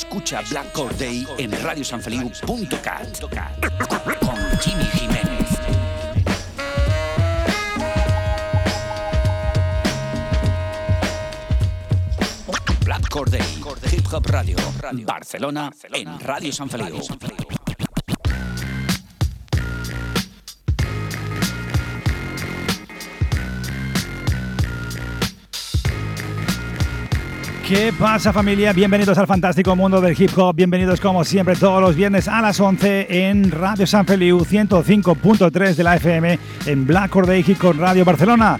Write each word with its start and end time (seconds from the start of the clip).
Escucha 0.00 0.40
Black 0.48 0.72
Corday 0.72 1.26
en 1.36 1.52
radiosanfeliu.cat 1.62 3.20
con 3.20 4.58
Jimmy 4.60 4.84
Jiménez. 4.84 5.60
Black 12.82 13.08
Corday, 13.10 13.42
Hip 13.92 14.06
Hop 14.10 14.26
Radio, 14.26 14.56
Barcelona, 15.04 15.70
en 15.92 16.18
Radio 16.18 16.50
San 16.50 16.70
Feliu. 16.70 16.96
¿Qué 27.70 27.92
pasa 27.96 28.32
familia? 28.32 28.72
Bienvenidos 28.72 29.16
al 29.16 29.28
fantástico 29.28 29.76
mundo 29.76 30.00
del 30.00 30.20
hip 30.20 30.36
hop. 30.36 30.56
Bienvenidos 30.56 31.00
como 31.00 31.22
siempre 31.22 31.54
todos 31.54 31.80
los 31.80 31.94
viernes 31.94 32.26
a 32.26 32.42
las 32.42 32.58
11 32.58 33.28
en 33.28 33.48
Radio 33.52 33.86
San 33.86 34.04
Feliu 34.04 34.40
105.3 34.40 35.76
de 35.76 35.84
la 35.84 35.94
FM 35.94 36.36
en 36.66 36.84
Black 36.84 37.14
Hip 37.46 37.62
Hop 37.62 37.78
Radio 37.78 38.04
Barcelona. 38.04 38.58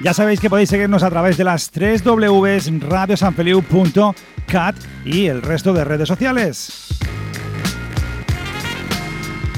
Ya 0.00 0.14
sabéis 0.14 0.38
que 0.38 0.48
podéis 0.48 0.68
seguirnos 0.68 1.02
a 1.02 1.10
través 1.10 1.36
de 1.36 1.42
las 1.42 1.72
3 1.72 2.04
Ws 2.04 2.70
radiosanfeliu.cat 2.88 4.76
y 5.04 5.26
el 5.26 5.42
resto 5.42 5.72
de 5.72 5.82
redes 5.82 6.06
sociales. 6.06 6.91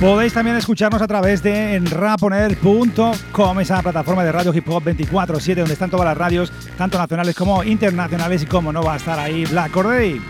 Podéis 0.04 0.34
también 0.34 0.54
escucharnos 0.58 1.00
a 1.00 1.06
través 1.06 1.42
de 1.42 1.76
enraponer.com, 1.76 3.60
esa 3.60 3.80
plataforma 3.80 4.22
de 4.22 4.32
radio 4.32 4.52
hip 4.54 4.68
hop 4.68 4.84
24-7, 4.84 5.54
donde 5.54 5.72
están 5.72 5.88
todas 5.88 6.04
las 6.04 6.18
radios, 6.18 6.52
tanto 6.76 6.98
nacionales 6.98 7.34
como 7.34 7.64
internacionales, 7.64 8.42
y 8.42 8.46
como 8.46 8.70
no 8.70 8.82
va 8.82 8.92
a 8.92 8.96
estar 8.98 9.18
ahí 9.18 9.46
Black 9.46 9.72
Corday. 9.72 10.20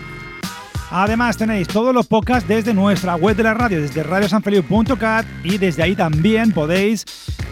Además 0.91 1.35
tenéis 1.35 1.67
todos 1.67 1.93
los 1.93 2.07
podcasts 2.07 2.47
desde 2.47 2.73
nuestra 2.73 3.15
web 3.15 3.35
de 3.35 3.43
la 3.43 3.53
radio, 3.53 3.81
desde 3.81 4.01
radiosanfeliu.cat 4.01 5.25
y 5.43 5.57
desde 5.57 5.83
ahí 5.83 5.93
también 5.93 6.53
podéis 6.53 7.03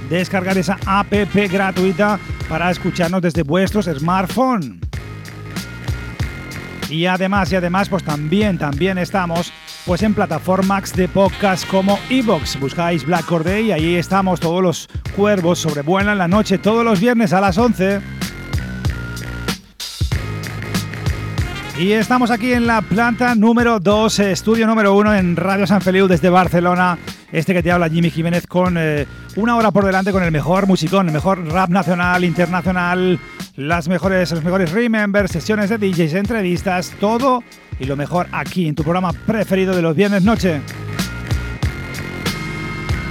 descargar 0.09 0.57
esa 0.57 0.77
app 0.85 1.11
gratuita 1.33 2.21
para 2.47 2.71
escucharnos 2.71 3.21
desde 3.21 3.43
vuestros 3.43 3.87
smartphones. 3.87 4.77
Y 6.89 7.05
además, 7.05 7.51
y 7.51 7.57
además, 7.57 7.89
pues 7.89 8.05
también, 8.05 8.57
también 8.57 8.97
estamos 8.97 9.51
pues 9.85 10.01
en 10.03 10.13
plataformas 10.13 10.93
de 10.95 11.07
podcast 11.07 11.67
como 11.67 11.99
Evox. 12.09 12.59
Buscáis 12.59 13.05
Black 13.05 13.25
Corday 13.25 13.67
y 13.67 13.71
ahí 13.71 13.95
estamos 13.95 14.39
todos 14.39 14.61
los 14.61 14.89
cuervos 15.15 15.59
sobrevuelan 15.59 16.17
la 16.17 16.27
noche 16.27 16.57
todos 16.57 16.85
los 16.85 16.99
viernes 16.99 17.33
a 17.33 17.41
las 17.41 17.57
11. 17.57 18.22
Y 21.77 21.91
estamos 21.93 22.29
aquí 22.29 22.53
en 22.53 22.67
la 22.67 22.83
planta 22.83 23.33
número 23.33 23.79
2, 23.79 24.19
estudio 24.19 24.67
número 24.67 24.95
1 24.95 25.15
en 25.15 25.35
Radio 25.35 25.65
San 25.65 25.81
Feliu 25.81 26.07
desde 26.07 26.29
Barcelona. 26.29 26.99
Este 27.31 27.51
que 27.51 27.63
te 27.63 27.71
habla 27.71 27.89
Jimmy 27.89 28.11
Jiménez 28.11 28.45
con 28.45 28.75
eh, 28.77 29.07
una 29.37 29.55
hora 29.55 29.71
por 29.71 29.83
delante 29.83 30.11
con 30.11 30.21
el 30.21 30.31
mejor 30.31 30.67
musicón, 30.67 31.07
el 31.07 31.13
mejor 31.13 31.43
rap 31.47 31.71
nacional, 31.71 32.23
internacional, 32.23 33.19
las 33.55 33.87
mejores, 33.87 34.31
los 34.31 34.43
mejores 34.43 34.71
remembers, 34.71 35.31
sesiones 35.31 35.71
de 35.71 35.79
DJs, 35.79 36.13
entrevistas, 36.13 36.93
todo 36.99 37.43
y 37.79 37.85
lo 37.85 37.95
mejor 37.95 38.27
aquí 38.31 38.67
en 38.67 38.75
tu 38.75 38.83
programa 38.83 39.11
preferido 39.11 39.75
de 39.75 39.81
los 39.81 39.95
viernes 39.95 40.21
noche. 40.23 40.61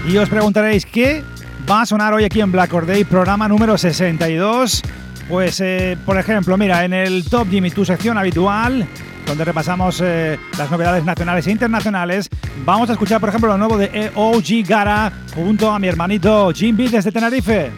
Y 0.09 0.17
os 0.19 0.29
preguntaréis 0.29 0.87
qué 0.87 1.25
va 1.69 1.83
a 1.83 1.87
sonar 1.87 2.15
hoy 2.15 2.23
aquí 2.23 2.41
en 2.41 2.53
Black 2.53 2.73
Or 2.73 2.87
Day, 2.87 3.03
programa 3.03 3.49
número 3.49 3.77
62. 3.77 4.83
Pues, 5.33 5.63
eh, 5.63 5.97
por 6.05 6.19
ejemplo, 6.19 6.59
mira, 6.59 6.85
en 6.85 6.93
el 6.93 7.25
Top 7.25 7.49
Jimmy, 7.49 7.71
tu 7.71 7.87
sección 7.87 8.19
habitual, 8.19 8.87
donde 9.25 9.47
repasamos 9.47 10.03
eh, 10.05 10.39
las 10.59 10.71
novedades 10.71 11.07
nacionales 11.07 11.47
e 11.47 11.51
internacionales, 11.51 12.29
vamos 12.67 12.91
a 12.91 12.93
escuchar, 12.93 13.19
por 13.19 13.31
ejemplo, 13.31 13.49
lo 13.49 13.57
nuevo 13.57 13.79
de 13.79 14.11
OG 14.15 14.69
Gara 14.69 15.11
junto 15.35 15.71
a 15.71 15.79
mi 15.79 15.89
hermanito 15.89 16.53
Jim 16.55 16.77
B 16.77 16.87
desde 16.91 17.11
Tenerife. 17.11 17.73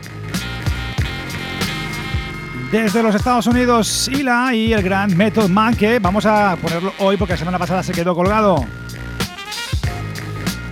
Desde 2.72 3.04
los 3.04 3.14
Estados 3.14 3.46
Unidos, 3.46 4.08
Ila 4.08 4.52
y 4.52 4.72
el 4.72 4.82
gran 4.82 5.16
Method 5.16 5.48
Man, 5.48 5.76
que 5.76 6.00
vamos 6.00 6.26
a 6.26 6.56
ponerlo 6.60 6.92
hoy 6.98 7.16
porque 7.16 7.34
la 7.34 7.38
semana 7.38 7.58
pasada 7.60 7.84
se 7.84 7.92
quedó 7.92 8.16
colgado. 8.16 8.66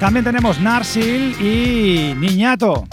También 0.00 0.24
tenemos 0.24 0.58
Narsil 0.58 1.40
y 1.40 2.12
Niñato. 2.16 2.88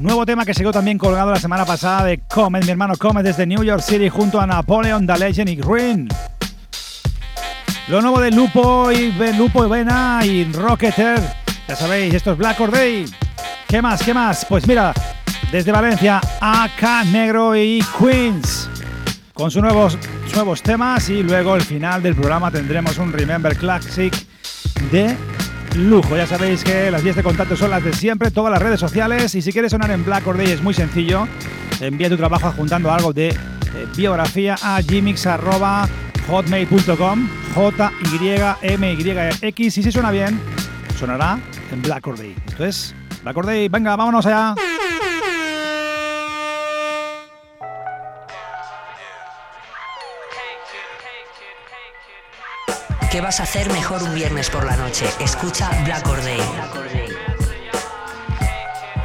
Nuevo 0.00 0.24
tema 0.24 0.46
que 0.46 0.54
quedó 0.54 0.72
también 0.72 0.96
colgado 0.96 1.30
la 1.30 1.38
semana 1.38 1.66
pasada 1.66 2.04
de 2.04 2.20
Comet, 2.20 2.64
mi 2.64 2.70
hermano 2.70 2.96
Comet 2.96 3.22
desde 3.22 3.46
New 3.46 3.62
York 3.62 3.82
City 3.82 4.08
junto 4.08 4.40
a 4.40 4.46
Napoleon, 4.46 5.06
The 5.06 5.18
Legend 5.18 5.50
y 5.50 5.56
Green. 5.56 6.08
Lo 7.88 8.00
nuevo 8.00 8.18
de 8.18 8.30
Lupo 8.30 8.90
y 8.90 9.12
Lupo 9.36 9.66
y 9.66 9.68
Vena 9.68 10.20
y 10.24 10.50
Rocketer. 10.54 11.20
Ya 11.68 11.76
sabéis, 11.76 12.14
esto 12.14 12.32
es 12.32 12.38
Black 12.38 12.58
Or 12.60 12.70
Day. 12.70 13.04
¿Qué 13.68 13.82
más? 13.82 14.02
¿Qué 14.02 14.14
más? 14.14 14.46
Pues 14.46 14.66
mira, 14.66 14.94
desde 15.52 15.70
Valencia, 15.70 16.18
AK 16.40 17.04
Negro 17.12 17.54
y 17.54 17.84
Queens. 17.98 18.70
Con 19.34 19.50
sus 19.50 19.60
nuevos, 19.60 19.98
nuevos 20.34 20.62
temas 20.62 21.10
y 21.10 21.22
luego 21.22 21.56
el 21.56 21.62
final 21.62 22.02
del 22.02 22.14
programa 22.14 22.50
tendremos 22.50 22.96
un 22.96 23.12
Remember 23.12 23.54
Classic 23.54 24.14
de 24.90 25.14
lujo. 25.76 26.16
Ya 26.16 26.26
sabéis 26.26 26.64
que 26.64 26.90
las 26.90 27.02
vías 27.02 27.16
de 27.16 27.22
contacto 27.22 27.56
son 27.56 27.70
las 27.70 27.82
de 27.84 27.92
siempre, 27.92 28.30
todas 28.30 28.52
las 28.52 28.62
redes 28.62 28.80
sociales. 28.80 29.34
Y 29.34 29.42
si 29.42 29.52
quieres 29.52 29.72
sonar 29.72 29.90
en 29.90 30.02
Black 30.04 30.26
Or 30.26 30.36
Day 30.36 30.50
es 30.50 30.62
muy 30.62 30.74
sencillo. 30.74 31.26
Envía 31.80 32.08
tu 32.08 32.16
trabajo 32.16 32.46
adjuntando 32.48 32.92
algo 32.92 33.12
de 33.12 33.28
eh, 33.28 33.36
biografía 33.96 34.56
a 34.62 34.80
gmix.hotmail.com 34.82 37.28
J-Y-M-Y-X. 37.54 39.78
Y 39.78 39.82
si 39.82 39.92
suena 39.92 40.10
bien, 40.10 40.40
sonará 40.98 41.38
en 41.72 41.82
Black 41.82 42.06
Or 42.06 42.18
Day. 42.18 42.34
Esto 42.46 42.64
es 42.64 42.94
Black 43.22 43.36
Or 43.36 43.44
Day. 43.46 43.68
Venga, 43.68 43.96
vámonos 43.96 44.26
allá. 44.26 44.54
¿Qué 53.20 53.24
vas 53.24 53.38
a 53.38 53.42
hacer 53.42 53.70
mejor 53.70 54.02
un 54.02 54.14
viernes 54.14 54.48
por 54.48 54.64
la 54.64 54.78
noche? 54.78 55.04
Escucha 55.20 55.68
Black 55.84 56.08
Or 56.08 56.24
Day. 56.24 56.40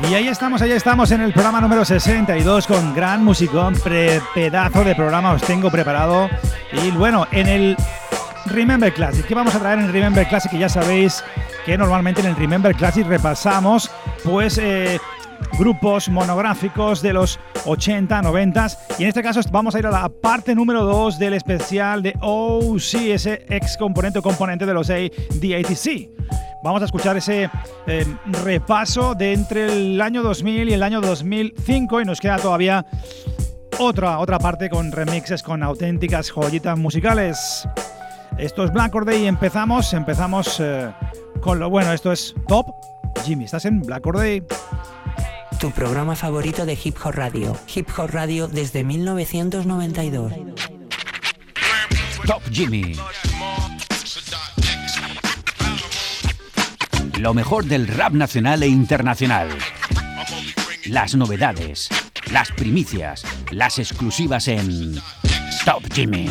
Y 0.10 0.14
ahí 0.14 0.30
estamos, 0.30 0.62
ahí 0.62 0.72
estamos 0.72 1.12
en 1.12 1.20
el 1.20 1.34
programa 1.34 1.60
número 1.60 1.84
62 1.84 2.66
con 2.66 2.96
gran 2.96 3.26
musicón, 3.26 3.74
pre 3.74 4.22
pedazo 4.34 4.86
de 4.86 4.96
programa 4.96 5.34
os 5.34 5.42
tengo 5.42 5.70
preparado. 5.70 6.30
Y 6.72 6.92
bueno, 6.92 7.28
en 7.34 7.48
el 7.48 7.78
Remember 8.46 8.94
Classic, 8.94 9.26
¿qué 9.28 9.36
vamos 9.36 9.54
a 9.54 9.60
traer 9.60 9.80
en 9.80 9.86
el 9.88 9.92
Remember 9.92 10.26
Classic? 10.26 10.50
Que 10.50 10.60
ya 10.60 10.70
sabéis 10.70 11.22
que 11.66 11.78
normalmente 11.78 12.22
en 12.22 12.28
el 12.28 12.38
Remember 12.38 12.74
Classic 12.74 13.06
repasamos 13.06 13.92
pues 14.24 14.58
eh, 14.60 14.98
grupos 15.58 16.10
monográficos 16.10 17.02
de 17.02 17.14
los 17.14 17.40
80, 17.66 18.22
90 18.22 18.68
y 19.00 19.04
en 19.04 19.10
este 19.10 19.24
caso 19.24 19.40
vamos 19.52 19.76
a 19.76 19.80
ir 19.80 19.88
a 19.88 19.92
la 19.92 20.10
parte 20.10 20.54
número 20.56 20.84
2 20.84 21.18
del 21.20 21.34
especial 21.34 22.04
de 22.04 22.16
OC, 22.22 22.94
ese 23.12 23.46
ex 23.50 23.78
componente 23.78 24.20
o 24.20 24.22
componente 24.22 24.66
de 24.66 24.74
los 24.74 24.88
DATC. 24.88 26.10
Vamos 26.64 26.82
a 26.82 26.86
escuchar 26.86 27.16
ese 27.16 27.50
eh, 27.86 28.06
repaso 28.44 29.14
de 29.14 29.34
entre 29.34 29.66
el 29.66 30.02
año 30.02 30.24
2000 30.24 30.70
y 30.70 30.74
el 30.74 30.84
año 30.84 31.00
2005 31.00 32.02
y 32.02 32.06
nos 32.06 32.20
queda 32.20 32.38
todavía 32.38 32.86
otra, 33.78 34.20
otra 34.20 34.40
parte 34.40 34.70
con 34.70 34.92
remixes 34.92 35.44
con 35.44 35.62
auténticas 35.62 36.32
joyitas 36.32 36.78
musicales. 36.78 37.68
Esto 38.38 38.64
es 38.64 38.72
Black 38.72 38.94
Or 38.96 39.06
Day 39.06 39.24
y 39.24 39.28
empezamos, 39.28 39.94
empezamos 39.94 40.60
eh, 40.60 40.92
con 41.40 41.60
lo 41.60 41.70
bueno, 41.70 41.94
esto 41.94 42.12
es 42.12 42.34
Top 42.48 42.68
Jimmy, 43.24 43.46
estás 43.46 43.66
en 43.66 43.82
Black 43.82 44.06
Or 44.06 44.18
Day. 44.18 44.44
Tu 45.60 45.72
programa 45.72 46.16
favorito 46.16 46.66
de 46.66 46.78
Hip 46.84 46.98
Hop 47.04 47.14
Radio. 47.14 47.58
Hip 47.74 47.88
Hop 47.98 48.10
Radio 48.12 48.48
desde 48.48 48.84
1992. 48.84 50.34
Top 52.26 52.42
Jimmy. 52.52 52.96
Lo 57.20 57.34
mejor 57.34 57.66
del 57.66 57.88
rap 57.88 58.14
nacional 58.14 58.64
e 58.64 58.68
internacional. 58.68 59.50
Las 60.86 61.16
novedades, 61.16 61.90
las 62.32 62.52
primicias, 62.52 63.24
las 63.52 63.80
exclusivas 63.80 64.48
en 64.48 64.96
Top 65.64 65.84
Jimmy. 65.94 66.30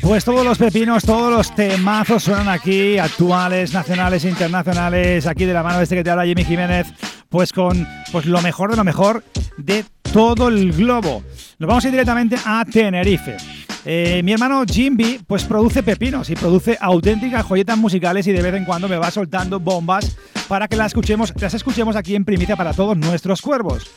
Pues 0.00 0.22
todos 0.24 0.44
los 0.44 0.58
pepinos, 0.58 1.02
todos 1.02 1.32
los 1.32 1.54
temazos 1.54 2.24
suenan 2.24 2.48
aquí, 2.48 2.98
actuales, 2.98 3.72
nacionales, 3.72 4.24
internacionales, 4.24 5.26
aquí 5.26 5.46
de 5.46 5.54
la 5.54 5.62
mano 5.62 5.78
de 5.78 5.84
este 5.84 5.96
que 5.96 6.04
te 6.04 6.10
habla 6.10 6.26
Jimmy 6.26 6.44
Jiménez, 6.44 6.86
pues 7.34 7.52
con 7.52 7.84
pues 8.12 8.26
lo 8.26 8.40
mejor 8.42 8.70
de 8.70 8.76
lo 8.76 8.84
mejor 8.84 9.24
de 9.56 9.84
todo 10.12 10.46
el 10.46 10.70
globo. 10.70 11.24
Nos 11.58 11.66
vamos 11.66 11.84
a 11.84 11.88
ir 11.88 11.90
directamente 11.90 12.36
a 12.44 12.64
Tenerife. 12.64 13.36
Eh, 13.84 14.22
mi 14.22 14.34
hermano 14.34 14.62
Jimby 14.64 15.18
pues 15.26 15.42
produce 15.42 15.82
pepinos 15.82 16.30
y 16.30 16.36
produce 16.36 16.78
auténticas 16.80 17.44
joyetas 17.44 17.76
musicales 17.76 18.24
y 18.28 18.32
de 18.32 18.40
vez 18.40 18.54
en 18.54 18.64
cuando 18.64 18.88
me 18.88 18.98
va 18.98 19.10
soltando 19.10 19.58
bombas 19.58 20.16
para 20.46 20.68
que 20.68 20.76
las 20.76 20.86
escuchemos, 20.92 21.32
las 21.40 21.54
escuchemos 21.54 21.96
aquí 21.96 22.14
en 22.14 22.24
primicia 22.24 22.54
para 22.54 22.72
todos 22.72 22.96
nuestros 22.96 23.42
cuervos. 23.42 23.90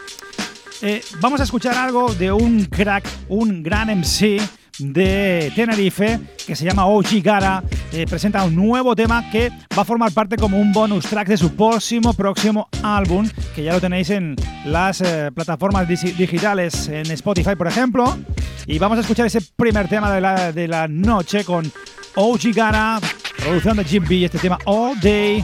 Eh, 0.81 1.03
vamos 1.21 1.39
a 1.39 1.43
escuchar 1.43 1.77
algo 1.77 2.11
de 2.15 2.31
un 2.31 2.65
crack, 2.65 3.07
un 3.29 3.61
gran 3.61 3.89
MC 3.99 4.41
de 4.79 5.51
Tenerife 5.55 6.19
que 6.45 6.55
se 6.55 6.65
llama 6.65 6.85
OG 6.85 7.21
Gara. 7.21 7.63
Eh, 7.91 8.05
presenta 8.09 8.43
un 8.43 8.55
nuevo 8.55 8.95
tema 8.95 9.29
que 9.29 9.49
va 9.77 9.81
a 9.81 9.85
formar 9.85 10.11
parte 10.11 10.37
como 10.37 10.59
un 10.59 10.71
bonus 10.71 11.05
track 11.05 11.27
de 11.27 11.37
su 11.37 11.55
próximo, 11.55 12.13
próximo 12.13 12.69
álbum, 12.83 13.29
que 13.55 13.63
ya 13.63 13.73
lo 13.73 13.81
tenéis 13.81 14.09
en 14.09 14.35
las 14.65 15.01
eh, 15.01 15.31
plataformas 15.33 15.87
digitales, 15.87 16.87
en 16.87 17.09
Spotify, 17.11 17.55
por 17.55 17.67
ejemplo. 17.67 18.17
Y 18.65 18.79
vamos 18.79 18.97
a 18.97 19.01
escuchar 19.01 19.25
ese 19.25 19.41
primer 19.55 19.87
tema 19.87 20.11
de 20.11 20.21
la, 20.21 20.51
de 20.51 20.67
la 20.67 20.87
noche 20.87 21.43
con 21.43 21.71
OG 22.15 22.53
Gara, 22.53 22.99
producción 23.37 23.77
de 23.77 23.83
Jim 23.83 24.05
B, 24.07 24.25
este 24.25 24.39
tema 24.39 24.57
All 24.65 24.99
Day. 24.99 25.43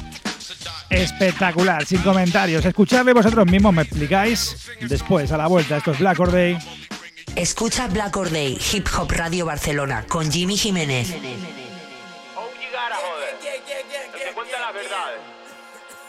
Espectacular, 0.89 1.85
sin 1.85 2.01
comentarios. 2.01 2.63
Escuchadle 2.65 3.13
vosotros 3.13 3.49
mismos, 3.49 3.73
me 3.73 3.81
explicáis 3.81 4.69
después, 4.87 5.31
a 5.31 5.37
la 5.37 5.47
vuelta. 5.47 5.77
Esto 5.77 5.91
es 5.91 5.99
Black 5.99 6.17
Day. 6.29 6.57
Escucha 7.35 7.87
Black 7.87 8.15
Or 8.15 8.29
Day, 8.29 8.59
Hip 8.71 8.87
Hop 8.95 9.11
Radio 9.11 9.45
Barcelona, 9.45 10.05
con 10.07 10.31
Jimmy 10.31 10.55
Jiménez. 10.55 11.09
Oh, 12.35 12.47
llegara, 12.59 12.95
joder. 12.95 13.37
Que 13.39 14.19
te 14.19 14.33
cuenta 14.33 14.59
las 14.59 14.73
verdades. 14.73 15.19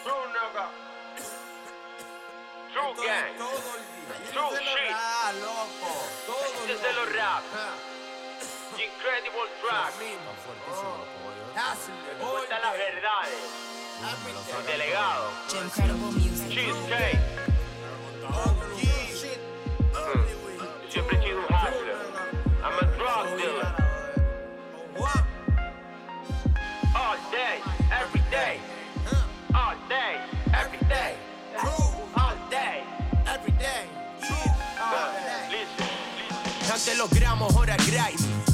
True, 0.05 0.15
nigga. 0.29 0.71
True 2.73 2.95
gang. 3.07 3.37
True 4.33 4.59
shit. 4.61 4.97
Este 6.61 6.73
es 6.75 6.83
de 6.83 6.93
los 6.93 7.09
rap. 7.15 7.43
Incredible 8.75 9.49
track. 9.63 9.93
Que 9.99 10.17
te 12.11 12.25
cuenta 12.25 12.59
las 12.61 12.75
verdades. 12.77 13.41
Delegado. 14.67 15.31
Cheesecake. 16.49 17.35
I'm 22.77 22.89
a 22.89 22.97
drug 22.97 23.39
dealer. 23.39 23.75
All 26.97 27.17
day, 27.31 27.61
every 27.93 28.21
day. 28.31 28.59
All 29.55 29.75
day, 29.89 30.21
every 30.53 30.79
day. 30.89 31.15
All 32.17 32.35
day, 32.51 32.83
every 33.27 33.53
day. 33.53 33.87
Antes 36.73 36.99
los 36.99 37.11
gramos, 37.11 37.55
ahora 37.55 37.77
grimy. 37.77 38.54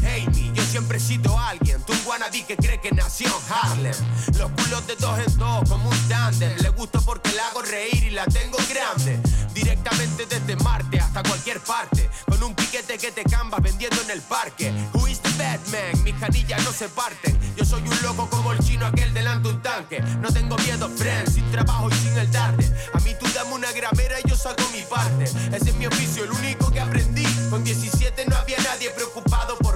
Siempre 0.71 0.99
he 0.99 1.01
sido 1.01 1.37
alguien. 1.37 1.83
Tú 1.83 1.93
un 1.93 1.99
wannabe 2.07 2.45
que 2.45 2.57
cree 2.57 2.81
que 2.81 2.93
nació 2.93 3.27
en 3.27 3.53
Harlem. 3.53 3.95
Los 4.39 4.53
culos 4.53 4.87
de 4.87 4.95
dos 4.95 5.19
en 5.19 5.37
dos, 5.37 5.69
como 5.69 5.91
un 5.91 6.09
tándem. 6.09 6.57
Le 6.59 6.69
gusto 6.69 7.03
porque 7.05 7.33
la 7.33 7.49
hago 7.49 7.63
reír 7.63 8.05
y 8.05 8.11
la 8.11 8.25
tengo 8.27 8.57
grande. 8.69 9.19
Directamente 9.53 10.27
desde 10.27 10.55
Marte 10.63 11.01
hasta 11.01 11.25
cualquier 11.25 11.59
parte. 11.59 12.09
Con 12.25 12.41
un 12.45 12.55
piquete 12.55 12.99
que 12.99 13.11
te 13.11 13.25
camba 13.25 13.59
vendiendo 13.59 14.01
en 14.03 14.11
el 14.13 14.21
parque. 14.23 14.73
Who 14.95 15.09
is 15.09 15.19
the 15.19 15.31
Batman? 15.31 16.05
Mis 16.05 16.15
canillas 16.15 16.63
no 16.63 16.71
se 16.71 16.89
parten. 16.89 17.37
Yo 17.57 17.65
soy 17.65 17.83
un 17.83 18.03
loco 18.03 18.31
como 18.31 18.53
el 18.53 18.61
chino 18.61 18.87
aquel 18.87 19.13
delante 19.13 19.49
de 19.49 19.55
un 19.57 19.63
tanque. 19.63 20.01
No 20.21 20.33
tengo 20.33 20.57
miedo, 20.59 20.89
friend, 20.89 21.29
sin 21.35 21.51
trabajo 21.51 21.89
y 21.91 21.95
sin 21.95 22.17
el 22.17 22.31
darte. 22.31 22.73
A 22.95 23.01
mí 23.01 23.13
tú 23.19 23.27
dame 23.35 23.55
una 23.55 23.73
gramera 23.73 24.21
y 24.25 24.29
yo 24.29 24.37
saco 24.37 24.63
mi 24.73 24.83
parte. 24.83 25.25
Ese 25.25 25.71
es 25.71 25.75
mi 25.75 25.87
oficio, 25.87 26.23
el 26.23 26.31
único 26.31 26.71
que 26.71 26.79
aprendí. 26.79 27.27
Con 27.51 27.65
17 27.65 28.25
no 28.27 28.37
había 28.37 28.59
nadie 28.59 28.91
preocupado 28.91 29.59
por. 29.59 29.70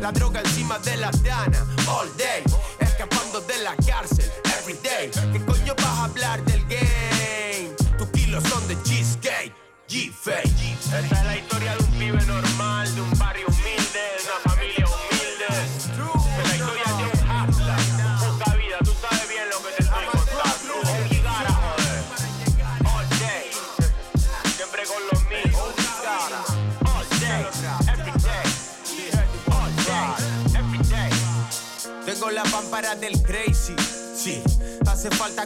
La 0.00 0.10
droga 0.10 0.40
encima 0.40 0.78
de 0.78 0.96
la 0.96 1.10
dana, 1.10 1.66
all 1.86 2.08
day. 2.16 2.69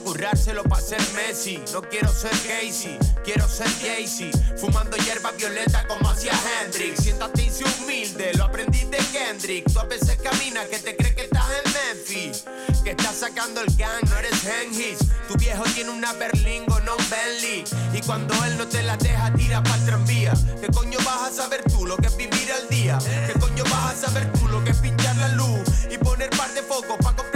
Currárselo 0.01 0.63
para 0.65 0.83
ser 0.83 1.01
Messi. 1.15 1.63
No 1.73 1.83
quiero 1.83 2.13
ser 2.13 2.31
Casey, 2.31 2.99
quiero 3.25 3.49
ser 3.49 3.69
Jay-Z. 3.81 4.57
Fumando 4.57 4.97
hierba 4.97 5.31
violeta 5.33 5.87
como 5.87 6.09
hacía 6.11 6.33
Hendrix. 6.33 7.03
Siéntate 7.03 7.43
y 7.45 7.51
sé 7.51 7.65
humilde, 7.81 8.33
lo 8.35 8.45
aprendí 8.45 8.85
de 8.85 8.99
Kendrick. 9.13 9.71
Tú 9.73 9.79
a 9.79 9.85
veces 9.85 10.17
caminas 10.23 10.67
que 10.69 10.79
te 10.79 10.97
crees 10.97 11.15
que 11.15 11.25
estás 11.25 11.47
en 11.65 11.73
Memphis. 11.73 12.45
Que 12.83 12.91
estás 12.91 13.17
sacando 13.17 13.61
el 13.61 13.75
gang, 13.77 14.03
no 14.09 14.19
eres 14.19 14.45
Hengis. 14.45 14.99
Tu 15.29 15.35
viejo 15.37 15.65
tiene 15.75 15.91
una 15.91 16.13
Berlingo, 16.13 16.79
no 16.81 16.97
un 16.97 17.05
Bentley. 17.11 17.65
Y 17.93 18.01
cuando 18.03 18.35
él 18.45 18.59
no 18.59 18.67
te 18.67 18.83
la 18.83 18.97
deja, 18.97 19.33
tira 19.35 19.63
pa'l 19.63 19.85
tranvía. 19.85 20.33
¿Qué 20.61 20.69
coño 20.69 20.99
vas 21.05 21.31
a 21.31 21.43
saber 21.43 21.63
tú 21.65 21.87
lo 21.87 21.97
que 21.97 22.07
es 22.07 22.17
vivir 22.17 22.53
al 22.53 22.69
día? 22.69 22.99
¿Qué 23.27 23.39
coño 23.39 23.65
vas 23.65 23.95
a 23.95 24.07
saber 24.07 24.31
tú 24.33 24.49
lo 24.49 24.63
que 24.65 24.71
es 24.71 24.79
pinchar 24.79 25.17
la 25.17 25.29
luz? 25.29 25.61
Y 25.91 25.99
poner 25.99 26.31
par 26.31 26.53
de 26.53 26.63
focos 26.63 26.97
pa' 27.03 27.15
comprarte 27.17 27.34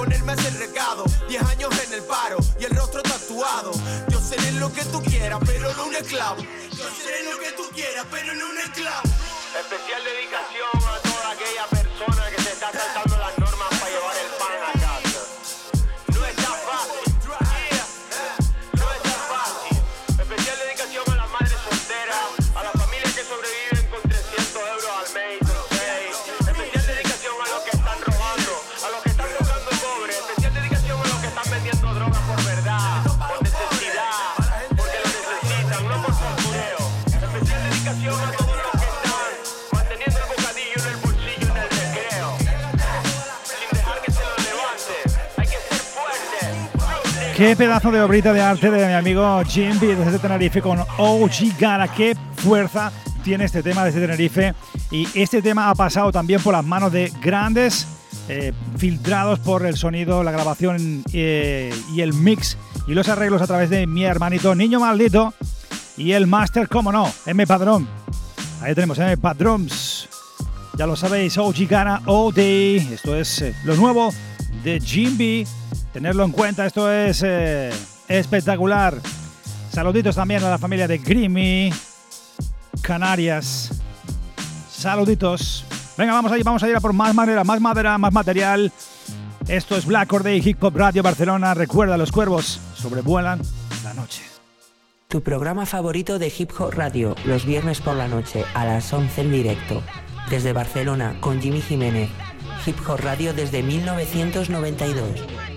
ponerme 0.00 0.32
a 0.32 0.34
hacer 0.34 0.54
recado. 0.54 1.04
Diez 1.28 1.42
años 1.42 1.70
en 1.86 1.92
el 1.92 2.02
paro 2.04 2.38
y 2.58 2.64
el 2.64 2.74
rostro 2.74 3.02
tatuado. 3.02 3.72
Yo 4.08 4.18
seré 4.18 4.52
lo 4.52 4.72
que 4.72 4.82
tú 4.86 5.02
quieras, 5.02 5.38
pero 5.44 5.74
no 5.74 5.84
un 5.84 5.94
esclavo. 5.94 6.42
Yo 6.70 6.86
seré 7.02 7.22
lo 7.24 7.38
que 7.38 7.52
tú 7.52 7.64
quieras, 7.74 8.06
pero 8.10 8.34
no 8.34 8.48
un 8.48 8.58
esclavo. 8.58 9.02
Especial 9.60 10.02
dedicación 10.02 10.49
Qué 47.40 47.56
pedazo 47.56 47.90
de 47.90 48.02
obrita 48.02 48.34
de 48.34 48.42
arte 48.42 48.70
de 48.70 48.86
mi 48.86 48.92
amigo 48.92 49.42
Jimby 49.42 49.94
desde 49.94 50.18
Tenerife 50.18 50.60
con 50.60 50.78
OG 50.98 51.56
Gara. 51.58 51.88
Qué 51.88 52.14
fuerza 52.36 52.92
tiene 53.24 53.46
este 53.46 53.62
tema 53.62 53.82
desde 53.82 53.98
Tenerife. 53.98 54.52
Y 54.90 55.08
este 55.14 55.40
tema 55.40 55.70
ha 55.70 55.74
pasado 55.74 56.12
también 56.12 56.42
por 56.42 56.52
las 56.52 56.66
manos 56.66 56.92
de 56.92 57.10
grandes 57.22 57.86
eh, 58.28 58.52
filtrados 58.76 59.38
por 59.38 59.64
el 59.64 59.78
sonido, 59.78 60.22
la 60.22 60.32
grabación 60.32 61.02
eh, 61.14 61.74
y 61.94 62.02
el 62.02 62.12
mix 62.12 62.58
y 62.86 62.92
los 62.92 63.08
arreglos 63.08 63.40
a 63.40 63.46
través 63.46 63.70
de 63.70 63.86
mi 63.86 64.04
hermanito 64.04 64.54
Niño 64.54 64.78
Maldito 64.78 65.32
y 65.96 66.12
el 66.12 66.26
máster, 66.26 66.68
como 66.68 66.92
no, 66.92 67.10
M 67.24 67.46
Padrón. 67.46 67.88
Ahí 68.60 68.74
tenemos 68.74 68.98
M 68.98 69.16
Padrons. 69.16 70.10
Ya 70.76 70.86
lo 70.86 70.94
sabéis, 70.94 71.38
OG 71.38 71.66
Gara 71.66 72.02
Day. 72.34 72.86
Esto 72.92 73.16
es 73.16 73.40
eh, 73.40 73.54
lo 73.64 73.76
nuevo 73.76 74.12
de 74.62 74.78
Jimby. 74.78 75.46
Tenerlo 75.92 76.24
en 76.24 76.30
cuenta, 76.30 76.66
esto 76.66 76.90
es 76.90 77.22
eh, 77.24 77.70
espectacular. 78.08 79.00
Saluditos 79.72 80.14
también 80.14 80.42
a 80.44 80.50
la 80.50 80.58
familia 80.58 80.86
de 80.86 80.98
Grimy, 80.98 81.72
Canarias. 82.80 83.70
Saluditos. 84.70 85.64
Venga, 85.96 86.12
vamos 86.12 86.32
a 86.32 86.38
ir, 86.38 86.44
vamos 86.44 86.62
a 86.62 86.68
ir 86.68 86.76
a 86.76 86.80
por 86.80 86.92
más 86.92 87.14
madera, 87.14 87.44
más 87.44 87.60
madera, 87.60 87.98
más 87.98 88.12
material. 88.12 88.72
Esto 89.48 89.76
es 89.76 89.84
Black 89.84 90.12
Or 90.12 90.22
Day 90.22 90.40
Hip 90.44 90.62
Hop 90.62 90.76
Radio 90.76 91.02
Barcelona. 91.02 91.54
Recuerda, 91.54 91.96
los 91.96 92.12
cuervos 92.12 92.60
sobrevuelan 92.74 93.40
la 93.82 93.94
noche. 93.94 94.22
Tu 95.08 95.22
programa 95.22 95.66
favorito 95.66 96.20
de 96.20 96.32
Hip 96.38 96.52
Hop 96.60 96.72
Radio, 96.72 97.16
los 97.24 97.44
viernes 97.44 97.80
por 97.80 97.96
la 97.96 98.06
noche 98.06 98.44
a 98.54 98.64
las 98.64 98.92
11 98.92 99.20
en 99.22 99.32
directo. 99.32 99.82
Desde 100.30 100.52
Barcelona 100.52 101.16
con 101.20 101.40
Jimmy 101.40 101.60
Jiménez. 101.60 102.08
Hip 102.64 102.76
Hop 102.88 103.00
Radio 103.00 103.34
desde 103.34 103.62
1992. 103.62 105.49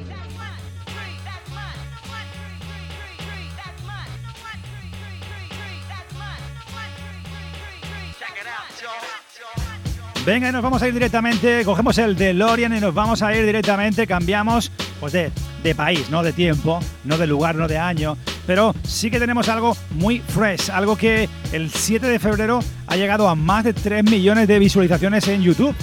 Venga, 10.26 10.48
y 10.48 10.54
nos 10.54 10.64
vamos 10.64 10.82
a 10.82 10.88
ir 10.88 10.94
directamente, 10.94 11.66
cogemos 11.66 11.98
el 11.98 12.16
DeLorean 12.16 12.78
y 12.78 12.80
nos 12.80 12.94
vamos 12.94 13.22
a 13.22 13.36
ir 13.36 13.46
directamente, 13.46 14.08
cambiamos 14.08 14.72
pues 15.02 15.12
de, 15.12 15.34
de 15.62 15.76
país, 15.76 16.10
no 16.10 16.24
de 16.24 16.32
tiempo, 16.32 16.80
no 17.04 17.18
de 17.18 17.28
lugar, 17.28 17.56
no 17.56 17.68
de 17.68 17.78
año, 17.78 18.16
pero 18.48 18.74
sí 18.88 19.12
que 19.12 19.20
tenemos 19.20 19.50
algo 19.50 19.76
muy 19.92 20.20
fresh, 20.20 20.70
algo 20.70 20.96
que 20.96 21.28
el 21.52 21.70
7 21.70 22.08
de 22.08 22.20
febrero 22.20 22.60
ha 22.88 22.96
llegado 22.96 23.28
a 23.28 23.36
más 23.36 23.66
de 23.66 23.74
3 23.74 24.06
millones 24.06 24.48
de 24.48 24.60
visualizaciones 24.60 25.28
en 25.28 25.42
YouTube. 25.42 25.76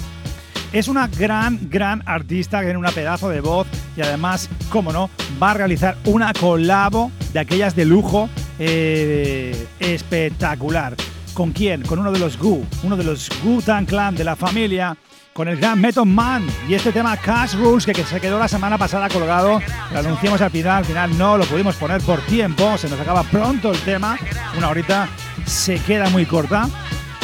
Es 0.72 0.88
una 0.88 1.06
gran, 1.08 1.68
gran 1.68 2.02
artista 2.06 2.60
que 2.60 2.66
tiene 2.66 2.78
una 2.78 2.92
pedazo 2.92 3.28
de 3.28 3.42
voz 3.42 3.66
y 3.94 4.00
además, 4.00 4.48
como 4.70 4.90
no, 4.90 5.10
va 5.42 5.50
a 5.50 5.54
realizar 5.54 5.98
una 6.06 6.32
colabo 6.32 7.12
de 7.34 7.40
aquellas 7.40 7.76
de 7.76 7.84
lujo 7.84 8.30
eh, 8.58 9.66
espectacular. 9.80 10.96
¿Con 11.34 11.52
quién? 11.52 11.82
Con 11.82 11.98
uno 11.98 12.12
de 12.12 12.18
los 12.18 12.38
Gu, 12.38 12.64
uno 12.82 12.96
de 12.96 13.04
los 13.04 13.30
Gu 13.42 13.62
Tan 13.62 13.86
Clan 13.86 14.14
de 14.14 14.24
la 14.24 14.36
familia, 14.36 14.96
con 15.32 15.48
el 15.48 15.56
gran 15.56 15.80
Method 15.80 16.04
Man 16.04 16.46
y 16.68 16.74
este 16.74 16.92
tema 16.92 17.16
Cash 17.16 17.54
Rules 17.54 17.86
que, 17.86 17.92
que 17.92 18.04
se 18.04 18.20
quedó 18.20 18.38
la 18.38 18.48
semana 18.48 18.76
pasada 18.76 19.08
colgado. 19.08 19.60
Lo 19.92 19.98
anunciamos 19.98 20.40
al 20.40 20.50
final, 20.50 20.78
al 20.78 20.84
final 20.84 21.16
no 21.16 21.38
lo 21.38 21.44
pudimos 21.44 21.76
poner 21.76 22.00
por 22.02 22.20
tiempo, 22.22 22.76
se 22.76 22.88
nos 22.88 23.00
acaba 23.00 23.22
pronto 23.22 23.70
el 23.72 23.78
tema. 23.80 24.18
Una 24.56 24.68
horita 24.68 25.08
se 25.46 25.78
queda 25.78 26.10
muy 26.10 26.26
corta. 26.26 26.68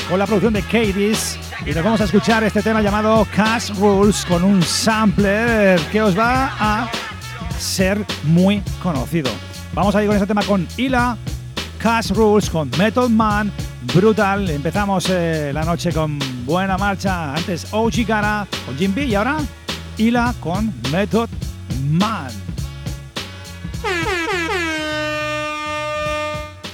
Con 0.08 0.20
la 0.20 0.26
producción 0.26 0.52
de 0.52 0.62
Katie's 0.62 1.36
y 1.64 1.72
nos 1.72 1.82
vamos 1.82 2.00
a 2.00 2.04
escuchar 2.04 2.44
este 2.44 2.62
tema 2.62 2.80
llamado 2.80 3.26
Cash 3.34 3.70
Rules 3.76 4.24
con 4.24 4.44
un 4.44 4.62
sampler 4.62 5.80
que 5.90 6.00
os 6.00 6.16
va 6.16 6.52
a 6.60 6.88
ser 7.58 8.04
muy 8.24 8.62
conocido. 8.80 9.30
Vamos 9.74 9.96
a 9.96 10.02
ir 10.02 10.06
con 10.06 10.16
este 10.16 10.28
tema 10.28 10.42
con 10.44 10.66
Ila, 10.76 11.16
Cash 11.78 12.12
Rules 12.12 12.48
con 12.48 12.70
Metal 12.78 13.10
Man, 13.10 13.52
brutal. 13.94 14.50
Empezamos 14.50 15.08
eh, 15.10 15.52
la 15.52 15.64
noche 15.64 15.92
con 15.92 16.18
buena 16.44 16.76
marcha. 16.76 17.34
Antes 17.34 17.68
OG 17.72 18.06
Gara 18.06 18.46
con 18.64 18.76
Jim 18.76 18.94
B 18.94 19.04
y 19.04 19.14
ahora 19.14 19.38
Ila 19.98 20.34
con 20.40 20.72
Method 20.92 21.28
Man. 21.90 22.30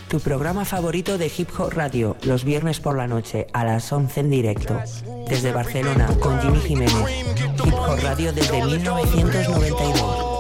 Tu 0.08 0.20
programa 0.20 0.66
favorito 0.66 1.16
de 1.16 1.32
Hip 1.34 1.48
Hop 1.58 1.72
Radio, 1.72 2.18
los 2.24 2.44
viernes 2.44 2.80
por 2.80 2.98
la 2.98 3.06
noche 3.06 3.46
a 3.54 3.64
las 3.64 3.90
11 3.90 4.20
en 4.20 4.30
directo. 4.30 4.78
Desde 5.26 5.52
Barcelona 5.52 6.08
con 6.20 6.38
Jimmy 6.42 6.60
Jiménez. 6.60 6.94
Hip 7.64 7.72
Hop 7.72 7.98
Radio 8.02 8.30
desde 8.32 8.62
1992. 8.62 10.32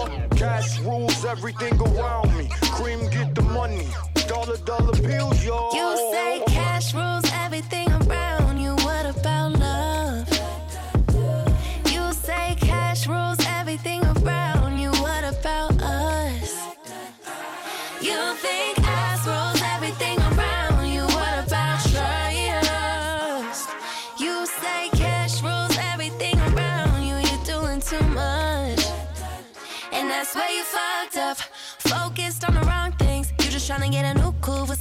Dollar 4.52 4.92
dollar 4.92 5.08
bills, 5.08 5.42
yo. 5.42 5.70
You 5.72 5.96
say 6.12 6.42
cash 6.46 6.92
rules 6.92 7.24
everything 7.32 7.88
around 7.90 8.60
you. 8.60 8.74
What 8.84 9.06
about 9.06 9.52
love? 9.58 10.28
You 11.86 12.12
say 12.12 12.54
cash 12.60 13.06
rules 13.06 13.38
everything 13.46 14.04
around 14.04 14.78
you. 14.78 14.90
What 14.90 15.24
about 15.24 15.80
us? 15.80 16.66
You 18.02 18.34
think 18.44 18.78
ass 18.80 19.26
rules 19.26 19.62
everything 19.74 20.18
around 20.18 20.86
you. 20.86 21.02
What 21.02 21.46
about 21.46 21.80
trust? 21.90 23.70
You 24.18 24.44
say 24.44 24.90
cash 24.92 25.42
rules 25.42 25.78
everything 25.92 26.38
around 26.38 27.02
you. 27.06 27.16
You're 27.16 27.44
doing 27.46 27.80
too 27.80 28.04
much. 28.08 28.84
And 29.92 30.10
that's 30.10 30.34
where 30.34 30.50
you 30.50 30.62
fucked 30.64 31.16
up. 31.16 31.38
Focused 31.78 32.44
on 32.46 32.54
the 32.54 32.60
wrong 32.60 32.92
things. 32.92 33.32
You're 33.38 33.50
just 33.50 33.66
trying 33.66 33.82
to 33.82 33.88
get 33.88 34.04
a 34.16 34.21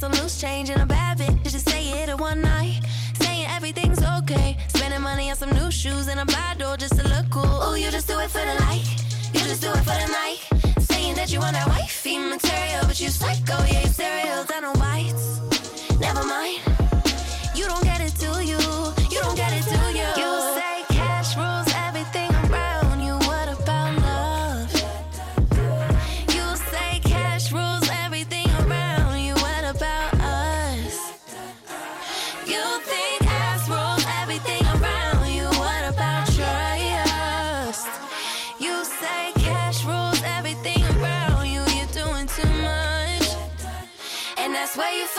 some 0.02 0.20
loose 0.20 0.40
change 0.40 0.68
and 0.68 0.82
a 0.82 0.86
bad 0.86 1.16
bitch. 1.16 1.44
Just 1.44 1.70
say 1.70 2.02
it 2.02 2.08
in 2.08 2.16
one 2.16 2.40
night. 2.40 2.80
Saying 3.20 3.46
everything's 3.46 4.02
okay. 4.18 4.56
Spending 4.66 5.00
money 5.00 5.30
on 5.30 5.36
some 5.36 5.50
new 5.50 5.70
shoes 5.70 6.08
and 6.08 6.18
a 6.18 6.26
bad 6.26 6.58
door 6.58 6.76
just 6.76 6.98
to 6.98 7.06
look 7.06 7.30
cool. 7.30 7.58
Oh, 7.66 7.74
you 7.74 7.88
just 7.88 8.08
do 8.08 8.18
it 8.18 8.28
for 8.28 8.44
the 8.50 8.56
like. 8.66 8.84
You 9.32 9.42
just 9.50 9.62
do 9.62 9.70
it 9.70 9.84
for 9.88 9.96
the 10.02 10.08
night. 10.20 10.40
Saying 10.90 11.14
that 11.14 11.32
you 11.32 11.38
want 11.38 11.52
that 11.52 11.68
wifey 11.68 12.18
material, 12.18 12.82
but 12.88 12.98
you 13.00 13.10
psycho. 13.10 13.56
Yeah, 13.70 13.82
you 13.82 13.92
cereal 14.00 14.42
down 14.42 14.64
on 14.64 14.76
whites. 14.80 15.40
Never 16.00 16.24
mind. 16.24 16.71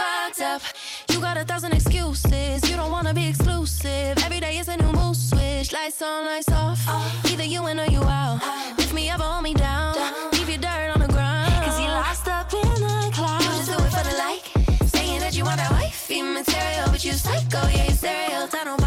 Fucked 0.04 0.42
up. 0.42 0.62
You 1.10 1.20
got 1.20 1.38
a 1.38 1.44
thousand 1.44 1.74
excuses. 1.74 2.70
You 2.70 2.76
don't 2.76 2.92
wanna 2.92 3.14
be 3.14 3.28
exclusive. 3.28 4.18
Every 4.26 4.40
day 4.40 4.58
is 4.58 4.68
a 4.68 4.78
new 4.78 4.92
mood 4.92 5.16
switch. 5.16 5.72
Lights 5.74 6.02
on, 6.02 6.26
lights 6.26 6.52
off. 6.52 6.82
Either 7.32 7.44
you 7.44 7.68
in 7.68 7.80
or 7.80 7.90
you 7.96 8.04
out. 8.04 8.40
Lift 8.78 8.94
me 8.94 9.10
up 9.10 9.20
or 9.20 9.30
hold 9.34 9.44
me 9.44 9.54
down. 9.54 9.96
Leave 10.34 10.50
your 10.50 10.62
dirt 10.68 10.90
on 10.96 11.00
the 11.06 11.12
ground. 11.16 11.54
Cause 11.66 11.80
you 11.80 11.88
lost 11.88 12.28
up 12.28 12.54
in 12.54 12.74
the 12.88 13.12
clouds. 13.14 13.46
You 13.46 13.52
just 13.60 13.70
do 13.72 13.78
it 13.86 13.92
for 13.96 14.04
the 14.10 14.16
like. 14.26 14.46
Saying 14.96 15.20
that 15.20 15.34
you 15.38 15.44
want 15.46 15.58
that 15.58 15.72
wifey 15.72 16.22
material. 16.22 16.88
But 16.92 17.04
you 17.06 17.14
psycho, 17.14 17.62
yeah, 17.76 17.90
you. 17.90 17.94
Down 18.52 18.68
on 18.68 18.83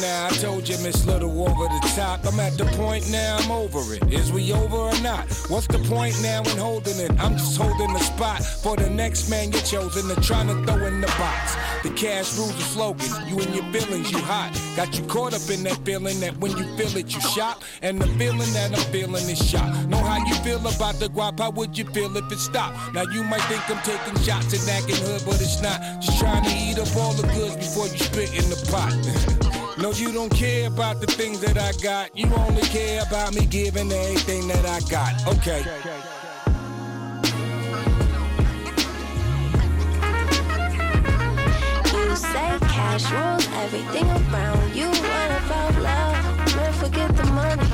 now, 0.00 0.26
I 0.26 0.30
told 0.30 0.68
you 0.68 0.78
Miss 0.78 1.04
Little 1.06 1.30
over 1.42 1.68
the 1.68 1.92
top. 1.94 2.24
I'm 2.24 2.38
at 2.40 2.56
the 2.56 2.64
point 2.76 3.10
now, 3.10 3.36
I'm 3.40 3.50
over 3.50 3.94
it. 3.94 4.12
Is 4.12 4.32
we 4.32 4.52
over 4.52 4.76
or 4.76 5.00
not? 5.00 5.28
What's 5.48 5.66
the 5.66 5.78
point 5.80 6.14
now 6.22 6.42
in 6.42 6.56
holding 6.56 6.98
it? 6.98 7.10
I'm 7.20 7.36
just 7.36 7.56
holding 7.60 7.92
the 7.92 7.98
spot 8.00 8.42
for 8.42 8.76
the 8.76 8.88
next 8.88 9.28
man 9.28 9.52
you're 9.52 9.60
chosen 9.62 10.14
to 10.14 10.20
trying 10.22 10.48
to 10.48 10.54
throw 10.64 10.86
in 10.86 11.00
the 11.00 11.06
box. 11.18 11.56
The 11.82 11.90
cash 11.90 12.36
rules 12.38 12.54
the 12.56 12.62
slogan. 12.62 13.08
You 13.28 13.40
and 13.40 13.54
your 13.54 13.64
feelings, 13.72 14.10
you 14.10 14.18
hot. 14.18 14.52
Got 14.76 14.96
you 14.96 15.04
caught 15.04 15.34
up 15.34 15.48
in 15.50 15.62
that 15.64 15.84
feeling 15.84 16.20
that 16.20 16.36
when 16.38 16.56
you 16.56 16.64
feel 16.76 16.96
it, 16.96 17.12
you 17.12 17.20
shop. 17.20 17.62
And 17.82 18.00
the 18.00 18.06
feeling 18.18 18.52
that 18.52 18.72
I'm 18.72 18.92
feeling 18.92 19.28
is 19.28 19.38
shock. 19.46 19.68
Know 19.88 19.98
how 19.98 20.24
you 20.24 20.34
feel 20.36 20.60
about 20.60 20.94
the 21.00 21.08
guap, 21.08 21.38
how 21.38 21.50
would 21.50 21.76
you 21.76 21.84
feel 21.86 22.16
if 22.16 22.30
it 22.32 22.38
stopped? 22.38 22.94
Now 22.94 23.02
you 23.12 23.24
might 23.24 23.42
think 23.42 23.68
I'm 23.68 23.82
taking 23.82 24.18
shots 24.22 24.52
and 24.54 24.70
acting 24.70 24.96
hood, 25.04 25.22
but 25.26 25.40
it's 25.40 25.60
not. 25.60 25.80
Just 26.00 26.18
trying 26.18 26.44
to 26.44 26.50
eat 26.50 26.78
up 26.78 26.94
all 26.96 27.12
the 27.14 27.26
goods 27.34 27.56
before 27.56 27.88
you 27.88 27.98
spit 27.98 28.32
in 28.32 28.48
the 28.48 28.56
pot. 28.70 29.41
No, 29.78 29.90
you 29.90 30.12
don't 30.12 30.28
care 30.28 30.68
about 30.68 31.00
the 31.00 31.06
things 31.06 31.40
that 31.40 31.56
I 31.56 31.72
got. 31.82 32.16
You 32.16 32.26
only 32.34 32.60
care 32.62 33.02
about 33.06 33.34
me 33.34 33.46
giving 33.46 33.90
everything 33.90 34.46
that 34.48 34.66
I 34.66 34.80
got. 34.90 35.26
Okay. 35.28 35.64
You 41.90 42.16
say 42.16 42.58
cash 42.68 43.10
rules 43.10 43.48
everything 43.64 44.04
around 44.10 44.76
you. 44.76 44.88
What 44.88 45.30
about 45.40 45.74
love? 45.80 46.56
Man, 46.56 46.72
forget 46.74 47.16
the 47.16 47.24
money. 47.32 47.64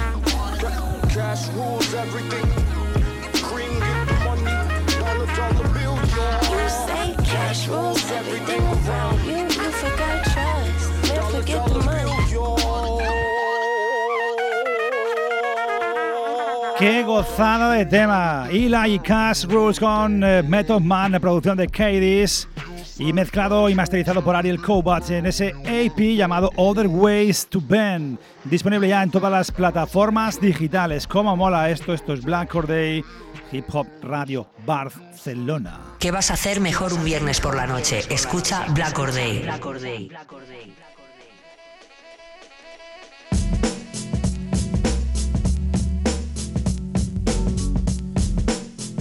Cash 1.12 1.48
rules 1.48 1.92
everything. 1.94 2.46
Cream 3.42 3.80
get 3.80 4.06
the 4.06 4.14
money. 4.24 4.44
Dollar 5.00 5.26
dollar 5.34 5.68
bills, 5.74 6.16
yo. 6.16 6.28
You 6.54 6.68
say 6.68 7.16
cash 7.24 7.66
rules 7.66 8.08
everything 8.12 8.62
around 8.62 9.18
you. 9.26 9.38
You 9.38 9.70
forgot 9.72 10.24
trust. 10.26 10.67
The 11.46 11.82
money. 11.84 12.08
Qué 16.78 17.02
gozada 17.02 17.72
de 17.72 17.84
tema. 17.86 18.46
Eli 18.52 18.94
y 18.94 18.98
Cash 19.00 19.46
Rules 19.46 19.80
con 19.80 20.22
eh, 20.22 20.44
Method 20.44 20.80
Man, 20.80 21.10
la 21.10 21.18
producción 21.18 21.56
de 21.56 21.66
Cadiz. 21.66 22.46
Y 23.00 23.12
mezclado 23.12 23.68
y 23.68 23.74
masterizado 23.74 24.22
por 24.22 24.36
Ariel 24.36 24.62
Kobach 24.62 25.10
en 25.10 25.26
ese 25.26 25.54
AP 25.64 26.16
llamado 26.16 26.52
Other 26.54 26.86
Ways 26.86 27.48
to 27.48 27.60
Bend. 27.60 28.18
Disponible 28.44 28.88
ya 28.88 29.02
en 29.02 29.10
todas 29.10 29.32
las 29.32 29.50
plataformas 29.50 30.40
digitales. 30.40 31.08
¿Cómo 31.08 31.36
mola 31.36 31.68
esto? 31.68 31.92
Esto 31.92 32.12
es 32.12 32.22
Black 32.22 32.52
Day 32.66 33.04
Hip 33.50 33.64
Hop 33.72 33.88
Radio 34.02 34.46
Barcelona. 34.64 35.80
¿Qué 35.98 36.12
vas 36.12 36.30
a 36.30 36.34
hacer 36.34 36.60
mejor 36.60 36.92
un 36.92 37.04
viernes 37.04 37.40
por 37.40 37.56
la 37.56 37.66
noche? 37.66 38.02
Escucha 38.08 38.66
Black 38.68 38.96
Or 39.00 39.10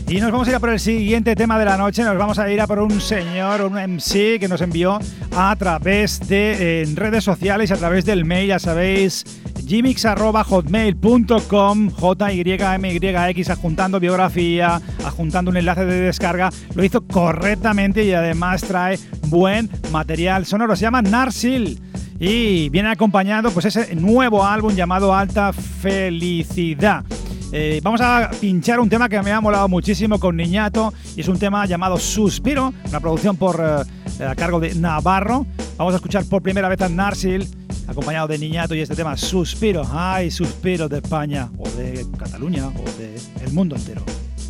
Y 0.09 0.21
nos 0.21 0.31
vamos 0.31 0.47
a 0.47 0.51
ir 0.51 0.55
a 0.55 0.61
por 0.61 0.69
el 0.69 0.79
siguiente 0.79 1.35
tema 1.35 1.59
de 1.59 1.65
la 1.65 1.75
noche. 1.75 2.01
Nos 2.01 2.17
vamos 2.17 2.39
a 2.39 2.49
ir 2.49 2.61
a 2.61 2.67
por 2.67 2.79
un 2.79 3.01
señor, 3.01 3.61
un 3.61 3.73
MC 3.73 4.39
que 4.39 4.47
nos 4.47 4.61
envió 4.61 4.99
a 5.35 5.53
través 5.57 6.25
de 6.29 6.89
redes 6.95 7.25
sociales, 7.25 7.71
a 7.71 7.75
través 7.75 8.05
del 8.05 8.23
mail, 8.23 8.47
ya 8.47 8.57
sabéis, 8.57 9.25
gmix.hotmail.com, 9.65 11.89
J-Y-M-Y-X, 11.89 13.49
adjuntando 13.49 13.99
biografía, 13.99 14.81
adjuntando 15.03 15.51
un 15.51 15.57
enlace 15.57 15.85
de 15.85 15.99
descarga. 15.99 16.51
Lo 16.73 16.85
hizo 16.85 17.05
correctamente 17.05 18.05
y 18.05 18.13
además 18.13 18.61
trae 18.61 18.97
buen 19.27 19.69
material 19.91 20.45
sonoro. 20.45 20.77
Se 20.77 20.83
llama 20.83 21.01
Narsil 21.01 21.81
y 22.17 22.69
viene 22.69 22.91
acompañado 22.91 23.51
pues 23.51 23.65
ese 23.65 23.93
nuevo 23.93 24.45
álbum 24.45 24.73
llamado 24.73 25.13
Alta 25.13 25.51
Felicidad. 25.51 27.03
Eh, 27.51 27.79
vamos 27.81 28.01
a 28.01 28.29
pinchar 28.41 28.79
un 28.79 28.89
tema 28.89 29.07
que 29.07 29.21
me 29.21 29.31
ha 29.31 29.39
molado 29.39 29.69
muchísimo 29.69 30.19
con 30.19 30.35
Niñato 30.35 30.93
y 31.15 31.21
es 31.21 31.27
un 31.29 31.39
tema 31.39 31.65
llamado 31.65 31.97
Suspiro, 31.97 32.73
una 32.89 32.99
producción 32.99 33.37
por 33.37 33.85
eh, 34.19 34.23
a 34.25 34.35
cargo 34.35 34.59
de 34.59 34.75
Navarro. 34.75 35.45
Vamos 35.77 35.93
a 35.93 35.97
escuchar 35.97 36.25
por 36.25 36.41
primera 36.41 36.67
vez 36.67 36.81
a 36.81 36.89
Narsil 36.89 37.47
acompañado 37.87 38.27
de 38.27 38.37
Niñato 38.37 38.75
y 38.75 38.81
este 38.81 38.95
tema 38.95 39.15
Suspiro, 39.15 39.83
ay, 39.91 40.29
suspiro 40.29 40.89
de 40.89 40.97
España 40.97 41.49
o 41.57 41.69
de 41.69 42.05
Cataluña 42.19 42.67
o 42.67 42.97
de 42.97 43.17
el 43.41 43.53
mundo 43.53 43.77
entero. 43.77 44.01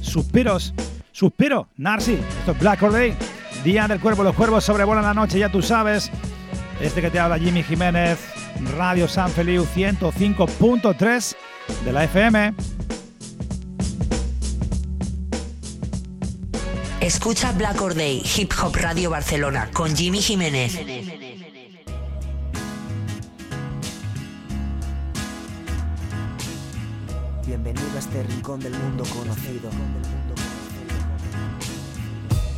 Suspiros, 0.02 0.74
suspiro, 1.12 1.68
Narsil, 1.78 2.20
esto 2.40 2.52
es 2.52 2.60
Black 2.60 2.82
Day, 2.90 3.14
Día 3.64 3.88
del 3.88 4.00
Cuervo, 4.00 4.24
los 4.24 4.36
cuervos 4.36 4.64
sobrevuelan 4.64 5.04
la 5.04 5.14
noche, 5.14 5.38
ya 5.38 5.52
tú 5.52 5.62
sabes. 5.62 6.12
Este 6.82 7.02
que 7.02 7.12
te 7.12 7.20
habla 7.20 7.38
Jimmy 7.38 7.64
Jiménez, 7.64 8.20
Radio 8.76 9.08
San 9.08 9.30
Feliu 9.30 9.66
105.3 9.66 11.36
de 11.84 11.92
la 11.92 12.04
FM. 12.04 12.54
Escucha 17.02 17.52
Black 17.54 17.82
Or 17.82 17.96
Day, 17.96 18.22
Hip 18.36 18.52
Hop 18.62 18.76
Radio 18.76 19.10
Barcelona, 19.10 19.70
con 19.72 19.96
Jimmy 19.96 20.22
Jiménez. 20.22 20.78
Bienvenido 27.46 27.88
a 27.96 28.00
este 28.00 28.24
rincón 28.24 28.60
del 28.60 28.74
mundo 28.74 29.06
conocido. 29.06 29.70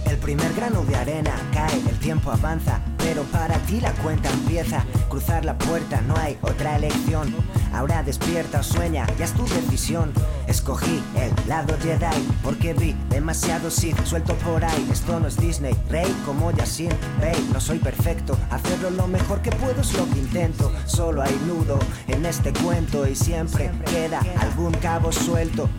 El 0.09 0.17
primer 0.17 0.51
grano 0.55 0.83
de 0.85 0.95
arena 0.95 1.31
cae, 1.53 1.79
el 1.87 1.99
tiempo 1.99 2.31
avanza, 2.31 2.81
pero 2.97 3.21
para 3.25 3.59
ti 3.59 3.79
la 3.79 3.93
cuenta 3.93 4.27
empieza. 4.31 4.83
Cruzar 5.07 5.45
la 5.45 5.55
puerta, 5.55 6.01
no 6.01 6.17
hay 6.17 6.35
otra 6.41 6.77
elección. 6.77 7.33
Ahora 7.71 8.01
despierta 8.01 8.61
o 8.61 8.63
sueña, 8.63 9.05
ya 9.19 9.25
es 9.25 9.33
tu 9.33 9.45
decisión. 9.45 10.11
Escogí 10.47 11.03
el 11.15 11.31
lado 11.47 11.75
Jedi 11.79 12.27
porque 12.43 12.73
vi 12.73 12.95
demasiado 13.09 13.69
Sith 13.69 14.03
suelto 14.03 14.33
por 14.37 14.65
ahí. 14.65 14.89
Esto 14.91 15.19
no 15.19 15.27
es 15.27 15.37
Disney, 15.37 15.77
rey 15.89 16.11
como 16.25 16.51
Yasin, 16.51 16.91
Bey. 17.21 17.47
No 17.53 17.61
soy 17.61 17.77
perfecto, 17.77 18.35
hacerlo 18.49 18.89
lo 18.89 19.07
mejor 19.07 19.43
que 19.43 19.51
puedo 19.51 19.79
es 19.79 19.93
lo 19.93 20.09
que 20.09 20.17
intento. 20.17 20.71
Solo 20.87 21.21
hay 21.21 21.39
nudo 21.45 21.77
en 22.07 22.25
este 22.25 22.51
cuento 22.51 23.07
y 23.07 23.15
siempre 23.15 23.71
queda 23.85 24.21
algún 24.39 24.73
cabo 24.73 25.11
suelto. 25.11 25.69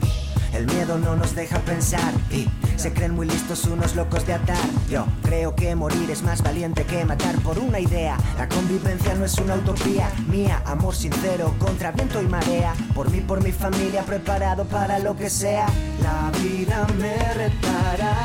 El 0.52 0.66
miedo 0.66 0.98
no 0.98 1.14
nos 1.16 1.34
deja 1.34 1.58
pensar 1.60 2.12
y 2.30 2.48
se 2.76 2.92
creen 2.92 3.14
muy 3.14 3.26
listos 3.26 3.64
unos 3.66 3.94
locos 3.94 4.26
de 4.26 4.34
atar. 4.34 4.58
Yo 4.88 5.06
creo 5.22 5.54
que 5.54 5.74
morir 5.76 6.10
es 6.10 6.22
más 6.22 6.42
valiente 6.42 6.84
que 6.84 7.04
matar 7.04 7.36
por 7.36 7.58
una 7.58 7.78
idea. 7.78 8.16
La 8.36 8.48
convivencia 8.48 9.14
no 9.14 9.24
es 9.24 9.38
una 9.38 9.54
utopía 9.54 10.10
mía, 10.28 10.62
amor 10.66 10.94
sincero 10.94 11.54
contra 11.58 11.92
viento 11.92 12.20
y 12.20 12.26
marea. 12.26 12.74
Por 12.94 13.10
mí, 13.10 13.20
por 13.20 13.42
mi 13.42 13.52
familia, 13.52 14.02
preparado 14.02 14.64
para 14.64 14.98
lo 14.98 15.16
que 15.16 15.30
sea. 15.30 15.66
La 16.02 16.32
vida 16.40 16.86
me 16.98 17.16
repara. 17.34 18.16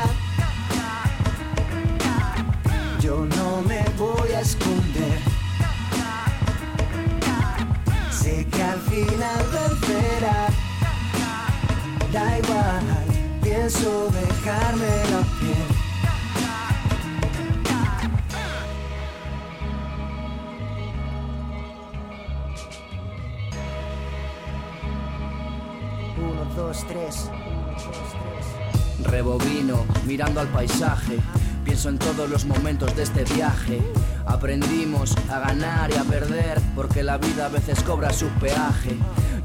Yo 3.00 3.24
no 3.24 3.62
me 3.62 3.84
voy 3.96 4.32
a 4.32 4.40
esconder. 4.40 5.20
Sé 8.10 8.46
que 8.46 8.62
al 8.62 8.80
final 8.80 9.46
vencerá. 9.52 10.48
Da 12.16 12.38
igual, 12.38 12.82
pienso 13.42 14.08
dejarme 14.08 14.88
la 15.12 15.20
piel. 15.38 15.68
Uno, 26.16 26.44
dos, 26.56 26.86
tres. 26.88 27.30
Rebobino, 29.04 29.84
mirando 30.06 30.40
al 30.40 30.48
paisaje. 30.48 31.18
Pienso 31.66 31.90
en 31.90 31.98
todos 31.98 32.30
los 32.30 32.46
momentos 32.46 32.96
de 32.96 33.02
este 33.02 33.24
viaje. 33.24 33.82
Aprendimos 34.26 35.14
a 35.30 35.38
ganar 35.38 35.90
y 35.90 35.96
a 35.96 36.04
perder, 36.04 36.60
porque 36.74 37.02
la 37.02 37.16
vida 37.16 37.46
a 37.46 37.48
veces 37.48 37.82
cobra 37.82 38.12
su 38.12 38.26
peaje. 38.40 38.96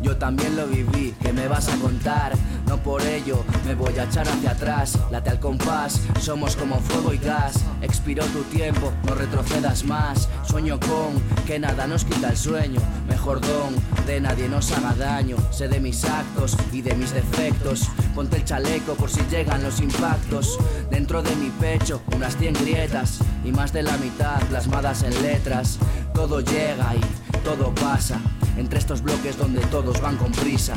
Yo 0.01 0.17
también 0.17 0.55
lo 0.55 0.65
viví, 0.65 1.13
¿qué 1.21 1.31
me 1.31 1.47
vas 1.47 1.69
a 1.69 1.77
contar? 1.77 2.33
No 2.65 2.77
por 2.77 3.01
ello 3.01 3.43
me 3.65 3.75
voy 3.75 3.99
a 3.99 4.05
echar 4.05 4.27
hacia 4.27 4.51
atrás. 4.51 4.97
Late 5.11 5.29
al 5.29 5.39
compás, 5.39 6.01
somos 6.19 6.55
como 6.55 6.79
fuego 6.79 7.13
y 7.13 7.17
gas. 7.17 7.65
Expiró 7.81 8.25
tu 8.27 8.43
tiempo, 8.43 8.91
no 9.05 9.13
retrocedas 9.13 9.83
más. 9.83 10.29
Sueño 10.43 10.79
con 10.79 11.21
que 11.45 11.59
nada 11.59 11.85
nos 11.85 12.05
quita 12.05 12.29
el 12.29 12.37
sueño. 12.37 12.79
Mejor 13.07 13.41
don, 13.41 13.75
de 14.07 14.21
nadie 14.21 14.47
nos 14.47 14.71
haga 14.71 14.93
daño. 14.93 15.35
Sé 15.51 15.67
de 15.67 15.79
mis 15.79 16.05
actos 16.05 16.57
y 16.71 16.81
de 16.81 16.95
mis 16.95 17.11
defectos. 17.11 17.89
Ponte 18.15 18.37
el 18.37 18.45
chaleco 18.45 18.93
por 18.93 19.09
si 19.09 19.21
llegan 19.29 19.61
los 19.61 19.81
impactos. 19.81 20.57
Dentro 20.89 21.21
de 21.21 21.35
mi 21.35 21.49
pecho, 21.49 22.01
unas 22.15 22.37
100 22.37 22.53
grietas 22.53 23.19
y 23.43 23.51
más 23.51 23.73
de 23.73 23.83
la 23.83 23.97
mitad 23.97 24.41
plasmadas 24.71 25.03
en 25.03 25.21
letras. 25.21 25.77
Todo 26.13 26.39
llega 26.39 26.95
y 26.95 27.37
todo 27.43 27.73
pasa. 27.75 28.19
Entre 28.57 28.79
estos 28.79 29.01
bloques 29.01 29.37
donde 29.37 29.59
todos 29.67 29.99
van 30.01 30.17
con 30.17 30.31
prisa. 30.31 30.75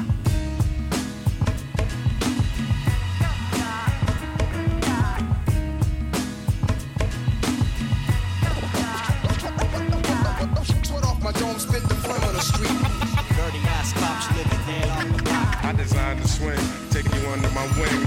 I 15.66 15.72
designed 15.72 16.20
the 16.20 16.28
swing, 16.28 16.58
taking 16.90 17.12
you 17.20 17.28
under 17.28 17.50
my 17.50 17.66
wing. 17.78 18.06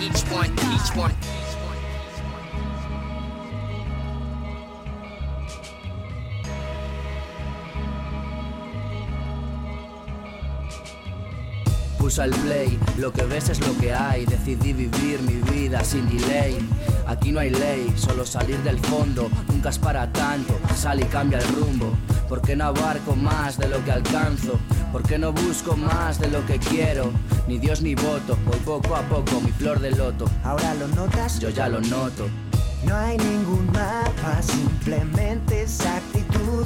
Each 0.00 0.22
one, 0.30 0.52
each 0.72 0.96
one. 0.96 1.43
Pulsa 12.14 12.26
el 12.26 12.42
play, 12.46 12.78
lo 12.98 13.12
que 13.12 13.24
ves 13.24 13.48
es 13.48 13.58
lo 13.58 13.76
que 13.76 13.92
hay. 13.92 14.24
Decidí 14.24 14.72
vivir 14.72 15.20
mi 15.22 15.34
vida 15.50 15.82
sin 15.82 16.08
delay. 16.08 16.56
Aquí 17.08 17.32
no 17.32 17.40
hay 17.40 17.50
ley, 17.50 17.92
solo 17.96 18.24
salir 18.24 18.56
del 18.58 18.78
fondo. 18.78 19.28
Nunca 19.48 19.70
es 19.70 19.80
para 19.80 20.12
tanto, 20.12 20.54
sal 20.76 21.00
y 21.00 21.04
cambia 21.06 21.40
el 21.40 21.48
rumbo. 21.48 21.92
¿Por 22.28 22.40
qué 22.40 22.54
no 22.54 22.66
abarco 22.66 23.16
más 23.16 23.58
de 23.58 23.66
lo 23.66 23.84
que 23.84 23.90
alcanzo? 23.90 24.60
¿Por 24.92 25.02
qué 25.02 25.18
no 25.18 25.32
busco 25.32 25.76
más 25.76 26.20
de 26.20 26.28
lo 26.28 26.46
que 26.46 26.60
quiero? 26.60 27.10
Ni 27.48 27.58
Dios 27.58 27.82
ni 27.82 27.96
voto, 27.96 28.38
voy 28.46 28.60
poco 28.60 28.94
a 28.94 29.02
poco, 29.02 29.40
mi 29.40 29.50
flor 29.50 29.80
de 29.80 29.90
loto. 29.90 30.30
Ahora 30.44 30.72
lo 30.74 30.86
notas. 30.86 31.40
Yo 31.40 31.50
ya 31.50 31.68
lo 31.68 31.80
noto. 31.80 32.28
No 32.84 32.96
hay 32.96 33.18
ningún 33.18 33.66
mapa, 33.72 34.40
simplemente 34.40 35.62
esa 35.62 35.96
actitud. 35.96 36.64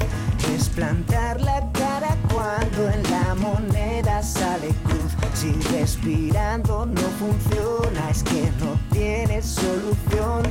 Es 0.54 0.68
plantar 0.68 1.40
la 1.40 1.72
cara 1.72 2.16
cuando 2.30 2.90
en 2.90 3.02
la 3.04 3.34
moneda 3.34 4.08
sale 4.22 4.68
cruz. 4.85 5.12
Si 5.35 5.52
respirando 5.70 6.87
no 6.87 7.02
funciona, 7.18 8.11
es 8.11 8.22
que 8.22 8.50
no 8.61 8.78
tienes 8.90 9.44
solución. 9.46 10.42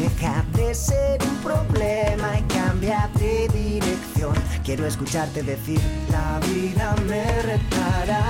Deja 0.00 0.44
de 0.54 0.74
ser 0.74 1.22
un 1.22 1.36
problema 1.36 2.38
y 2.38 2.42
cambia 2.42 3.10
de 3.18 3.48
dirección. 3.48 4.34
Quiero 4.64 4.86
escucharte 4.86 5.42
decir, 5.42 5.80
la 6.10 6.40
vida 6.46 6.94
me 7.08 7.42
retará. 7.42 8.24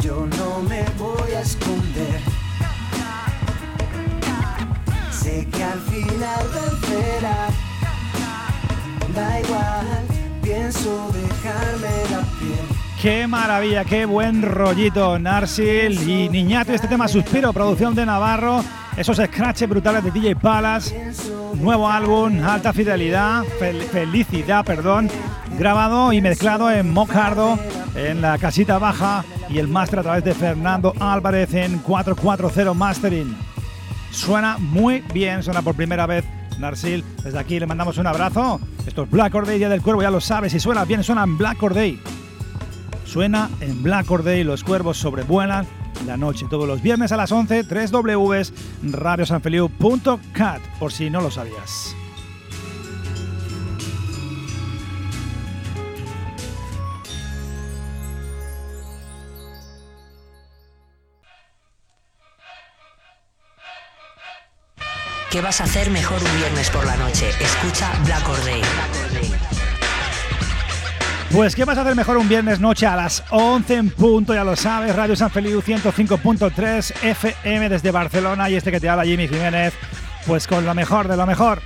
Yo 0.00 0.26
no 0.38 0.62
me 0.68 0.84
voy 0.98 1.32
a 1.32 1.40
esconder. 1.40 2.20
Sé 5.10 5.46
que 5.46 5.64
al 5.64 5.80
final 5.80 6.48
vencerá. 6.54 7.48
Da 9.14 9.40
igual 9.40 10.17
pienso 10.48 11.10
dejarme 11.12 11.88
la 12.10 12.20
piel. 12.38 12.58
Qué 13.02 13.26
maravilla, 13.26 13.84
qué 13.84 14.06
buen 14.06 14.40
rollito, 14.42 15.18
Narsil 15.18 16.08
y 16.08 16.28
Niñato. 16.30 16.72
Este 16.72 16.88
tema 16.88 17.06
Suspiro, 17.06 17.52
producción 17.52 17.94
de 17.94 18.06
Navarro. 18.06 18.64
Esos 18.96 19.18
scratches 19.18 19.68
brutales 19.68 20.02
de 20.02 20.10
DJ 20.10 20.34
Palace. 20.36 21.12
Nuevo 21.54 21.88
álbum, 21.88 22.42
alta 22.42 22.72
fidelidad, 22.72 23.44
fel- 23.60 23.82
felicidad, 23.88 24.64
perdón. 24.64 25.08
Grabado 25.58 26.12
y 26.12 26.20
mezclado 26.20 26.70
en 26.70 26.92
Mocardo, 26.92 27.58
en 27.94 28.20
la 28.22 28.38
casita 28.38 28.78
baja. 28.78 29.24
Y 29.50 29.58
el 29.58 29.68
máster 29.68 29.98
a 29.98 30.02
través 30.02 30.24
de 30.24 30.34
Fernando 30.34 30.94
Álvarez 30.98 31.52
en 31.54 31.78
440 31.78 32.72
Mastering. 32.74 33.36
Suena 34.10 34.56
muy 34.58 35.00
bien, 35.12 35.42
suena 35.42 35.60
por 35.62 35.74
primera 35.74 36.06
vez 36.06 36.24
Narsil. 36.58 37.04
Desde 37.22 37.38
aquí 37.38 37.58
le 37.58 37.66
mandamos 37.66 37.98
un 37.98 38.06
abrazo. 38.06 38.60
Esto 38.86 39.02
es 39.04 39.10
Black 39.10 39.34
Or 39.34 39.46
Day, 39.46 39.58
Día 39.58 39.68
del 39.68 39.82
Cuervo, 39.82 40.02
ya 40.02 40.10
lo 40.10 40.20
sabes. 40.20 40.52
Si 40.52 40.60
suena 40.60 40.84
bien, 40.84 41.02
suena 41.02 41.24
en 41.24 41.38
Black 41.38 41.62
Or 41.62 41.74
Day. 41.74 42.00
Suena 43.04 43.48
en 43.60 43.82
Black 43.82 44.10
Or 44.10 44.22
Day, 44.22 44.44
los 44.44 44.64
cuervos 44.64 44.98
sobrevuelan 44.98 45.66
la 46.06 46.16
noche. 46.16 46.46
Todos 46.48 46.68
los 46.68 46.82
viernes 46.82 47.12
a 47.12 47.16
las 47.16 47.32
11, 47.32 47.64
3 47.64 47.90
Ws, 47.90 48.52
radiosanfeliu.cat, 48.82 50.60
por 50.78 50.92
si 50.92 51.10
no 51.10 51.20
lo 51.20 51.30
sabías. 51.30 51.94
¿Qué 65.30 65.42
vas 65.42 65.60
a 65.60 65.64
hacer 65.64 65.90
mejor 65.90 66.18
un 66.24 66.38
viernes 66.38 66.70
por 66.70 66.86
la 66.86 66.96
noche? 66.96 67.28
Escucha 67.28 67.92
Black 68.06 68.26
Or. 68.30 68.38
Pues, 71.30 71.54
¿qué 71.54 71.66
vas 71.66 71.76
a 71.76 71.82
hacer 71.82 71.94
mejor 71.94 72.16
un 72.16 72.30
viernes 72.30 72.60
noche 72.60 72.86
a 72.86 72.96
las 72.96 73.22
11 73.28 73.74
en 73.74 73.90
punto? 73.90 74.32
Ya 74.32 74.42
lo 74.42 74.56
sabes, 74.56 74.96
Radio 74.96 75.14
San 75.14 75.30
Feliu 75.30 75.60
105.3 75.60 77.04
FM 77.04 77.68
desde 77.68 77.90
Barcelona 77.90 78.48
y 78.48 78.54
este 78.54 78.70
que 78.70 78.80
te 78.80 78.88
habla 78.88 79.04
Jimmy 79.04 79.28
Jiménez, 79.28 79.74
pues 80.26 80.46
con 80.46 80.64
lo 80.64 80.74
mejor 80.74 81.08
de 81.08 81.18
lo 81.18 81.26
mejor. 81.26 81.60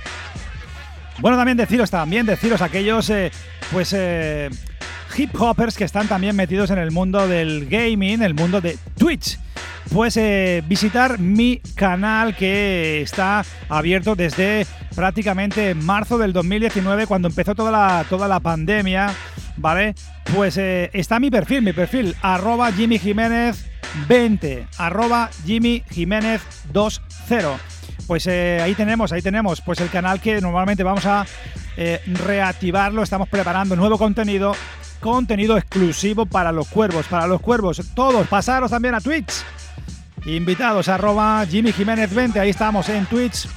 Bueno, 1.19 1.37
también 1.37 1.55
deciros, 1.55 1.89
también 1.89 2.25
deciros 2.25 2.61
aquellos, 2.61 3.09
eh, 3.11 3.31
pues, 3.71 3.93
eh, 3.95 4.49
hip 5.15 5.31
hoppers 5.39 5.77
que 5.77 5.83
están 5.83 6.07
también 6.07 6.35
metidos 6.35 6.71
en 6.71 6.77
el 6.77 6.91
mundo 6.91 7.27
del 7.27 7.67
gaming, 7.67 8.21
el 8.21 8.33
mundo 8.33 8.61
de 8.61 8.77
Twitch. 8.97 9.39
Pues 9.91 10.17
eh, 10.17 10.63
visitar 10.67 11.19
mi 11.19 11.61
canal 11.75 12.35
que 12.35 13.01
está 13.01 13.45
abierto 13.69 14.15
desde 14.15 14.65
prácticamente 14.95 15.75
marzo 15.75 16.17
del 16.17 16.33
2019, 16.33 17.05
cuando 17.05 17.27
empezó 17.27 17.53
toda 17.53 17.71
la, 17.71 18.05
toda 18.09 18.27
la 18.27 18.39
pandemia, 18.39 19.13
¿vale? 19.57 19.93
Pues 20.35 20.57
eh, 20.57 20.89
está 20.93 21.19
mi 21.19 21.29
perfil, 21.29 21.61
mi 21.61 21.73
perfil, 21.73 22.15
arroba 22.21 22.71
Jimmy 22.71 22.97
Jiménez 22.97 23.69
20, 24.07 24.67
arroba 24.77 25.29
Jimmy 25.45 25.83
Jiménez 25.91 26.41
20. 26.73 27.47
Pues 28.07 28.27
eh, 28.27 28.59
ahí 28.61 28.73
tenemos, 28.73 29.11
ahí 29.11 29.21
tenemos, 29.21 29.61
pues 29.61 29.79
el 29.79 29.89
canal 29.89 30.19
que 30.19 30.41
normalmente 30.41 30.83
vamos 30.83 31.05
a 31.05 31.25
reactivarlo, 32.05 33.01
estamos 33.01 33.27
preparando 33.27 33.75
nuevo 33.75 33.97
contenido, 33.97 34.55
contenido 35.03 35.57
exclusivo 35.57 36.25
para 36.25 36.53
los 36.53 36.65
cuervos, 36.69 37.05
para 37.07 37.27
los 37.27 37.41
cuervos, 37.41 37.81
todos, 37.93 38.25
pasaros 38.25 38.71
también 38.71 38.95
a 38.95 39.01
Twitch. 39.01 39.33
Invitados, 40.25 40.87
arroba 40.87 41.45
Jimmy 41.45 41.73
Jiménez 41.73 42.11
20, 42.13 42.39
ahí 42.39 42.49
estamos 42.49 42.87
en 42.87 43.05
Twitch. 43.05 43.49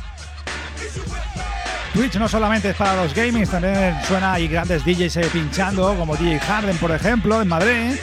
Twitch 1.94 2.16
no 2.16 2.28
solamente 2.28 2.70
es 2.70 2.76
para 2.76 2.96
los 2.96 3.14
gamings, 3.14 3.48
también 3.48 3.96
suena 4.08 4.32
hay 4.32 4.48
grandes 4.48 4.84
DJs 4.84 5.18
eh, 5.18 5.28
pinchando, 5.32 5.94
como 5.94 6.16
DJ 6.16 6.40
Harden, 6.40 6.76
por 6.78 6.90
ejemplo, 6.90 7.40
en 7.40 7.46
Madrid. 7.46 7.94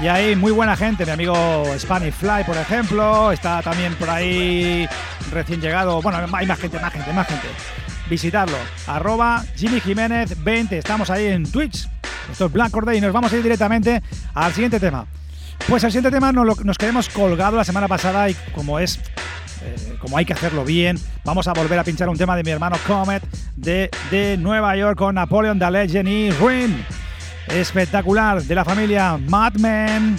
Y 0.00 0.08
hay 0.08 0.34
muy 0.34 0.50
buena 0.50 0.76
gente, 0.76 1.06
mi 1.06 1.12
amigo 1.12 1.36
Spanish 1.78 2.14
Fly, 2.14 2.42
por 2.44 2.56
ejemplo, 2.56 3.30
está 3.30 3.62
también 3.62 3.94
por 3.94 4.10
ahí 4.10 4.88
recién 5.30 5.60
llegado. 5.60 6.02
Bueno, 6.02 6.18
hay 6.32 6.46
más 6.46 6.58
gente, 6.58 6.80
más 6.80 6.92
gente, 6.92 7.12
más 7.12 7.28
gente. 7.28 7.46
Visitarlo, 8.10 8.56
arroba 8.88 9.44
Jimmy 9.54 9.78
Jiménez 9.78 10.34
20, 10.42 10.78
estamos 10.78 11.08
ahí 11.10 11.26
en 11.26 11.48
Twitch. 11.48 11.91
Esto 12.30 12.46
es 12.46 12.52
Black 12.52 12.74
Or 12.76 12.86
Day 12.86 12.98
y 12.98 13.00
nos 13.00 13.12
vamos 13.12 13.32
a 13.32 13.36
ir 13.36 13.42
directamente 13.42 14.02
al 14.34 14.52
siguiente 14.52 14.78
tema. 14.80 15.06
Pues 15.68 15.84
el 15.84 15.90
siguiente 15.90 16.10
tema 16.10 16.32
nos, 16.32 16.64
nos 16.64 16.78
quedamos 16.78 17.08
colgado 17.08 17.56
la 17.56 17.64
semana 17.64 17.88
pasada 17.88 18.28
y 18.28 18.34
como 18.54 18.78
es 18.78 18.98
eh, 19.64 19.96
como 20.00 20.18
hay 20.18 20.24
que 20.24 20.32
hacerlo 20.32 20.64
bien, 20.64 20.98
vamos 21.24 21.46
a 21.46 21.52
volver 21.52 21.78
a 21.78 21.84
pinchar 21.84 22.08
un 22.08 22.16
tema 22.16 22.34
de 22.34 22.42
mi 22.42 22.50
hermano 22.50 22.76
Comet 22.86 23.22
de, 23.54 23.90
de 24.10 24.36
Nueva 24.36 24.76
York 24.76 24.98
con 24.98 25.14
Napoleon 25.14 25.58
the 25.58 25.70
Legend 25.70 26.08
y 26.08 26.30
Ruin. 26.32 26.84
Espectacular, 27.46 28.42
de 28.42 28.54
la 28.54 28.64
familia 28.64 29.18
Madman 29.18 30.18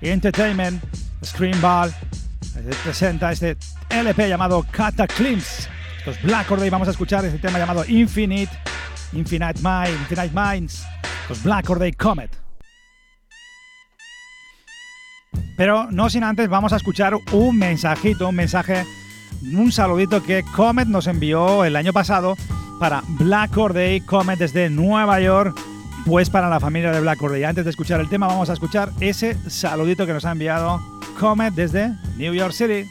Entertainment, 0.00 0.82
Screenball. 1.24 1.90
eh, 1.90 2.70
presenta 2.82 3.30
este 3.32 3.56
LP 3.90 4.28
llamado 4.28 4.66
Cataclysms. 4.70 5.68
Esto 5.98 6.10
es 6.12 6.22
Black 6.22 6.50
Or 6.50 6.58
Day, 6.58 6.70
vamos 6.70 6.88
a 6.88 6.92
escuchar 6.92 7.24
este 7.24 7.38
tema 7.38 7.58
llamado 7.58 7.84
Infinite, 7.86 8.50
Infinite 9.12 9.60
Mind, 9.62 10.00
Infinite 10.00 10.30
Minds. 10.32 10.84
Esto 11.30 11.38
es 11.38 11.44
Black 11.44 11.70
Or 11.70 11.78
Day 11.78 11.92
Comet. 11.92 12.30
Pero 15.56 15.88
no 15.92 16.10
sin 16.10 16.24
antes 16.24 16.48
vamos 16.48 16.72
a 16.72 16.76
escuchar 16.76 17.14
un 17.30 17.56
mensajito, 17.56 18.30
un 18.30 18.34
mensaje, 18.34 18.84
un 19.52 19.70
saludito 19.70 20.24
que 20.24 20.42
Comet 20.56 20.88
nos 20.88 21.06
envió 21.06 21.64
el 21.64 21.76
año 21.76 21.92
pasado 21.92 22.36
para 22.80 23.04
Black 23.06 23.56
Or 23.56 23.74
Day, 23.74 24.00
Comet 24.00 24.40
desde 24.40 24.70
Nueva 24.70 25.20
York, 25.20 25.56
pues 26.04 26.30
para 26.30 26.48
la 26.48 26.58
familia 26.58 26.90
de 26.90 27.00
Black 27.00 27.22
Or 27.22 27.30
Day. 27.30 27.44
Antes 27.44 27.62
de 27.62 27.70
escuchar 27.70 28.00
el 28.00 28.08
tema 28.08 28.26
vamos 28.26 28.50
a 28.50 28.54
escuchar 28.54 28.90
ese 28.98 29.36
saludito 29.48 30.06
que 30.06 30.12
nos 30.12 30.24
ha 30.24 30.32
enviado 30.32 30.80
Comet 31.20 31.54
desde 31.54 31.94
New 32.16 32.34
York 32.34 32.52
City. 32.52 32.90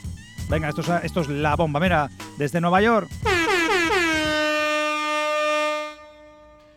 Venga, 0.50 0.70
esto 0.70 0.80
es, 0.80 0.90
esto 1.04 1.22
es 1.22 1.28
la 1.28 1.58
bomba, 1.58 1.82
mira, 1.82 2.10
desde 2.38 2.62
Nueva 2.62 2.82
York. 2.82 3.10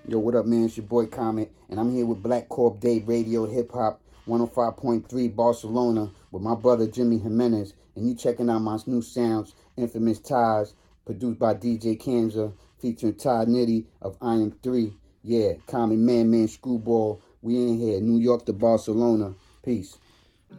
Yo, 0.08 0.18
what 0.18 0.34
up, 0.34 0.46
man? 0.46 0.64
It's 0.64 0.76
your 0.76 0.84
boy 0.84 1.06
Comet, 1.06 1.52
and 1.70 1.78
I'm 1.78 1.94
here 1.94 2.04
with 2.04 2.24
Black 2.24 2.48
Corp 2.48 2.80
Day 2.80 2.98
Radio 3.06 3.46
Hip 3.46 3.70
Hop 3.70 4.00
105.3 4.26 5.36
Barcelona 5.36 6.10
with 6.32 6.42
my 6.42 6.56
brother 6.56 6.88
Jimmy 6.88 7.18
Jimenez, 7.18 7.74
and 7.94 8.08
you 8.08 8.16
checking 8.16 8.50
out 8.50 8.58
my 8.58 8.76
new 8.86 9.00
sounds, 9.00 9.54
Infamous 9.76 10.18
Ties, 10.18 10.74
produced 11.04 11.38
by 11.38 11.54
DJ 11.54 11.96
Kanza, 11.96 12.52
featuring 12.80 13.14
Todd 13.14 13.46
Nitty 13.46 13.84
of 14.00 14.16
I 14.20 14.34
Am 14.34 14.50
3. 14.50 14.92
Yeah, 15.22 15.52
Comet 15.68 15.98
Man 15.98 16.32
Man 16.32 16.48
Screwball. 16.48 17.22
We 17.40 17.54
in 17.54 17.78
here, 17.78 18.00
New 18.00 18.18
York 18.18 18.44
to 18.46 18.52
Barcelona. 18.52 19.34
Peace. 19.64 19.98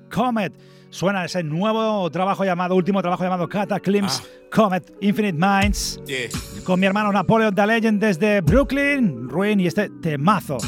Comet. 0.09 0.53
Suena 0.93 1.25
ese 1.25 1.41
nuevo 1.41 2.07
trabajo 2.11 2.45
llamado, 2.45 2.75
último 2.75 3.01
trabajo 3.01 3.23
llamado 3.23 3.49
Cataclysms, 3.49 4.21
Comet 4.51 4.93
Infinite 5.01 5.35
Minds. 5.35 5.99
Yeah. 6.05 6.29
Con 6.63 6.79
mi 6.79 6.85
hermano 6.85 7.11
Napoleon 7.11 7.55
the 7.55 7.65
Legend 7.65 7.99
desde 7.99 8.41
Brooklyn, 8.41 9.27
Ruin 9.27 9.59
y 9.59 9.65
este 9.65 9.89
temazo. 9.89 10.59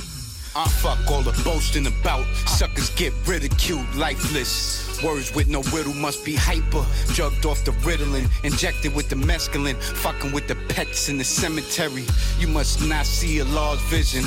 I 0.56 0.68
fuck 0.82 0.98
all 1.12 1.22
the 1.22 1.32
boasting 1.44 1.86
about. 1.86 2.26
Suckers 2.48 2.90
get 2.96 3.14
ridiculed, 3.28 3.86
lifeless. 3.96 5.00
Words 5.04 5.36
with 5.36 5.48
no 5.48 5.62
riddle 5.72 5.94
must 5.94 6.26
be 6.26 6.36
hyper. 6.36 6.84
Drugged 7.14 7.46
off 7.46 7.64
the 7.64 7.72
Ritalin, 7.84 8.28
injected 8.44 8.96
with 8.96 9.10
the 9.10 9.16
mescaline. 9.16 9.76
Fucking 9.76 10.32
with 10.32 10.48
the 10.48 10.56
pets 10.74 11.08
in 11.08 11.20
the 11.20 11.24
cemetery. 11.24 12.06
You 12.40 12.48
must 12.48 12.82
not 12.82 13.06
see 13.06 13.40
a 13.40 13.46
large 13.46 13.80
vision. 13.92 14.24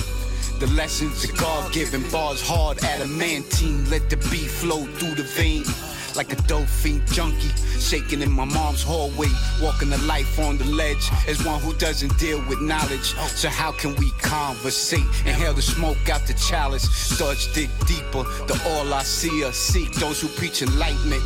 The 0.59 0.66
lessons 0.75 1.23
of 1.23 1.37
God 1.37 1.73
given 1.73 2.03
bars 2.11 2.42
hard 2.42 2.83
adamantine. 2.83 3.88
Let 3.90 4.11
the 4.11 4.16
beat 4.16 4.51
flow 4.51 4.87
through 4.97 5.14
the 5.14 5.23
vein. 5.23 5.62
Like 6.18 6.33
a 6.33 6.42
dope 6.48 6.66
fiend 6.66 7.07
junkie, 7.12 7.54
shaking 7.78 8.22
in 8.22 8.33
my 8.33 8.44
mom's 8.44 8.83
hallway, 8.83 9.28
walking 9.62 9.88
the 9.88 9.98
life 9.98 10.37
on 10.40 10.59
the 10.59 10.64
ledge 10.64 11.09
as 11.28 11.44
one 11.44 11.61
who 11.61 11.72
doesn't 11.74 12.18
deal 12.18 12.44
with 12.48 12.61
knowledge. 12.61 13.14
So 13.37 13.48
how 13.48 13.70
can 13.70 13.94
we 13.94 14.11
conversate? 14.20 15.07
Inhale 15.26 15.54
the 15.54 15.62
smoke 15.62 16.09
out 16.11 16.26
the 16.26 16.35
chalice, 16.35 16.87
thoughts 17.16 17.46
dig 17.54 17.70
deeper. 17.87 18.24
The 18.48 18.61
all 18.66 18.92
I 18.92 19.04
see 19.04 19.44
are 19.44 19.52
seek 19.52 19.92
those 19.92 20.20
who 20.20 20.26
preach 20.26 20.61
enlightenment. 20.61 21.22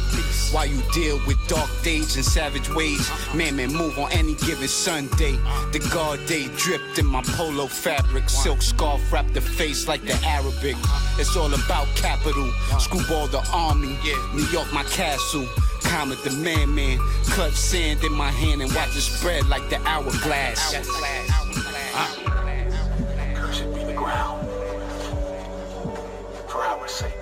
While 0.53 0.67
you 0.67 0.83
deal 0.93 1.19
with 1.27 1.39
dark 1.49 1.71
days 1.83 2.17
and 2.17 2.25
savage 2.25 2.69
ways, 2.75 3.11
man, 3.35 3.57
man, 3.57 3.73
move 3.73 3.99
on 3.99 4.13
any 4.13 4.35
given 4.35 4.69
Sunday. 4.69 5.39
The 5.73 5.89
guard 5.91 6.21
day 6.27 6.49
dripped 6.59 6.99
in 6.99 7.07
my 7.07 7.23
polo 7.23 7.67
fabric, 7.67 8.29
silk 8.29 8.61
scarf 8.61 9.01
wrapped 9.11 9.33
the 9.33 9.41
face 9.41 9.89
like 9.89 10.03
the 10.03 10.21
Arabic. 10.23 10.77
It's 11.19 11.35
all 11.35 11.55
about 11.55 11.87
capital, 11.97 12.53
screwball 12.79 13.29
the 13.29 13.43
army, 13.55 13.97
New 14.35 14.47
York 14.53 14.71
my 14.73 14.82
castle. 14.85 15.47
Comet 15.83 16.23
the 16.25 16.31
man 16.31 16.75
man, 16.75 16.99
clutch 17.25 17.55
sand 17.55 18.03
in 18.05 18.13
my 18.13 18.31
hand 18.31 18.63
and 18.63 18.75
watch 18.75 18.97
it 18.97 19.03
spread 19.03 19.47
like 19.49 19.69
the 19.69 19.77
hourglass. 19.87 20.75
Cursed 23.35 23.75
be 23.75 23.85
the 23.85 23.93
ground 23.93 24.49
for 26.49 26.63
our 26.63 26.89
sake. 26.89 27.13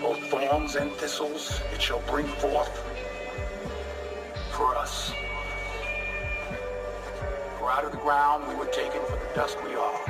Both 0.00 0.20
thorns 0.30 0.76
and 0.76 0.90
thistles 0.92 1.60
it 1.72 1.80
shall 1.80 2.00
bring 2.10 2.26
forth 2.26 2.82
for 4.52 4.74
us. 4.76 5.12
For 7.58 7.70
out 7.70 7.84
of 7.84 7.92
the 7.92 7.98
ground 7.98 8.48
we 8.48 8.54
were 8.54 8.66
taken, 8.66 9.00
for 9.06 9.16
the 9.16 9.34
dust 9.34 9.58
we 9.64 9.74
are. 9.74 10.00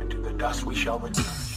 And 0.00 0.10
to 0.10 0.18
the 0.18 0.32
dust 0.32 0.64
we 0.64 0.74
shall 0.74 0.98
return. 0.98 1.47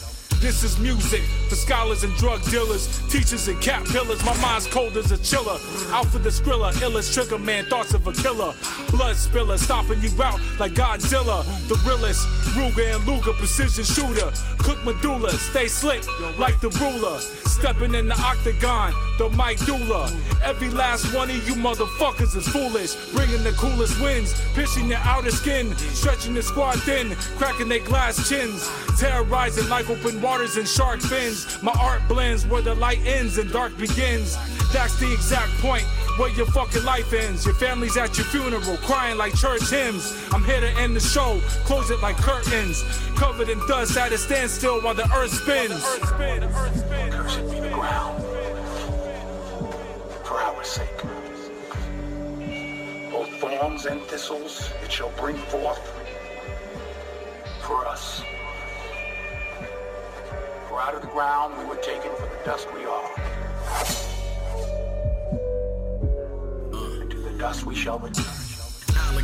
This 0.41 0.63
is 0.63 0.79
music 0.79 1.21
for 1.49 1.55
scholars 1.55 2.03
and 2.03 2.11
drug 2.15 2.43
dealers, 2.45 2.87
teachers 3.11 3.47
and 3.47 3.61
cat 3.61 3.85
pillars. 3.85 4.25
My 4.25 4.35
mind's 4.41 4.65
cold 4.65 4.97
as 4.97 5.11
a 5.11 5.17
chiller. 5.19 5.59
Out 5.93 6.07
for 6.07 6.17
the 6.17 6.29
skrilla, 6.29 6.73
illest 6.81 7.13
trigger 7.13 7.37
man, 7.37 7.65
thoughts 7.65 7.93
of 7.93 8.07
a 8.07 8.11
killer. 8.11 8.51
Blood 8.89 9.15
spiller, 9.17 9.59
stomping 9.59 10.01
you 10.01 10.09
out 10.23 10.39
like 10.59 10.71
Godzilla. 10.71 11.45
The 11.67 11.75
realest, 11.87 12.27
Ruger 12.55 12.95
and 12.95 13.05
Luger, 13.05 13.33
precision 13.33 13.83
shooter. 13.83 14.31
Cook 14.57 14.83
medulla, 14.83 15.29
stay 15.31 15.67
slick 15.67 16.03
like 16.39 16.59
the 16.59 16.69
ruler. 16.81 17.19
Stepping 17.19 17.93
in 17.93 18.07
the 18.07 18.19
octagon, 18.19 18.93
the 19.19 19.29
Mike 19.29 19.63
Dula. 19.65 20.11
Every 20.43 20.69
last 20.69 21.13
one 21.13 21.29
of 21.29 21.47
you 21.47 21.53
motherfuckers 21.53 22.35
is 22.35 22.47
foolish. 22.47 22.95
Bringing 23.13 23.43
the 23.43 23.51
coolest 23.51 24.01
winds, 24.01 24.33
pitching 24.55 24.87
their 24.87 25.01
outer 25.03 25.29
skin, 25.29 25.75
stretching 25.93 26.33
the 26.33 26.41
squad 26.41 26.81
thin, 26.81 27.13
cracking 27.37 27.69
their 27.69 27.85
glass 27.85 28.27
chins, 28.27 28.67
terrorizing 28.99 29.69
like 29.69 29.87
open 29.89 30.19
waters 30.31 30.55
and 30.55 30.65
shark 30.65 31.01
fins. 31.01 31.61
My 31.61 31.73
art 31.77 32.01
blends 32.07 32.47
where 32.47 32.61
the 32.61 32.73
light 32.75 32.99
ends 33.05 33.37
and 33.37 33.51
dark 33.51 33.75
begins. 33.77 34.37
That's 34.71 34.97
the 34.97 35.11
exact 35.11 35.51
point 35.59 35.83
where 36.17 36.29
your 36.29 36.45
fucking 36.45 36.85
life 36.85 37.11
ends. 37.11 37.45
Your 37.45 37.53
family's 37.55 37.97
at 37.97 38.17
your 38.17 38.25
funeral, 38.27 38.77
crying 38.77 39.17
like 39.17 39.35
church 39.35 39.69
hymns. 39.69 40.15
I'm 40.31 40.45
here 40.45 40.61
to 40.61 40.69
end 40.79 40.95
the 40.95 41.01
show, 41.01 41.41
close 41.65 41.89
it 41.91 41.99
like 41.99 42.15
curtains. 42.15 42.81
Covered 43.17 43.49
in 43.49 43.59
dust 43.67 43.97
at 43.97 44.13
a 44.13 44.17
standstill 44.17 44.79
while 44.81 44.93
the 44.93 45.03
earth 45.13 45.33
spins. 45.33 45.83
Be 47.51 47.59
the 47.59 47.69
ground 47.73 48.23
for 50.23 50.39
our 50.39 50.63
sake. 50.63 51.01
Both 53.11 53.29
thorns 53.41 53.85
and 53.85 54.01
thistles 54.03 54.71
it 54.81 54.89
shall 54.93 55.11
bring 55.17 55.35
forth 55.35 55.85
for 57.63 57.85
us. 57.85 58.23
Out 60.81 60.95
of 60.95 61.01
the 61.01 61.07
ground 61.09 61.55
we 61.59 61.65
were 61.65 61.75
taken, 61.75 62.09
for 62.15 62.23
the 62.23 62.43
dust 62.43 62.67
we 62.73 62.85
are. 62.85 63.11
And 66.73 67.11
to 67.11 67.17
the 67.19 67.37
dust 67.37 67.67
we 67.67 67.75
shall 67.75 67.99
return. 67.99 68.40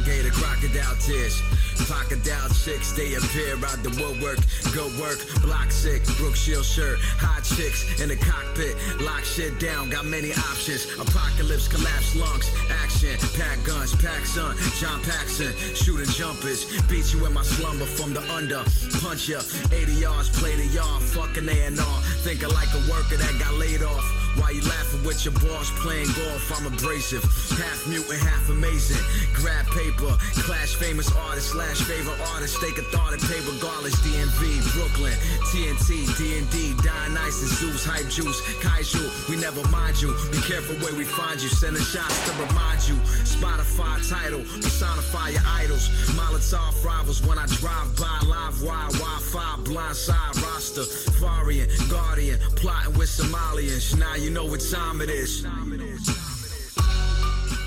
Alligator, 0.07 0.31
crocodile 0.31 0.95
tears. 1.01 1.41
Crocodile 1.75 2.49
chicks, 2.63 2.93
they 2.93 3.15
appear 3.15 3.55
out 3.65 3.83
the 3.83 3.91
woodwork. 3.99 4.39
Go 4.73 4.87
work, 4.99 5.19
block 5.41 5.69
sick, 5.69 6.03
Brooke 6.17 6.35
Shield 6.35 6.63
shirt. 6.63 6.97
Hot 7.19 7.43
chicks 7.43 7.83
in 7.99 8.07
the 8.07 8.15
cockpit, 8.15 8.75
lock 9.01 9.23
shit 9.23 9.59
down, 9.59 9.89
got 9.89 10.05
many 10.05 10.31
options. 10.31 10.87
Apocalypse, 10.95 11.67
collapse 11.67 12.15
lungs, 12.15 12.49
action. 12.69 13.17
Pack 13.35 13.61
guns, 13.65 13.95
pack 13.97 14.25
son, 14.25 14.55
John 14.79 15.01
Paxson. 15.03 15.51
Shooting 15.75 16.11
jumpers, 16.15 16.63
beat 16.87 17.13
you 17.13 17.25
in 17.25 17.33
my 17.33 17.43
slumber 17.43 17.85
from 17.85 18.13
the 18.13 18.23
under. 18.31 18.63
Punch 19.03 19.27
ya, 19.27 19.41
80 19.71 19.91
yards, 19.91 20.29
play 20.39 20.55
the 20.55 20.67
yard, 20.67 21.03
fucking 21.03 21.47
A&R. 21.49 21.99
Thinking 22.23 22.49
like 22.49 22.71
a 22.71 22.81
worker 22.89 23.17
that 23.17 23.35
got 23.39 23.53
laid 23.55 23.83
off. 23.83 24.16
While 24.37 24.53
you 24.53 24.61
laughing 24.61 25.03
with 25.03 25.25
your 25.25 25.33
boss 25.41 25.71
playing 25.81 26.07
golf, 26.13 26.45
I'm 26.53 26.67
abrasive. 26.71 27.23
Half 27.57 27.87
mutant, 27.87 28.21
half 28.21 28.49
amazing. 28.49 29.01
Grab 29.33 29.65
paper, 29.67 30.13
clash 30.45 30.75
famous 30.75 31.09
artist 31.15 31.51
slash 31.51 31.81
favorite 31.81 32.19
artist. 32.33 32.57
Thought 32.57 33.13
and 33.13 33.21
pay 33.21 33.39
regardless. 33.49 33.95
DMV, 34.05 34.61
Brooklyn, 34.73 35.13
TNT, 35.49 36.05
D&D, 36.17 36.75
Dionysus, 36.83 37.59
Zeus, 37.59 37.85
Hype 37.85 38.07
Juice, 38.09 38.41
Kaiju. 38.61 39.29
We 39.29 39.35
never 39.35 39.65
mind 39.69 40.01
you. 40.01 40.13
Be 40.31 40.39
careful 40.41 40.75
where 40.77 40.93
we 40.93 41.03
find 41.03 41.41
you. 41.41 41.49
Sending 41.49 41.83
shots 41.83 42.17
to 42.25 42.31
remind 42.37 42.87
you. 42.87 42.95
Spotify 43.25 43.97
title, 44.09 44.41
personify 44.61 45.29
your 45.29 45.41
idols. 45.47 45.89
Molotov 46.13 46.83
rivals 46.85 47.21
when 47.25 47.37
I 47.37 47.45
drive 47.57 47.95
by. 47.97 48.19
Live 48.27 48.61
wire, 48.61 48.89
Wi-Fi, 49.01 49.55
blindside 49.63 50.41
roster. 50.43 50.85
Farian, 51.19 51.67
Guardian, 51.89 52.39
plotting 52.55 52.97
with 52.97 53.09
Somalians. 53.09 53.97
Now 53.97 54.15
you 54.15 54.26
know 54.29 54.45
what 54.45 54.59
time 54.59 55.03
it 55.03 55.09
is. 55.09 55.45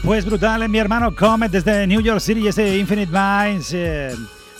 Pues 0.02 0.24
brutal, 0.24 0.68
mi 0.68 0.78
hermano 0.78 1.14
Comet 1.14 1.52
desde 1.52 1.86
New 1.86 2.00
York 2.00 2.20
City, 2.20 2.48
ese 2.48 2.78
Infinite 2.78 3.12
Minds 3.12 3.72
eh, 3.74 4.14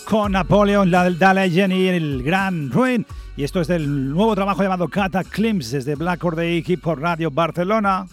con 0.05 0.31
Napoleon, 0.31 0.91
la 0.91 1.09
Da 1.09 1.33
Legend 1.33 1.73
y 1.73 1.87
el 1.87 2.23
Gran 2.23 2.69
Ruin. 2.69 3.05
Y 3.35 3.43
esto 3.43 3.59
es 3.59 3.67
del 3.67 4.09
nuevo 4.09 4.35
trabajo 4.35 4.61
llamado 4.61 4.87
Cataclysms 4.87 5.71
desde 5.71 5.95
Black 5.95 6.23
Or 6.23 6.35
Day 6.35 6.63
Hip 6.65 6.85
Hop 6.85 6.99
Radio 6.99 7.31
Barcelona. 7.31 8.05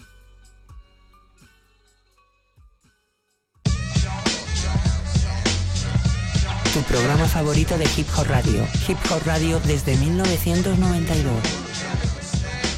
Tu 6.73 6.81
programa 6.87 7.25
favorito 7.25 7.77
de 7.77 7.85
Hip 7.97 8.07
Hop 8.17 8.27
Radio. 8.27 8.65
Hip 8.87 8.97
Hop 9.11 9.21
Radio 9.25 9.59
desde 9.65 9.95
1992. 9.97 12.08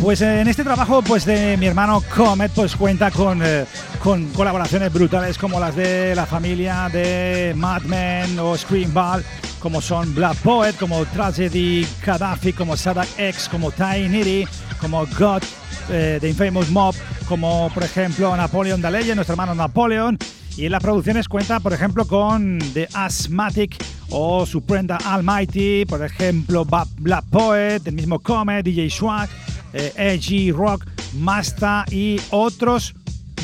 Pues 0.01 0.19
eh, 0.21 0.41
en 0.41 0.47
este 0.47 0.63
trabajo 0.63 1.03
pues 1.03 1.25
de 1.25 1.57
mi 1.57 1.67
hermano 1.67 2.01
Comet 2.15 2.51
pues 2.55 2.75
cuenta 2.75 3.11
con, 3.11 3.39
eh, 3.43 3.65
con 4.01 4.25
colaboraciones 4.29 4.91
brutales 4.91 5.37
como 5.37 5.59
las 5.59 5.75
de 5.75 6.15
la 6.15 6.25
familia 6.25 6.89
de 6.91 7.53
Madman 7.55 8.39
o 8.39 8.57
Screamball, 8.57 9.23
como 9.59 9.79
son 9.79 10.15
Black 10.15 10.37
Poet, 10.37 10.73
como 10.79 11.05
Tragedy 11.05 11.85
Gaddafi, 12.03 12.51
como 12.51 12.75
Sadak 12.75 13.07
X, 13.15 13.47
como 13.47 13.69
Nitty, 13.69 14.47
como 14.79 15.05
God 15.05 15.43
eh, 15.91 16.17
de 16.19 16.29
Infamous 16.29 16.71
Mob, 16.71 16.95
como 17.27 17.69
por 17.71 17.83
ejemplo 17.83 18.35
Napoleon 18.35 18.81
Daleye, 18.81 19.13
nuestro 19.13 19.33
hermano 19.33 19.53
Napoleon. 19.53 20.17
Y 20.57 20.65
en 20.65 20.71
las 20.71 20.81
producciones 20.81 21.29
cuenta, 21.29 21.59
por 21.59 21.73
ejemplo, 21.73 22.05
con 22.05 22.59
The 22.73 22.89
Asthmatic 22.93 23.77
o 24.09 24.45
Suprenda 24.45 24.97
Almighty, 24.97 25.85
por 25.85 26.03
ejemplo, 26.03 26.65
Black 26.97 27.23
Poet, 27.29 27.81
el 27.85 27.93
mismo 27.93 28.19
Comet, 28.19 28.65
DJ 28.65 28.89
Swag, 28.89 29.29
eh, 29.73 29.93
Edgy 29.95 30.51
Rock, 30.51 30.85
Masta 31.13 31.85
y 31.91 32.19
otros 32.29 32.93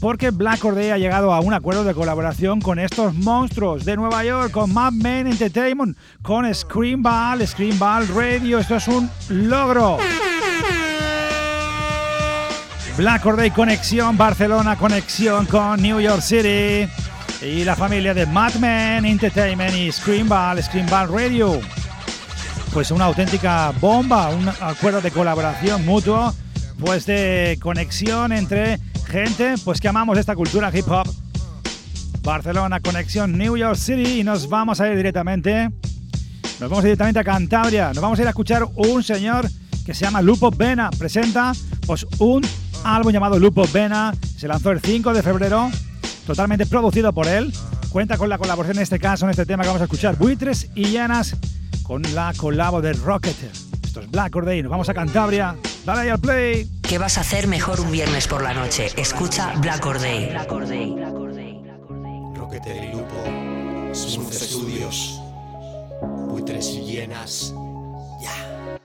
porque 0.00 0.30
Black 0.30 0.64
Or 0.64 0.74
Day 0.74 0.90
ha 0.90 0.98
llegado 0.98 1.34
a 1.34 1.40
un 1.40 1.52
acuerdo 1.52 1.84
de 1.84 1.94
colaboración 1.94 2.60
con 2.60 2.78
estos 2.78 3.14
monstruos 3.14 3.84
de 3.84 3.96
Nueva 3.96 4.24
York, 4.24 4.50
con 4.50 4.72
Mad 4.72 4.92
Men 4.92 5.26
Entertainment, 5.26 5.96
con 6.22 6.52
Screamball, 6.52 7.46
Screamball 7.46 8.08
Radio. 8.08 8.58
Esto 8.58 8.76
es 8.76 8.88
un 8.88 9.10
logro. 9.28 9.98
Black 12.96 13.24
Or 13.26 13.36
Day 13.36 13.50
conexión, 13.50 14.16
Barcelona 14.16 14.76
conexión 14.76 15.46
con 15.46 15.80
New 15.80 16.00
York 16.00 16.22
City 16.22 16.90
y 17.42 17.64
la 17.64 17.76
familia 17.76 18.14
de 18.14 18.26
Mad 18.26 18.54
Men 18.54 19.04
Entertainment 19.04 19.74
y 19.74 19.92
Screamball, 19.92 20.62
Screamball 20.62 21.08
Radio. 21.12 21.60
Pues 22.72 22.90
una 22.90 23.04
auténtica 23.06 23.72
bomba, 23.80 24.30
un 24.30 24.48
acuerdo 24.60 25.00
de 25.00 25.10
colaboración 25.10 25.84
mutuo, 25.84 26.32
pues 26.78 27.04
de 27.04 27.58
conexión 27.60 28.32
entre 28.32 28.78
gente 29.10 29.54
pues 29.64 29.80
que 29.80 29.88
amamos 29.88 30.16
esta 30.16 30.34
cultura 30.34 30.70
hip 30.72 30.88
hop. 30.88 31.08
Barcelona, 32.22 32.80
conexión 32.80 33.36
New 33.36 33.56
York 33.56 33.76
City 33.76 34.20
y 34.20 34.24
nos 34.24 34.48
vamos 34.48 34.80
a 34.80 34.88
ir 34.88 34.96
directamente. 34.96 35.70
Nos 36.60 36.70
vamos 36.70 36.84
directamente 36.84 37.18
a 37.18 37.24
Cantabria. 37.24 37.88
Nos 37.88 38.00
vamos 38.00 38.18
a 38.18 38.22
ir 38.22 38.28
a 38.28 38.30
escuchar 38.30 38.66
un 38.76 39.02
señor 39.02 39.48
que 39.84 39.94
se 39.94 40.04
llama 40.04 40.22
Lupo 40.22 40.50
Vena. 40.50 40.90
Presenta 40.90 41.52
pues 41.86 42.06
un 42.18 42.46
álbum 42.84 43.12
llamado 43.12 43.38
Lupo 43.38 43.64
Vena. 43.72 44.14
Se 44.36 44.46
lanzó 44.46 44.70
el 44.70 44.80
5 44.80 45.12
de 45.12 45.22
febrero. 45.22 45.70
Totalmente 46.26 46.66
producido 46.66 47.12
por 47.12 47.26
él. 47.26 47.52
Cuenta 47.88 48.16
con 48.16 48.28
la 48.28 48.38
colaboración 48.38 48.76
en 48.78 48.82
este 48.84 49.00
caso, 49.00 49.24
en 49.24 49.30
este 49.30 49.46
tema 49.46 49.62
que 49.62 49.68
vamos 49.68 49.80
a 49.80 49.84
escuchar. 49.84 50.16
Buitres 50.16 50.70
y 50.74 50.92
Llanas 50.92 51.36
con 51.82 52.02
la 52.14 52.32
colabo 52.36 52.80
de 52.80 52.92
Rocketer. 52.92 53.50
Esto 53.82 54.00
es 54.00 54.10
Black 54.10 54.36
Or 54.36 54.44
Day. 54.44 54.62
Nos 54.62 54.70
vamos 54.70 54.88
a 54.88 54.94
Cantabria. 54.94 55.56
Dale 55.84 56.02
ahí 56.02 56.08
al 56.10 56.20
play. 56.20 56.79
¿Qué 56.90 56.98
vas 56.98 57.18
a 57.18 57.20
hacer 57.20 57.46
mejor 57.46 57.80
un 57.80 57.92
viernes 57.92 58.26
por 58.26 58.42
la 58.42 58.52
noche? 58.52 58.88
Escucha 58.96 59.52
Black 59.58 59.86
Or 59.86 60.00
Day. 60.00 60.34
Roquete 62.34 62.84
y 62.84 62.92
Lupo, 62.92 63.94
Smooth 63.94 64.32
Studios, 64.32 65.22
buitres 66.02 66.66
y 66.70 66.80
llenas. 66.80 67.54
Ya. 68.20 68.76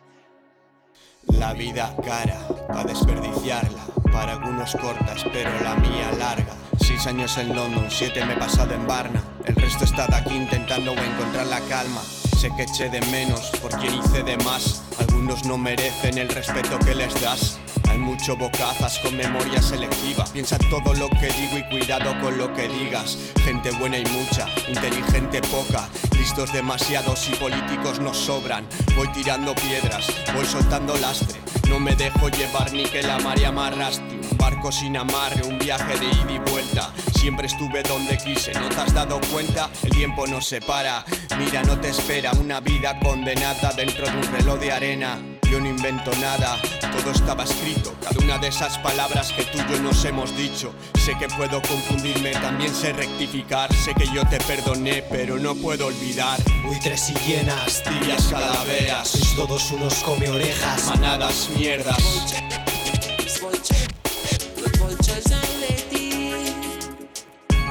La 1.29 1.53
vida 1.53 1.95
cara, 2.05 2.47
pa' 2.67 2.83
desperdiciarla. 2.83 3.83
Para 4.13 4.33
algunos 4.33 4.75
cortas, 4.75 5.25
pero 5.33 5.49
la 5.63 5.73
mía 5.73 6.11
larga. 6.19 6.53
Seis 6.77 7.07
años 7.07 7.35
en 7.39 7.55
London, 7.55 7.87
siete 7.89 8.23
me 8.23 8.33
he 8.33 8.37
pasado 8.37 8.75
en 8.75 8.85
Varna. 8.85 9.23
El 9.45 9.55
resto 9.55 9.83
está 9.83 10.05
de 10.05 10.17
aquí 10.17 10.35
intentando 10.35 10.91
encontrar 10.91 11.47
la 11.47 11.59
calma. 11.61 12.03
Sé 12.37 12.51
que 12.55 12.65
eché 12.65 12.87
de 12.87 13.01
menos 13.07 13.49
por 13.63 13.71
quien 13.79 13.95
hice 13.95 14.21
de 14.21 14.37
más. 14.43 14.83
Algunos 14.99 15.43
no 15.45 15.57
merecen 15.57 16.19
el 16.19 16.29
respeto 16.29 16.77
que 16.77 16.93
les 16.93 17.19
das. 17.19 17.59
Mucho 17.97 18.37
bocazas 18.37 18.99
con 18.99 19.17
memoria 19.17 19.61
selectiva. 19.61 20.23
Piensa 20.31 20.57
todo 20.57 20.93
lo 20.93 21.09
que 21.09 21.27
digo 21.27 21.57
y 21.57 21.63
cuidado 21.69 22.17
con 22.21 22.37
lo 22.37 22.53
que 22.53 22.67
digas. 22.67 23.17
Gente 23.43 23.71
buena 23.71 23.97
y 23.97 24.05
mucha, 24.05 24.47
inteligente 24.67 25.41
poca. 25.41 25.89
Listos 26.17 26.53
demasiados 26.53 27.29
y 27.29 27.35
políticos 27.35 27.99
nos 27.99 28.17
sobran. 28.17 28.65
Voy 28.95 29.07
tirando 29.09 29.53
piedras, 29.55 30.07
voy 30.33 30.45
soltando 30.45 30.95
lastre. 30.97 31.39
No 31.69 31.79
me 31.79 31.95
dejo 31.95 32.29
llevar 32.29 32.71
ni 32.71 32.83
que 32.85 33.03
la 33.03 33.19
marea 33.19 33.51
me 33.51 33.61
arrastre. 33.61 34.19
Un 34.31 34.37
barco 34.37 34.71
sin 34.71 34.95
amarre, 34.95 35.41
un 35.45 35.59
viaje 35.59 35.97
de 35.99 36.05
ida 36.05 36.31
y 36.31 36.51
vuelta. 36.51 36.93
Siempre 37.15 37.47
estuve 37.47 37.83
donde 37.83 38.17
quise, 38.17 38.53
¿no 38.53 38.69
te 38.69 38.81
has 38.81 38.93
dado 38.93 39.19
cuenta? 39.31 39.69
El 39.83 39.89
tiempo 39.91 40.25
no 40.25 40.41
se 40.41 40.61
para. 40.61 41.03
Mira, 41.37 41.63
no 41.63 41.79
te 41.79 41.89
espera 41.89 42.31
una 42.39 42.59
vida 42.59 42.97
condenada 42.99 43.73
dentro 43.75 44.05
de 44.05 44.17
un 44.17 44.31
reloj 44.31 44.59
de 44.59 44.71
arena. 44.71 45.34
Yo 45.49 45.59
no 45.59 45.67
invento 45.69 46.11
nada, 46.19 46.57
todo 46.97 47.11
estaba 47.11 47.43
escrito, 47.43 47.93
cada 48.01 48.19
una 48.23 48.37
de 48.37 48.47
esas 48.47 48.77
palabras 48.79 49.31
que 49.31 49.43
tú 49.43 49.57
y 49.57 49.71
yo 49.71 49.81
nos 49.81 50.03
hemos 50.05 50.35
dicho. 50.35 50.73
Sé 51.03 51.15
que 51.17 51.27
puedo 51.27 51.61
confundirme, 51.61 52.31
también 52.31 52.73
sé 52.73 52.93
rectificar, 52.93 53.73
sé 53.73 53.93
que 53.93 54.07
yo 54.13 54.27
te 54.27 54.37
perdoné, 54.39 55.03
pero 55.09 55.37
no 55.37 55.55
puedo 55.55 55.87
olvidar. 55.87 56.39
Buitres 56.65 57.09
y 57.09 57.13
llenas, 57.27 57.83
Tibias 57.83 58.27
calaveras, 58.27 59.07
sois 59.07 59.35
todos 59.35 59.71
unos 59.71 59.93
come 60.03 60.29
orejas. 60.29 60.85
manadas 60.87 61.49
mierdas. 61.55 61.97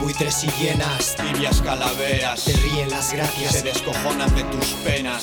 Buitres 0.00 0.44
y 0.44 0.62
llenas, 0.62 1.16
Tibias 1.16 1.60
calaveras, 1.60 2.44
te 2.44 2.52
ríen 2.52 2.90
las 2.90 3.12
gracias. 3.12 3.52
se 3.52 3.62
descojonan 3.62 4.34
de 4.34 4.44
tus 4.44 4.66
penas. 4.84 5.22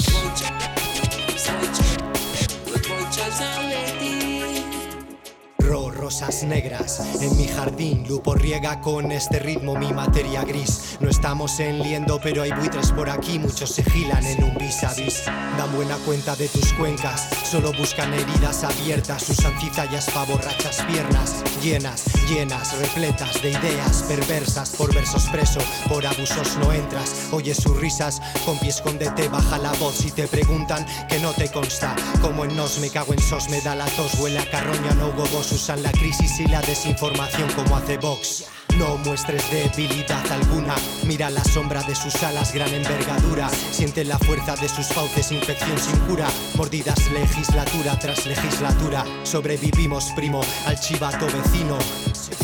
Roll. 5.62 5.91
Ro, 5.92 6.02
rosas 6.12 6.44
negras 6.44 7.00
en 7.22 7.38
mi 7.38 7.48
jardín. 7.48 8.06
Lupo 8.06 8.36
riega 8.36 8.82
con 8.82 9.14
este 9.14 9.40
ritmo 9.40 9.76
mi 9.76 9.94
materia 9.94 10.44
gris. 10.44 10.98
No 11.00 11.10
estamos 11.10 11.58
en 11.62 11.80
liendo, 11.80 12.20
pero 12.22 12.42
hay 12.42 12.52
buitres 12.52 12.92
por 12.92 13.10
aquí. 13.10 13.40
Muchos 13.40 13.72
se 13.72 13.84
gilan 13.84 14.26
en 14.26 14.44
un 14.44 14.58
vis 14.58 14.84
a 14.84 14.94
vis. 14.94 15.24
Dan 15.26 15.74
buena 15.74 15.96
cuenta 16.06 16.36
de 16.36 16.50
tus 16.50 16.74
cuencas. 16.74 17.30
Solo 17.50 17.72
buscan 17.72 18.14
heridas 18.14 18.66
abiertas. 18.66 19.30
Usan 19.30 19.58
cizallas 19.62 20.10
pa' 20.10 20.26
borrachas 20.26 20.82
piernas. 20.84 21.44
Llenas, 21.64 22.04
llenas, 22.28 22.78
repletas 22.78 23.42
de 23.42 23.52
ideas 23.52 24.04
perversas. 24.08 24.72
Por 24.72 24.94
versos 24.94 25.24
preso, 25.32 25.60
por 25.88 26.06
abusos 26.06 26.58
no 26.58 26.74
entras. 26.74 27.30
Oyes 27.32 27.58
sus 27.58 27.80
risas, 27.80 28.22
con 28.46 28.58
pies 28.60 28.76
escóndete, 28.76 29.30
baja 29.30 29.58
la 29.60 29.72
voz. 29.74 30.04
Y 30.06 30.12
te 30.12 30.28
preguntan 30.28 30.86
que 31.08 31.20
no 31.20 31.32
te 31.32 31.50
consta. 31.50 31.96
Como 32.22 32.44
en 32.44 32.56
nos 32.58 32.80
me 32.80 32.90
cago 32.90 33.14
en 33.14 33.22
sos, 33.22 33.48
me 33.50 33.62
da 33.62 33.76
la 33.76 33.86
tos. 33.86 34.16
Huele 34.20 34.40
a 34.40 34.50
carroña, 34.50 34.94
no 34.96 35.08
hubo 35.08 35.26
vos. 35.28 35.52
Usan 35.54 35.81
la 35.82 35.92
crisis 35.92 36.40
y 36.40 36.48
la 36.48 36.62
desinformación 36.62 37.50
como 37.54 37.76
hace 37.76 37.98
Vox. 37.98 38.46
No 38.78 38.98
muestres 38.98 39.44
debilidad 39.52 40.26
alguna. 40.32 40.76
Mira 41.06 41.30
la 41.30 41.44
sombra 41.44 41.82
de 41.84 41.96
sus 41.96 42.16
alas, 42.24 42.54
gran 42.54 42.74
envergadura. 42.74 43.50
Siente 43.50 44.06
la 44.06 44.18
fuerza 44.18 44.56
de 44.56 44.70
sus 44.70 44.88
fauces, 44.88 45.32
infección 45.32 45.78
sin 45.78 45.98
cura. 46.02 46.28
Mordidas 46.56 47.12
legislatura 47.12 48.00
tras 48.00 48.26
legislatura. 48.26 49.04
Sobrevivimos, 49.24 50.12
primo, 50.16 50.42
al 50.66 50.80
chivato 50.80 51.26
vecino. 51.26 51.78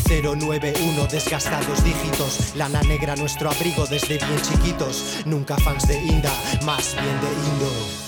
091, 0.08 1.06
desgastados 1.06 1.82
dígitos. 1.82 2.54
Lana 2.56 2.82
negra, 2.82 3.16
nuestro 3.16 3.50
abrigo 3.50 3.86
desde 3.86 4.18
bien 4.18 4.40
chiquitos. 4.42 5.22
Nunca 5.24 5.56
fans 5.56 5.88
de 5.88 5.96
Inda, 5.96 6.32
más 6.64 6.94
bien 6.94 7.20
de 7.20 7.48
Indo. 7.48 8.07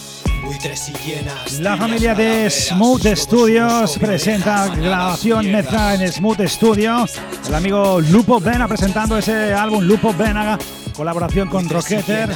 Buitres 0.60 0.90
y 0.90 1.08
llenas. 1.08 1.58
La 1.60 1.74
familia 1.74 2.14
de 2.14 2.50
Smooth 2.50 3.06
Studios 3.16 3.96
presenta 3.98 4.66
grabación 4.66 5.50
mezcla 5.50 5.94
en 5.94 6.12
Smooth 6.12 6.46
Studio. 6.46 7.06
El 7.48 7.54
amigo 7.54 7.98
Lupo 7.98 8.38
Vena 8.40 8.68
presentando 8.68 9.16
ese 9.16 9.54
álbum 9.54 9.82
Lupo 9.82 10.12
Vena, 10.12 10.58
colaboración 10.94 11.48
con 11.48 11.66
Rocketer. 11.66 12.28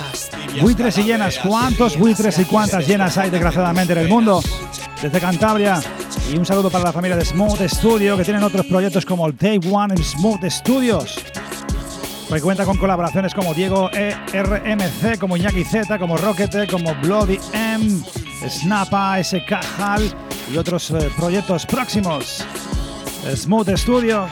Buitres 0.58 0.96
y 0.96 1.02
llenas, 1.02 1.38
¿cuántos 1.38 1.98
buitres 1.98 2.38
y 2.38 2.46
cuántas 2.46 2.88
llenas 2.88 3.18
hay 3.18 3.28
desgraciadamente 3.28 3.92
en 3.92 3.98
el 3.98 4.08
mundo? 4.08 4.42
Desde 5.02 5.20
Cantabria. 5.20 5.82
Y 6.32 6.38
un 6.38 6.46
saludo 6.46 6.70
para 6.70 6.84
la 6.84 6.92
familia 6.94 7.18
de 7.18 7.26
Smooth 7.26 7.60
Studio 7.68 8.16
que 8.16 8.24
tienen 8.24 8.42
otros 8.42 8.64
proyectos 8.64 9.04
como 9.04 9.26
el 9.26 9.36
Day 9.36 9.60
One 9.70 9.92
en 9.92 10.02
Smooth 10.02 10.48
Studios. 10.48 11.22
Que 12.28 12.40
cuenta 12.40 12.64
con 12.64 12.76
colaboraciones 12.78 13.32
como 13.32 13.54
Diego 13.54 13.90
E 13.92 14.12
RMC, 14.32 15.18
como 15.20 15.36
Iñaki 15.36 15.62
Z, 15.64 15.98
como 15.98 16.16
Rocket, 16.16 16.68
como 16.68 16.94
Bloody 16.96 17.38
M, 17.52 18.02
Snapa, 18.48 19.22
SK 19.22 19.52
Hal 19.78 20.12
y 20.52 20.56
otros 20.56 20.90
eh, 20.90 21.10
proyectos 21.16 21.64
próximos. 21.64 22.44
Smooth 23.34 23.76
Studio. 23.76 24.26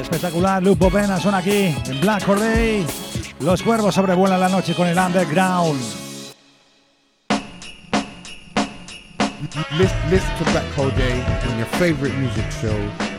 Espectacular, 0.00 0.62
Lupo 0.62 0.90
Pena 0.90 1.20
son 1.20 1.34
aquí 1.34 1.74
en 1.86 2.00
Black 2.00 2.24
Corday. 2.24 2.86
Los 3.40 3.62
cuervos 3.62 3.94
sobrevuelan 3.94 4.40
la 4.40 4.48
noche 4.48 4.74
con 4.74 4.86
el 4.88 4.96
underground. 4.96 5.80
Listen, 9.78 10.10
listen 10.10 10.30
to 10.38 10.50
Black 10.52 10.64
Hole 10.76 10.90
on 10.90 11.58
your 11.58 11.66
favorite 11.78 12.14
music 12.16 12.50
show 12.50 12.74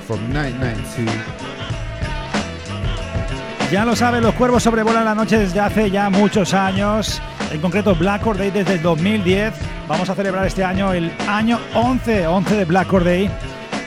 from 0.07 0.19
1992. 0.33 1.64
Ya 3.71 3.83
lo 3.83 3.95
saben, 3.95 4.21
los 4.21 4.35
cuervos 4.35 4.61
sobrevuelan 4.61 5.05
la 5.05 5.15
noche 5.15 5.39
desde 5.39 5.59
hace 5.59 5.89
ya 5.89 6.09
muchos 6.09 6.53
años. 6.53 7.21
En 7.51 7.59
concreto, 7.59 7.95
Black 7.95 8.25
Or 8.25 8.37
Day 8.37 8.51
desde 8.51 8.73
el 8.73 8.81
2010. 8.81 9.53
Vamos 9.87 10.07
a 10.09 10.15
celebrar 10.15 10.45
este 10.45 10.63
año 10.63 10.93
el 10.93 11.11
año 11.27 11.59
11, 11.73 12.27
11 12.27 12.55
de 12.57 12.65
Black 12.65 12.93
Or 12.93 13.03
Day. 13.03 13.29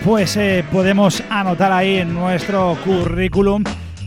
Pues 0.04 0.36
eh, 0.36 0.64
podemos 0.72 1.22
anotar 1.30 1.70
ahí 1.72 1.98
en 1.98 2.12
nuestro 2.12 2.76
currículum, 2.84 3.62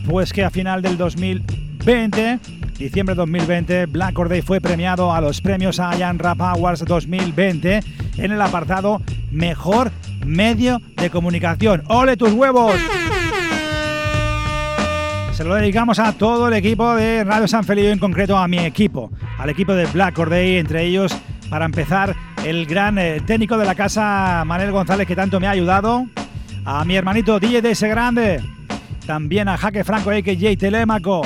pues 0.06 0.32
que 0.32 0.44
a 0.44 0.50
final 0.50 0.82
del 0.82 0.98
2020, 0.98 2.38
diciembre 2.78 3.14
de 3.14 3.20
2020, 3.20 3.86
Black 3.86 4.18
Or 4.18 4.28
Day 4.28 4.42
fue 4.42 4.60
premiado 4.60 5.12
a 5.12 5.22
los 5.22 5.40
premios 5.40 5.78
Ian 5.78 6.18
Rap 6.18 6.40
Awards 6.42 6.84
2020 6.84 7.80
en 8.18 8.30
el 8.30 8.42
apartado 8.42 9.00
Mejor 9.30 9.90
Medio 10.26 10.80
de 10.96 11.08
Comunicación. 11.08 11.82
¡Ole 11.88 12.16
tus 12.16 12.32
huevos! 12.32 12.74
Se 15.32 15.44
lo 15.44 15.54
dedicamos 15.54 15.98
a 15.98 16.12
todo 16.12 16.48
el 16.48 16.54
equipo 16.54 16.94
de 16.94 17.24
Radio 17.24 17.48
San 17.48 17.64
Felipe, 17.64 17.90
en 17.90 17.98
concreto 17.98 18.36
a 18.36 18.46
mi 18.48 18.58
equipo, 18.58 19.10
al 19.38 19.48
equipo 19.48 19.72
de 19.72 19.86
Black 19.86 20.14
Corday, 20.14 20.58
entre 20.58 20.84
ellos, 20.84 21.16
para 21.48 21.64
empezar, 21.64 22.14
el 22.44 22.66
gran 22.66 22.98
eh, 22.98 23.20
técnico 23.26 23.56
de 23.56 23.64
la 23.64 23.74
casa, 23.74 24.44
Manuel 24.44 24.72
González, 24.72 25.06
que 25.06 25.16
tanto 25.16 25.40
me 25.40 25.46
ha 25.46 25.50
ayudado, 25.50 26.06
a 26.66 26.84
mi 26.84 26.96
hermanito 26.96 27.40
DJ 27.40 27.62
DS 27.62 27.82
Grande, 27.84 28.42
también 29.06 29.48
a 29.48 29.56
Jaque 29.56 29.84
Franco, 29.84 30.10
AKJ 30.10 30.58
Telemaco, 30.58 31.22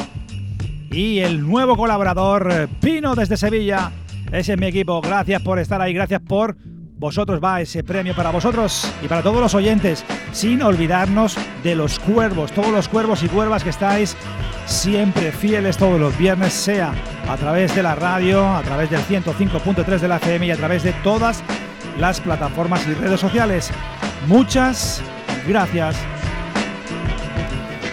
y 0.92 1.18
el 1.18 1.42
nuevo 1.42 1.76
colaborador, 1.76 2.48
eh, 2.50 2.68
Pino 2.80 3.16
desde 3.16 3.36
Sevilla. 3.36 3.90
Ese 4.30 4.52
es 4.52 4.58
mi 4.58 4.66
equipo. 4.66 5.00
Gracias 5.00 5.42
por 5.42 5.58
estar 5.58 5.80
ahí, 5.80 5.92
gracias 5.92 6.20
por 6.20 6.56
vosotros 6.98 7.40
va 7.42 7.60
ese 7.60 7.84
premio 7.84 8.14
para 8.14 8.30
vosotros 8.30 8.90
y 9.02 9.08
para 9.08 9.22
todos 9.22 9.40
los 9.40 9.54
oyentes, 9.54 10.04
sin 10.32 10.62
olvidarnos 10.62 11.36
de 11.62 11.74
los 11.74 11.98
cuervos, 11.98 12.52
todos 12.52 12.70
los 12.70 12.88
cuervos 12.88 13.22
y 13.22 13.28
cuervas 13.28 13.62
que 13.62 13.70
estáis 13.70 14.16
siempre 14.64 15.30
fieles 15.30 15.76
todos 15.76 16.00
los 16.00 16.16
viernes, 16.16 16.52
sea 16.52 16.92
a 17.28 17.36
través 17.36 17.74
de 17.74 17.82
la 17.82 17.94
radio, 17.94 18.46
a 18.48 18.62
través 18.62 18.90
del 18.90 19.00
105.3 19.00 19.98
de 19.98 20.08
la 20.08 20.16
FM 20.16 20.46
y 20.46 20.50
a 20.50 20.56
través 20.56 20.82
de 20.82 20.92
todas 21.04 21.42
las 21.98 22.20
plataformas 22.20 22.86
y 22.86 22.94
redes 22.94 23.20
sociales. 23.20 23.70
Muchas 24.26 25.02
gracias. 25.46 25.96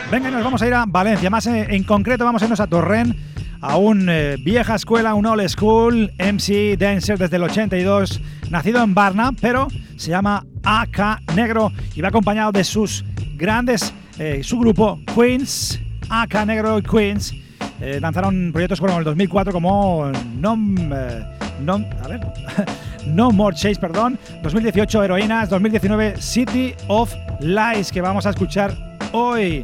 Venga, 0.10 0.30
nos 0.30 0.44
vamos 0.44 0.62
a 0.62 0.68
ir 0.68 0.74
a 0.74 0.86
Valencia, 0.88 1.30
más 1.30 1.46
en, 1.48 1.72
en 1.72 1.84
concreto 1.84 2.24
vamos 2.24 2.42
a 2.42 2.46
irnos 2.46 2.60
a 2.60 2.68
Torrent 2.68 3.33
a 3.64 3.78
un 3.78 4.10
eh, 4.10 4.36
vieja 4.38 4.76
escuela, 4.76 5.14
un 5.14 5.26
old 5.26 5.48
school 5.48 6.12
MC 6.20 6.78
Dancer 6.78 7.18
desde 7.18 7.38
el 7.38 7.44
82, 7.44 8.20
nacido 8.50 8.84
en 8.84 8.94
Varna, 8.94 9.32
pero 9.40 9.70
se 9.96 10.10
llama 10.10 10.46
AK 10.64 11.34
Negro 11.34 11.72
y 11.96 12.02
va 12.02 12.10
acompañado 12.10 12.52
de 12.52 12.66
sus 12.66 13.06
grandes, 13.38 13.94
eh, 14.20 14.42
su 14.44 14.60
grupo 14.60 15.00
Queens, 15.16 15.80
AK 16.10 16.46
Negro 16.46 16.78
y 16.78 16.82
Queens. 16.82 17.34
Eh, 17.80 18.00
lanzaron 18.02 18.52
proyectos 18.52 18.82
como 18.82 19.00
el 19.00 19.06
2004 19.06 19.54
como 19.54 20.12
No, 20.36 20.58
no, 20.58 21.74
a 22.04 22.08
ver, 22.10 22.20
no 23.08 23.32
More 23.32 23.56
Chase, 23.56 23.78
perdón, 23.80 24.20
2018 24.44 25.04
Heroínas, 25.06 25.50
2019 25.50 26.22
City 26.22 26.74
of 26.88 27.14
Lies, 27.40 27.94
que 27.94 28.02
vamos 28.02 28.26
a 28.26 28.32
escuchar 28.32 28.98
hoy 29.14 29.64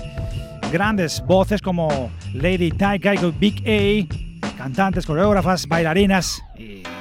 grandes 0.71 1.23
voces 1.25 1.61
como 1.61 2.11
Lady 2.33 2.71
Taika 2.71 3.15
y 3.15 3.33
Big 3.39 3.63
A, 3.65 4.57
cantantes, 4.57 5.05
coreógrafas, 5.05 5.67
bailarinas. 5.67 6.41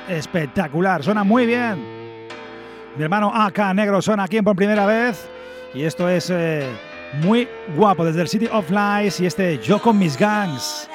Espectacular, 0.09 1.03
suena 1.03 1.25
muy 1.25 1.47
bien. 1.47 1.99
Mi 2.97 3.05
hermano 3.05 3.31
AK 3.35 3.75
Negro 3.75 4.01
suena 4.03 4.25
aquí 4.25 4.41
por 4.43 4.57
primera 4.57 4.87
vez. 4.87 5.29
Y 5.75 5.83
esto 5.83 6.09
es 6.09 6.31
eh, 6.31 6.67
muy 7.23 7.47
guapo 7.77 8.05
desde 8.05 8.23
el 8.23 8.29
City 8.29 8.49
of 8.51 8.71
Lies 8.71 9.21
y 9.21 9.27
este 9.27 9.59
Yo 9.59 9.81
con 9.81 9.99
mis 9.99 10.17
gangs. 10.17 10.89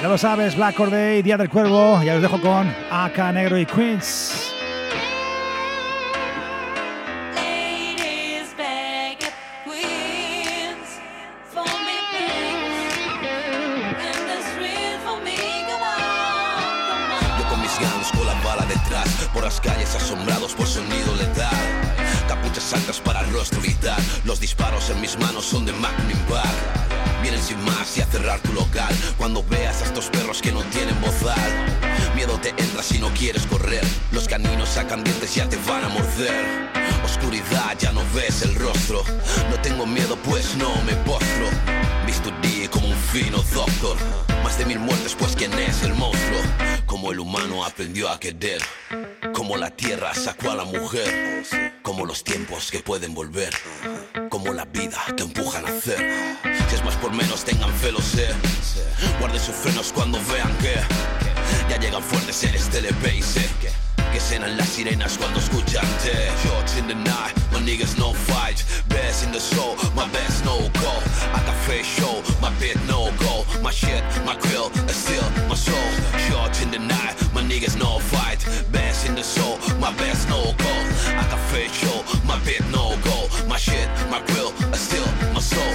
Ya 0.00 0.08
lo 0.08 0.18
sabes, 0.18 0.56
Black 0.56 0.74
Corday, 0.74 1.22
Día 1.22 1.36
del 1.36 1.48
Cuervo. 1.48 2.02
Ya 2.02 2.16
os 2.16 2.22
dejo 2.22 2.40
con 2.40 2.72
AK 2.90 3.18
Negro 3.34 3.58
y 3.58 3.66
Queens. 3.66 4.51
En 24.90 25.00
mis 25.00 25.16
manos 25.16 25.44
son 25.44 25.64
de 25.64 25.72
Magnum 25.74 26.18
Bar 26.28 26.44
Vienen 27.22 27.40
sin 27.40 27.62
más 27.64 27.96
y 27.96 28.00
a 28.00 28.06
cerrar 28.06 28.40
tu 28.40 28.52
local. 28.52 28.92
Cuando 29.16 29.44
veas 29.44 29.80
a 29.80 29.84
estos 29.84 30.06
perros 30.06 30.42
que 30.42 30.50
no 30.50 30.60
tienen 30.64 31.00
bozal 31.00 31.52
Miedo 32.16 32.36
te 32.38 32.48
entra 32.48 32.82
si 32.82 32.98
no 32.98 33.08
quieres 33.14 33.46
correr. 33.46 33.84
Los 34.10 34.26
caninos 34.26 34.68
sacan 34.68 35.04
dientes 35.04 35.34
ya 35.34 35.48
te 35.48 35.56
van 35.68 35.84
a 35.84 35.88
morder. 35.88 36.70
Oscuridad 37.04 37.78
ya 37.78 37.92
no 37.92 38.02
ves 38.12 38.42
el 38.42 38.56
rostro. 38.56 39.04
No 39.50 39.56
tengo 39.62 39.86
miedo 39.86 40.16
pues 40.24 40.56
no 40.56 40.74
me 40.84 40.94
postro. 41.04 41.46
Bisturí 42.04 42.66
como 42.68 42.88
un 42.88 42.96
fino 42.96 43.38
doctor. 43.54 43.96
Más 44.42 44.58
de 44.58 44.66
mil 44.66 44.80
muertes 44.80 45.14
pues 45.14 45.36
quién 45.36 45.52
es 45.54 45.84
el 45.84 45.94
monstruo 45.94 46.40
Como 46.86 47.12
el 47.12 47.20
humano 47.20 47.64
aprendió 47.64 48.08
a 48.08 48.18
querer. 48.18 48.62
Como 49.32 49.56
la 49.56 49.70
tierra 49.70 50.12
sacó 50.12 50.50
a 50.50 50.56
la 50.56 50.64
mujer. 50.64 51.44
Como 51.82 52.04
los 52.04 52.24
tiempos 52.24 52.70
que 52.72 52.80
pueden 52.80 53.14
volver 53.14 53.52
Como 54.42 54.54
la 54.54 54.64
vida 54.64 54.98
que 55.16 55.22
empujan 55.22 55.64
a 55.64 55.68
hacer. 55.68 56.36
Si 56.68 56.74
es 56.74 56.84
más 56.84 56.96
por 56.96 57.12
menos 57.12 57.44
tengan 57.44 57.72
fe 57.74 57.92
lo 57.92 58.00
sé. 58.00 58.26
Guarden 59.20 59.40
sus 59.40 59.54
frenos 59.54 59.92
cuando 59.92 60.18
vean 60.32 60.52
que 60.58 60.74
Ya 61.70 61.78
llegan 61.78 62.02
fuertes 62.02 62.42
en 62.42 62.52
este 62.56 62.78
LP 62.78 63.18
y 63.18 63.22
sé 63.22 63.48
que 64.12 64.20
cenan 64.20 64.56
las 64.56 64.68
sirenas 64.68 65.16
cuando 65.16 65.38
escuchan 65.38 65.86
te 66.02 66.12
Shots 66.42 66.76
in 66.76 66.88
the 66.88 66.94
night, 66.94 67.34
my 67.52 67.60
niggas 67.60 67.96
no 67.96 68.12
fight. 68.12 68.64
Best 68.88 69.24
in 69.24 69.30
the 69.30 69.38
soul, 69.38 69.76
my 69.94 70.08
best 70.08 70.44
no 70.44 70.58
go. 70.80 70.92
Got 71.32 71.54
face 71.66 71.86
show, 71.86 72.20
my 72.40 72.50
bit 72.58 72.76
no 72.88 73.10
go. 73.22 73.44
My 73.62 73.70
shit, 73.70 74.02
my 74.26 74.34
grill, 74.42 74.70
still 74.88 75.24
my 75.48 75.54
soul. 75.54 75.88
Shots 76.26 76.62
in 76.62 76.70
the 76.72 76.80
night, 76.80 77.14
my 77.32 77.42
niggas 77.42 77.78
no 77.78 78.00
fight. 78.00 78.44
Best 78.72 79.06
in 79.08 79.14
the 79.14 79.22
soul, 79.22 79.58
my 79.78 79.92
best 79.94 80.28
no 80.28 80.52
go. 80.58 80.74
Got 81.30 81.38
face 81.52 81.72
show, 81.72 82.02
my 82.26 82.38
bit 82.44 82.62
no 82.72 82.81
shit, 83.72 83.88
my 84.10 84.20
grill, 84.28 84.52
is 84.72 84.80
still 84.80 85.06
my 85.32 85.40
soul. 85.40 85.74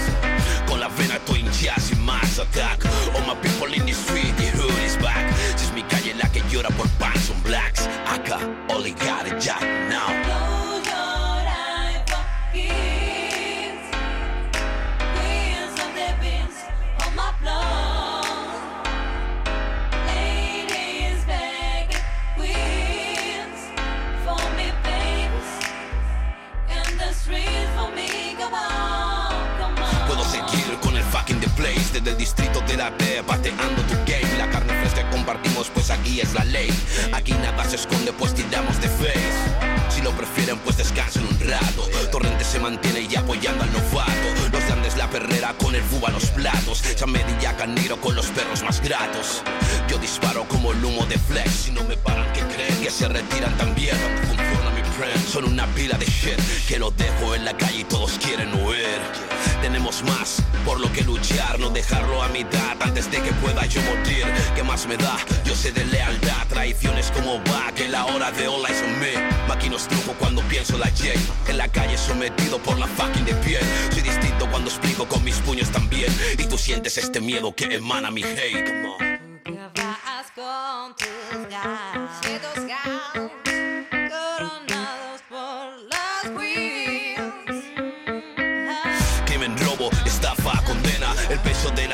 Con 0.68 0.80
la 0.80 0.90
vena 0.90 1.16
estoy 1.16 1.40
hinchada 1.40 1.80
sin 1.80 2.00
más 2.06 2.40
attack. 2.40 2.86
All 3.16 3.26
my 3.26 3.36
people 3.42 3.74
in 3.74 3.86
the 3.86 3.94
street, 3.94 4.34
the 4.38 4.48
hood 4.58 4.84
is 4.86 4.98
back. 4.98 5.26
Si 5.56 5.66
es 5.66 5.74
mi 5.74 5.84
calle 5.84 6.14
la 6.16 6.30
que 6.30 6.42
llora 6.52 6.70
por 6.78 6.88
pan 7.00 7.18
son 7.20 7.42
blacks 7.44 7.88
B 32.78 33.24
pateando 33.26 33.82
tu 33.84 33.96
game. 34.06 34.38
La 34.38 34.50
carne 34.50 34.72
fresca 34.82 35.10
compartimos 35.10 35.70
pues 35.74 35.90
aquí 35.90 36.22
es 36.22 36.34
la 36.34 36.44
ley. 36.46 36.70
Aquí 37.12 37.34
nada 37.34 37.64
se 37.66 37.76
esconde 37.76 38.14
pues 38.14 38.36
tiramos 38.36 38.80
de 38.80 38.88
face 38.88 39.90
Si 39.90 40.02
lo 40.02 40.12
prefieren 40.12 40.60
pues 40.60 40.78
descansen 40.78 41.26
un 41.26 41.40
rato. 41.40 41.90
Torrente 42.12 42.44
se 42.46 42.60
mantiene 42.60 43.02
y 43.02 43.16
apoyando 43.16 43.64
al 43.64 43.74
novato 43.74 44.17
con 45.58 45.74
el 45.74 45.82
buba 45.84 46.10
a 46.10 46.12
los 46.12 46.26
platos. 46.26 46.84
Chamedilla 46.96 47.56
canero 47.56 48.00
con 48.00 48.16
los 48.16 48.28
perros 48.28 48.64
más 48.64 48.82
gratos. 48.82 49.42
Yo 49.88 49.98
disparo 49.98 50.48
como 50.48 50.72
el 50.72 50.84
humo 50.84 51.06
de 51.06 51.18
flex. 51.18 51.52
Si 51.52 51.72
no 51.72 51.84
me 51.84 51.98
paran 51.98 52.32
que 52.34 52.42
creen 52.42 52.80
que 52.82 52.92
se 52.92 53.08
retiran 53.08 53.56
también. 53.58 53.96
Funciona 54.28 54.72
Son 55.32 55.46
una 55.46 55.66
pila 55.68 55.98
de 55.98 56.06
shit 56.06 56.40
Que 56.68 56.80
lo 56.80 56.92
dejo 56.92 57.36
en 57.36 57.46
la 57.46 57.56
calle 57.56 57.80
y 57.80 57.84
todos 57.84 58.18
quieren 58.20 58.54
huir. 58.54 59.00
Tenemos 59.62 60.04
más 60.04 60.42
por 60.66 60.80
lo 60.80 60.92
que 60.92 61.02
luchar 61.04 61.60
No 61.60 61.70
dejarlo 61.70 62.22
a 62.22 62.28
mitad. 62.30 62.78
Antes 62.82 63.10
de 63.10 63.22
que 63.22 63.32
pueda 63.34 63.66
yo 63.66 63.82
morir 63.82 64.26
¿Qué 64.56 64.64
más 64.64 64.88
me 64.88 64.98
da? 64.98 65.18
Yo 65.46 65.56
sé 65.56 65.72
de 65.72 65.86
lealtad 65.86 66.48
Traiciones 66.48 67.12
como 67.12 67.38
va 67.46 67.72
Que 67.76 67.88
la 67.88 68.06
hora 68.06 68.32
de 68.32 68.48
all 68.48 68.66
eyes 68.66 68.82
on 68.84 69.00
me 69.00 69.48
Maquinos 69.48 69.88
truco 69.88 70.14
cuando 70.20 70.42
pienso 70.44 70.78
la 70.78 70.88
J. 70.88 71.14
En 71.48 71.58
la 71.58 71.68
calle 71.70 71.98
sometido 71.98 72.58
por 72.60 72.78
la 72.78 72.88
fucking 72.88 73.26
de 73.26 73.34
piel. 73.36 73.64
Soy 73.92 74.02
distinto 74.02 74.50
cuando 74.50 74.70
explico 74.70 75.07
con 75.08 75.24
mis 75.24 75.38
puños 75.40 75.72
también 75.72 76.12
Y 76.38 76.46
tú 76.46 76.58
sientes 76.58 76.98
este 76.98 77.20
miedo 77.20 77.54
que 77.54 77.66
emana 77.66 78.12
mi 78.12 78.24
hate 78.24 78.66
Come 78.66 78.88
on. 78.88 79.18
To 82.38 82.62
sky. 82.62 82.67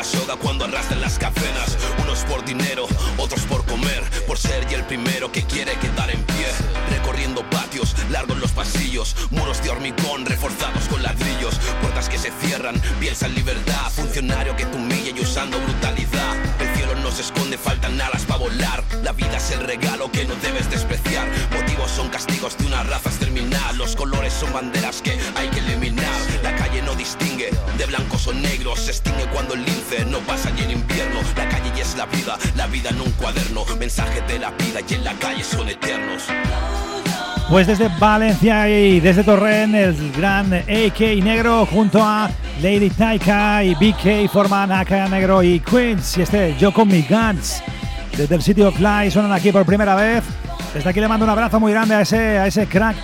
Soga 0.04 0.36
cuando 0.36 0.66
arrastran 0.66 1.02
las 1.02 1.18
cadenas. 1.18 1.78
Unos 2.04 2.20
por 2.26 2.44
dinero, 2.46 2.88
otros 3.18 3.42
por 3.42 3.66
comer 3.66 4.04
Por 4.28 4.38
ser 4.38 4.66
y 4.70 4.74
el 4.74 4.84
primero 4.84 5.32
que 5.32 5.44
quiere 5.44 5.74
quedar 5.76 6.10
en 6.12 6.22
pie. 6.24 6.48
Recorriendo 6.90 7.48
patios, 7.50 7.96
largos 8.10 8.38
los 8.38 8.52
pasillos 8.52 9.16
Muros 9.32 9.64
de 9.64 9.70
hormigón 9.70 10.26
reforzados 10.26 10.88
con 10.90 11.02
ladrillos. 11.02 11.56
Puertas 11.82 12.10
que 12.10 12.18
se 12.18 12.32
cierran, 12.42 12.80
piensa 13.00 13.28
en 13.28 13.36
libertad. 13.36 13.92
Funcionario 13.92 14.56
que 14.56 14.66
te 14.66 14.78
humilla 14.78 15.12
y 15.16 15.22
usando 15.22 15.60
brutalidad. 15.60 16.36
El 16.60 16.76
cielo 16.76 16.96
no 16.96 17.12
se 17.12 17.22
esconde, 17.22 17.58
faltan 17.58 18.00
alas 18.00 18.24
para 18.26 18.40
volar. 18.40 18.84
La 19.04 19.12
vida 19.12 19.38
es 19.38 19.52
el 19.52 19.62
regalo 19.62 20.12
que 20.12 20.26
no 20.26 20.36
debes 20.36 20.70
despreciar. 20.70 21.28
Motivos 21.52 21.92
son 21.92 22.10
castigos 22.10 22.58
de 22.58 22.66
una 22.66 22.84
raza 22.84 23.10
exterminada 23.10 23.74
Los 23.74 23.96
colores 23.96 24.34
son 24.34 24.52
banderas 24.54 25.02
que 25.02 25.18
hay 25.36 25.48
que 25.50 25.60
eliminar 25.60 25.83
distingue 27.04 27.50
de 27.78 27.86
blancos 27.86 28.28
o 28.28 28.34
negros 28.34 28.80
Se 28.80 28.92
extingue 28.92 29.26
cuando 29.34 29.56
el 29.56 29.66
lince 29.66 30.06
no 30.06 30.20
pasa 30.20 30.50
y 30.58 30.64
en 30.64 30.72
invierno 30.72 31.20
La 31.36 31.50
calle 31.50 31.70
ya 31.76 31.84
es 31.84 31.98
la 31.98 32.06
vida, 32.06 32.38
la 32.56 32.68
vida 32.68 32.90
en 32.92 33.02
un 33.02 33.12
cuaderno 33.12 33.66
Mensaje 33.78 34.22
de 34.22 34.40
la 34.40 34.52
vida 34.52 34.80
y 34.88 34.94
en 34.94 35.04
la 35.04 35.14
calle 35.14 35.44
son 35.44 35.68
eternos 35.68 36.24
Pues 37.50 37.68
desde 37.68 37.90
Valencia 38.00 38.70
y 38.70 39.02
desde 39.02 39.24
Torrent, 39.24 39.76
el 39.76 40.12
gran 40.14 40.54
AK 40.54 41.00
Negro 41.22 41.66
junto 41.66 42.02
a 42.02 42.30
Lady 42.62 42.90
Taika 42.90 43.66
y 43.66 43.76
BK 43.76 44.32
forman 44.32 44.72
AK 44.72 45.10
Negro 45.10 45.44
y 45.44 45.60
Queens. 45.60 46.18
Y 46.18 46.22
este 46.22 46.56
Yo 46.58 46.72
con 46.72 46.88
mis 46.88 47.10
guns 47.10 47.62
desde 48.16 48.36
el 48.36 48.42
sitio 48.42 48.72
Fly 48.72 49.12
suenan 49.12 49.34
aquí 49.34 49.52
por 49.52 49.66
primera 49.66 49.96
vez. 49.96 50.24
Desde 50.74 50.90
aquí 50.90 51.00
le 51.00 51.08
mando 51.08 51.26
un 51.26 51.32
abrazo 51.32 51.60
muy 51.60 51.72
grande 51.72 51.96
a 51.96 52.02
ese, 52.02 52.38
a 52.38 52.48
ese 52.48 52.66
crack, 52.66 52.96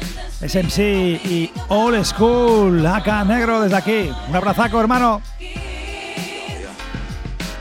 ese 0.41 0.63
MC 0.63 1.19
y 1.25 1.51
Old 1.67 2.03
School 2.05 2.85
AK 2.85 3.25
Negro 3.25 3.59
desde 3.61 3.75
aquí. 3.75 4.09
Un 4.29 4.35
abrazaco, 4.35 4.79
hermano. 4.79 5.21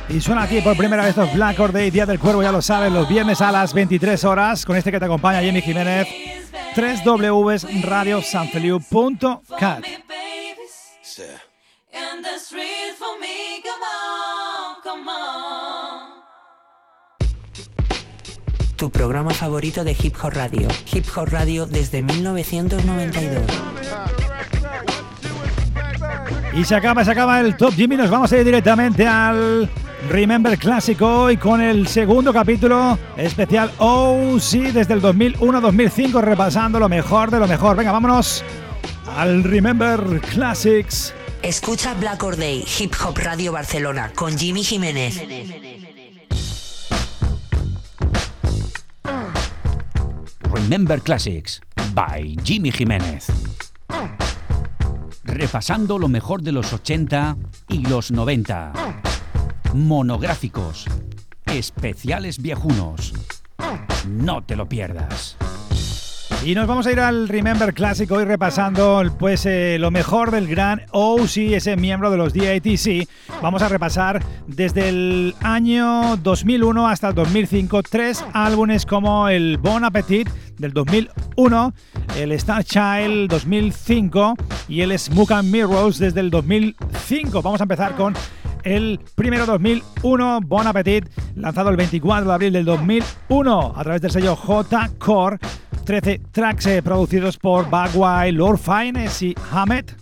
Y 0.09 0.21
suena 0.21 0.45
aquí 0.45 0.61
por 0.63 0.77
primera 0.77 1.05
vez 1.05 1.11
estos 1.11 1.35
Black 1.35 1.61
Or 1.61 1.71
Day, 1.71 1.91
Día 1.91 2.07
del 2.07 2.19
Cuervo, 2.19 2.43
ya 2.43 2.51
lo 2.51 2.63
sabes, 2.63 2.91
los 2.91 3.07
viernes 3.09 3.43
a 3.43 3.53
las 3.53 3.75
23 3.75 4.25
horas, 4.25 4.65
con 4.65 4.75
este 4.75 4.91
que 4.91 4.99
te 4.99 5.05
acompaña 5.05 5.43
Jimmy 5.43 5.61
Jiménez, 5.61 6.09
www.radiosanfeliu.cat. 7.05 9.85
Tu 18.79 18.91
programa 18.91 19.33
favorito 19.35 19.83
de 19.83 19.91
Hip 20.01 20.15
Hop 20.23 20.35
Radio. 20.35 20.69
Hip 20.93 21.05
Hop 21.17 21.31
Radio 21.33 21.67
desde 21.67 22.01
1992. 22.01 23.43
Y 26.55 26.65
se 26.65 26.77
acaba, 26.77 27.05
se 27.05 27.11
acaba 27.11 27.41
el 27.41 27.57
Top 27.57 27.75
Jimmy, 27.75 27.97
nos 27.97 28.09
vamos 28.09 28.31
a 28.31 28.39
ir 28.39 28.45
directamente 28.45 29.05
al 29.05 29.69
Remember 30.09 30.57
Clásico 30.57 31.29
y 31.29 31.37
con 31.37 31.61
el 31.61 31.89
segundo 31.89 32.33
capítulo 32.33 32.97
especial 33.17 33.73
OC 33.79 34.73
desde 34.73 34.95
el 34.95 35.03
2001-2005 35.03 36.21
repasando 36.21 36.79
lo 36.79 36.89
mejor 36.89 37.33
de 37.33 37.41
lo 37.41 37.49
mejor. 37.49 37.77
Venga, 37.77 37.91
vámonos 37.91 38.45
al 39.17 39.43
Remember 39.43 40.21
Classics. 40.21 41.13
Escucha 41.43 41.95
Black 41.95 42.23
Or 42.23 42.37
Day, 42.37 42.65
Hip 42.79 42.95
Hop 43.05 43.19
Radio 43.19 43.51
Barcelona, 43.51 44.13
con 44.15 44.39
Jimmy 44.39 44.63
Jiménez. 44.63 45.21
Remember 50.71 51.01
Classics 51.01 51.63
by 51.95 52.37
Jimmy 52.45 52.71
Jiménez. 52.71 53.29
Repasando 55.25 55.99
lo 55.99 56.09
mejor 56.09 56.43
de 56.43 56.53
los 56.53 56.75
80 56.75 57.39
y 57.69 57.87
los 57.87 58.11
90. 58.11 58.75
Monográficos. 59.73 60.85
especiales 61.47 62.43
viejunos. 62.43 63.15
No 64.07 64.45
te 64.45 64.57
lo 64.57 64.69
pierdas. 64.69 65.39
Y 66.45 66.55
nos 66.55 66.69
vamos 66.69 66.87
a 66.87 66.93
ir 66.93 67.01
al 67.01 67.29
Remember 67.29 67.75
Classic 67.75 68.11
hoy 68.11 68.25
repasando 68.25 69.03
pues 69.19 69.45
eh, 69.45 69.77
lo 69.79 69.91
mejor 69.91 70.31
del 70.31 70.47
gran 70.47 70.83
OC, 70.93 71.37
ese 71.55 71.77
miembro 71.77 72.11
de 72.11 72.17
los 72.17 72.33
DATC. 72.33 73.09
Vamos 73.43 73.61
a 73.61 73.69
repasar 73.69 74.23
desde 74.47 74.89
el 74.89 75.35
año 75.43 76.17
2001 76.17 76.89
hasta 76.89 77.09
el 77.09 77.15
2005 77.15 77.83
tres 77.83 78.25
álbumes 78.33 78.87
como 78.87 79.29
el 79.29 79.59
Bon 79.59 79.85
Appetit 79.85 80.29
del 80.59 80.73
2001, 80.73 81.75
el 82.17 82.33
Star 82.33 82.65
Child 82.65 83.29
2005 83.31 84.35
y 84.69 84.83
el 84.83 84.97
Smoke 84.99 85.33
and 85.33 85.51
Mirrors 85.51 85.99
desde 85.99 86.21
el 86.21 86.31
2005. 86.31 87.43
Vamos 87.43 87.61
a 87.61 87.65
empezar 87.65 87.95
con 87.97 88.15
el 88.69 89.01
primero 89.15 89.47
2001, 89.47 90.41
Bon 90.47 90.67
Appetit, 90.67 91.09
lanzado 91.37 91.71
el 91.71 91.77
24 91.77 92.29
de 92.29 92.35
abril 92.35 92.53
del 92.53 92.65
2001 92.65 93.73
a 93.75 93.83
través 93.83 94.03
del 94.03 94.11
sello 94.11 94.37
J-Core. 94.37 95.39
13 95.85 96.21
tracks 96.33 96.67
eh, 96.67 96.83
producidos 96.83 97.39
por 97.39 97.71
Bagwai, 97.71 98.33
Lord 98.33 98.59
Fines 98.59 99.23
y 99.23 99.35
Hammett, 99.51 99.98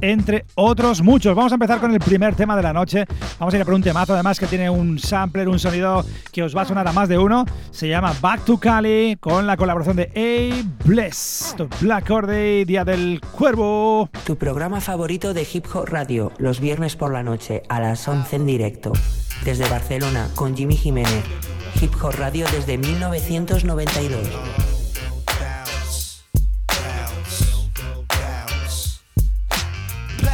entre 0.00 0.44
otros 0.54 1.02
muchos. 1.02 1.34
Vamos 1.34 1.52
a 1.52 1.56
empezar 1.56 1.80
con 1.80 1.92
el 1.92 2.00
primer 2.00 2.34
tema 2.34 2.56
de 2.56 2.62
la 2.62 2.72
noche. 2.72 3.04
Vamos 3.38 3.52
a 3.52 3.56
ir 3.56 3.62
a 3.62 3.64
por 3.64 3.74
un 3.74 3.82
temazo, 3.82 4.14
además, 4.14 4.38
que 4.38 4.46
tiene 4.46 4.70
un 4.70 4.98
sampler, 4.98 5.48
un 5.48 5.58
sonido 5.58 6.04
que 6.32 6.42
os 6.42 6.56
va 6.56 6.62
a 6.62 6.64
sonar 6.64 6.86
a 6.88 6.92
más 6.92 7.08
de 7.08 7.18
uno. 7.18 7.44
Se 7.70 7.88
llama 7.88 8.14
Back 8.20 8.44
to 8.44 8.58
Cali, 8.58 9.16
con 9.20 9.46
la 9.46 9.56
colaboración 9.56 9.96
de 9.96 10.10
A 10.14 10.84
Bless, 10.84 11.54
Black 11.80 12.10
Orday, 12.10 12.64
Día 12.64 12.84
del 12.84 13.20
Cuervo. 13.20 14.08
Tu 14.24 14.36
programa 14.36 14.80
favorito 14.80 15.34
de 15.34 15.46
Hip 15.52 15.66
Hop 15.74 15.88
Radio, 15.88 16.32
los 16.38 16.60
viernes 16.60 16.96
por 16.96 17.12
la 17.12 17.22
noche 17.22 17.62
a 17.68 17.80
las 17.80 18.06
11 18.06 18.36
en 18.36 18.46
directo. 18.46 18.92
Desde 19.44 19.68
Barcelona, 19.68 20.28
con 20.34 20.56
Jimmy 20.56 20.76
Jiménez. 20.76 21.24
Hip 21.80 21.92
Hop 22.02 22.14
Radio 22.18 22.46
desde 22.52 22.78
1992. 22.78 24.77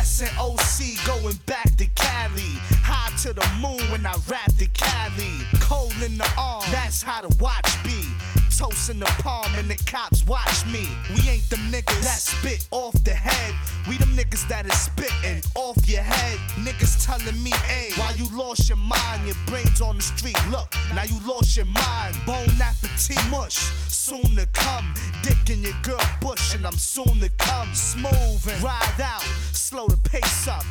Blessing 0.05 0.37
OC 0.39 1.07
going 1.07 1.41
back 1.47 1.65
to 1.77 1.87
Cali. 1.95 2.61
High 2.85 3.17
to 3.23 3.33
the 3.33 3.49
moon 3.59 3.81
when 3.91 4.05
I 4.05 4.13
rap 4.29 4.53
the 4.59 4.67
Cali. 4.75 5.33
Cold 5.61 5.95
in 6.05 6.19
the 6.19 6.31
arm, 6.37 6.63
that's 6.71 7.03
how 7.03 7.23
the 7.23 7.35
watch 7.41 7.83
be. 7.83 8.14
Toast 8.59 8.89
in 8.89 9.01
the 9.01 9.07
palm 9.19 9.53
and 9.57 9.69
the 9.69 9.75
cops 9.91 10.25
watch 10.27 10.65
me. 10.67 10.87
We 11.11 11.29
ain't 11.29 11.49
them 11.51 11.59
niggas 11.73 12.03
that 12.03 12.21
spit 12.21 12.69
off 12.71 12.93
the 13.03 13.11
head. 13.11 13.53
We 13.89 13.99
them 13.99 14.11
niggas 14.11 14.47
that 14.49 14.65
is 14.65 14.79
spitting 14.79 15.43
off 15.57 15.77
your 15.89 16.03
head. 16.03 16.39
Niggas 16.65 17.05
telling 17.05 17.43
me, 17.43 17.51
hey, 17.67 17.91
why 17.97 18.15
you 18.17 18.27
lost 18.37 18.69
your 18.69 18.79
mind? 18.79 19.27
Your 19.27 19.35
brains 19.47 19.81
on 19.81 19.97
the 19.97 20.03
street. 20.03 20.39
Look, 20.51 20.73
now 20.95 21.03
you 21.03 21.19
lost 21.27 21.57
your 21.57 21.67
mind. 21.67 22.15
Bone 22.27 22.47
appetit 22.63 23.19
mush, 23.29 23.59
soon 23.89 24.37
to 24.37 24.47
come. 24.53 24.95
Dick 25.23 25.51
in 25.51 25.63
your 25.63 25.75
girl 25.83 25.99
bush, 26.21 26.55
and 26.55 26.65
I'm 26.65 26.79
soon 26.79 27.19
to 27.21 27.31
come. 27.39 27.75
Smooth 27.75 28.47
and 28.49 28.63
ride 28.63 29.01
out, 29.03 29.23
slow 29.53 29.89
the 29.89 29.97
pace 29.97 30.47
up. 30.47 30.65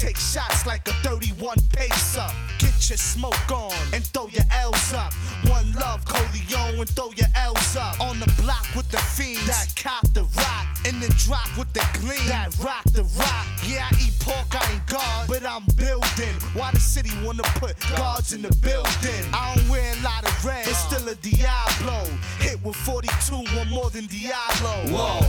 Take 0.00 0.16
shots 0.16 0.64
like 0.64 0.88
a 0.88 0.92
31 1.04 1.58
pace 1.74 2.16
up. 2.16 2.32
Get 2.58 2.88
your 2.88 2.96
smoke 2.96 3.52
on 3.52 3.70
and 3.92 4.02
throw 4.02 4.28
your 4.28 4.46
L's 4.50 4.94
up. 4.94 5.12
One 5.46 5.70
love, 5.74 6.06
Coleon, 6.06 6.80
and 6.80 6.88
throw 6.88 7.10
your 7.16 7.28
L's 7.36 7.76
up. 7.76 8.00
On 8.00 8.18
the 8.18 8.32
block 8.40 8.64
with 8.74 8.90
the 8.90 8.96
fiends 8.96 9.46
that 9.46 9.70
cop 9.76 10.08
the 10.14 10.22
rock. 10.22 10.66
And 10.86 11.02
then 11.02 11.10
drop 11.18 11.54
with 11.58 11.70
the 11.74 11.86
gleam 12.00 12.26
that 12.28 12.48
rock 12.64 12.82
the 12.84 13.02
rock. 13.18 13.46
Yeah, 13.66 13.88
I 13.90 13.94
eat 14.00 14.16
pork, 14.20 14.48
I 14.56 14.72
ain't 14.72 14.86
God, 14.86 15.28
but 15.28 15.44
I'm 15.44 15.64
building. 15.76 16.34
Why 16.54 16.70
the 16.70 16.80
city 16.80 17.10
wanna 17.22 17.42
put 17.60 17.78
guards 17.94 18.32
in 18.32 18.40
the 18.40 18.56
building? 18.62 19.24
I 19.34 19.54
don't 19.54 19.68
wear 19.68 19.92
a 19.92 20.02
lot 20.02 20.24
of 20.24 20.44
red, 20.46 20.66
it's 20.66 20.78
still 20.78 21.06
a 21.10 21.14
Diablo. 21.14 22.06
Hit 22.38 22.64
with 22.64 22.76
42, 22.76 23.36
one 23.54 23.68
more 23.68 23.90
than 23.90 24.06
Diablo. 24.06 24.72
Whoa. 24.96 25.20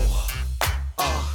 Uh, 0.98 1.34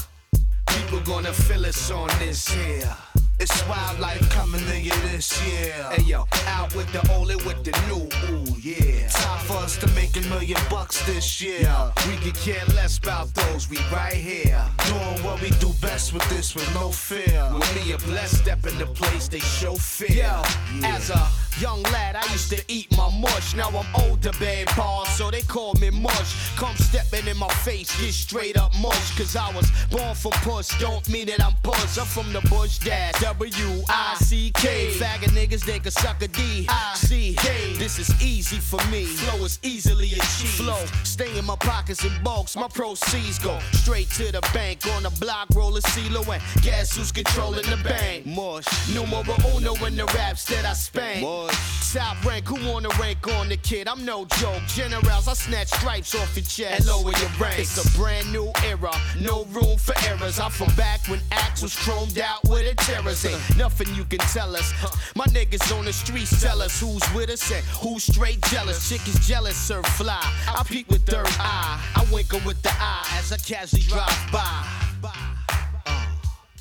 people 0.68 1.00
gonna 1.00 1.34
feel 1.34 1.66
us 1.66 1.90
on 1.90 2.08
this 2.18 2.48
here. 2.48 2.96
It's 3.38 3.68
wildlife 3.68 4.30
coming 4.30 4.64
to 4.64 4.80
you 4.80 4.92
this 5.12 5.44
year. 5.46 5.74
Hey 5.92 6.02
yo, 6.04 6.24
out 6.46 6.74
with 6.74 6.90
the 6.92 7.12
old 7.12 7.30
and 7.30 7.42
with 7.42 7.62
the 7.64 7.72
new. 7.86 8.08
Ooh 8.32 8.56
yeah. 8.58 9.08
Time 9.08 9.44
for 9.44 9.58
us 9.58 9.76
to 9.76 9.86
make 9.90 10.16
a 10.16 10.22
million 10.28 10.58
bucks 10.70 11.04
this 11.04 11.42
year. 11.42 11.70
We 12.08 12.16
could 12.16 12.34
care 12.34 12.64
less 12.74 12.96
about 12.96 13.34
those. 13.34 13.68
We 13.68 13.76
right 13.92 14.14
here. 14.14 14.64
Doing 14.86 15.22
what 15.22 15.42
we 15.42 15.50
do 15.50 15.72
best 15.82 16.14
with 16.14 16.26
this 16.30 16.54
with 16.54 16.72
no 16.74 16.90
fear. 16.90 17.50
With 17.52 17.74
me 17.76 17.92
a 17.92 17.98
blessed 17.98 18.38
step 18.38 18.66
in 18.66 18.78
the 18.78 18.86
place 18.86 19.28
they 19.28 19.40
show 19.40 19.74
fear. 19.74 20.16
Yeah. 20.16 20.42
As 20.96 21.10
a 21.10 21.28
young 21.60 21.82
lad, 21.84 22.16
I 22.16 22.32
used 22.32 22.50
to 22.50 22.62
eat 22.68 22.94
my 22.96 23.10
mush. 23.18 23.54
Now 23.54 23.68
I'm 23.68 23.86
older, 24.02 24.32
babe, 24.38 24.68
boss, 24.76 25.16
so 25.16 25.30
they 25.30 25.42
call 25.42 25.74
me 25.74 25.90
mush. 25.90 26.56
Come 26.56 26.76
stepping 26.76 27.26
in 27.26 27.36
my 27.36 27.48
face, 27.64 27.90
get 28.00 28.12
straight 28.12 28.56
up 28.56 28.72
mush. 28.80 29.16
Cause 29.16 29.36
I 29.36 29.54
was 29.54 29.70
born 29.90 30.14
for 30.14 30.32
push, 30.42 30.68
don't 30.80 31.08
mean 31.08 31.26
that 31.26 31.42
I'm 31.42 31.54
push. 31.62 31.98
I'm 31.98 32.06
from 32.06 32.32
the 32.32 32.40
bush 32.48 32.78
dash, 32.78 33.20
W 33.20 33.82
I 33.88 34.16
C 34.20 34.52
K. 34.54 34.92
Faggot 34.98 35.30
niggas, 35.30 35.64
they 35.64 35.78
can 35.78 35.92
suck 35.92 36.22
a 36.22 36.28
D. 36.28 36.66
I 36.68 36.94
C 36.96 37.34
K. 37.38 37.74
This 37.74 37.98
is 37.98 38.10
easy 38.22 38.58
for 38.58 38.84
me. 38.90 39.04
Flow 39.04 39.44
is 39.44 39.58
easily 39.62 40.08
achieved. 40.08 40.60
Flow, 40.60 40.84
stay 41.04 41.36
in 41.38 41.44
my 41.44 41.56
pockets 41.56 42.04
in 42.04 42.12
bulks. 42.22 42.56
My 42.56 42.68
proceeds 42.68 43.38
go 43.38 43.58
straight 43.72 44.10
to 44.10 44.32
the 44.32 44.40
bank. 44.52 44.86
On 44.96 45.02
the 45.02 45.10
block, 45.20 45.48
roll 45.54 45.76
a 45.76 45.80
CeeLo 45.80 46.26
and 46.32 46.42
guess 46.62 46.96
who's 46.96 47.12
controlling 47.12 47.68
the 47.70 47.76
bank? 47.82 48.26
Mush. 48.26 48.66
Numero 48.94 49.34
uno 49.54 49.74
in 49.86 49.96
the 49.96 50.04
raps 50.06 50.44
that 50.44 50.64
I 50.64 50.72
spank. 50.72 51.22
Mush. 51.22 51.45
Top 51.96 52.22
rank, 52.26 52.46
who 52.46 52.56
wanna 52.70 52.90
rank 53.00 53.26
on 53.26 53.48
the 53.48 53.56
kid? 53.56 53.88
I'm 53.88 54.04
no 54.04 54.26
joke. 54.38 54.60
Generals, 54.66 55.28
I 55.28 55.32
snatch 55.32 55.68
stripes 55.68 56.14
off 56.14 56.36
your 56.36 56.44
chest 56.44 56.80
and 56.80 56.86
lower 56.86 57.12
your 57.12 57.30
rank. 57.40 57.58
It's 57.60 57.78
a 57.82 57.98
brand 57.98 58.30
new 58.30 58.52
era, 58.64 58.92
no 59.18 59.44
room 59.46 59.78
for 59.78 59.94
errors. 60.06 60.38
I'm 60.38 60.50
from 60.50 60.74
back 60.74 61.06
when 61.08 61.20
Axe 61.32 61.62
was 61.62 61.74
chromed 61.74 62.18
out 62.18 62.44
with 62.48 62.70
a 62.70 62.74
terrorist. 62.74 63.24
Ain't 63.24 63.56
nothing 63.56 63.94
you 63.94 64.04
can 64.04 64.18
tell 64.18 64.54
us. 64.54 64.74
My 65.14 65.24
niggas 65.26 65.74
on 65.78 65.86
the 65.86 65.92
streets 65.92 66.38
tell 66.42 66.60
us 66.60 66.78
who's 66.78 67.02
with 67.14 67.30
us 67.30 67.50
and 67.50 67.64
who's 67.66 68.04
straight 68.04 68.42
jealous. 68.50 68.88
Chick 68.88 69.06
is 69.08 69.26
jealous, 69.26 69.56
sir, 69.56 69.82
fly. 69.82 70.20
I 70.48 70.62
peek 70.64 70.90
with 70.90 71.06
third 71.06 71.28
eye. 71.38 71.80
I 71.94 72.04
wink 72.12 72.34
'em 72.34 72.44
with 72.44 72.60
the 72.62 72.72
eye 72.72 73.06
as 73.18 73.32
I 73.32 73.38
casually 73.38 73.84
drive 73.84 74.30
by. 74.30 74.66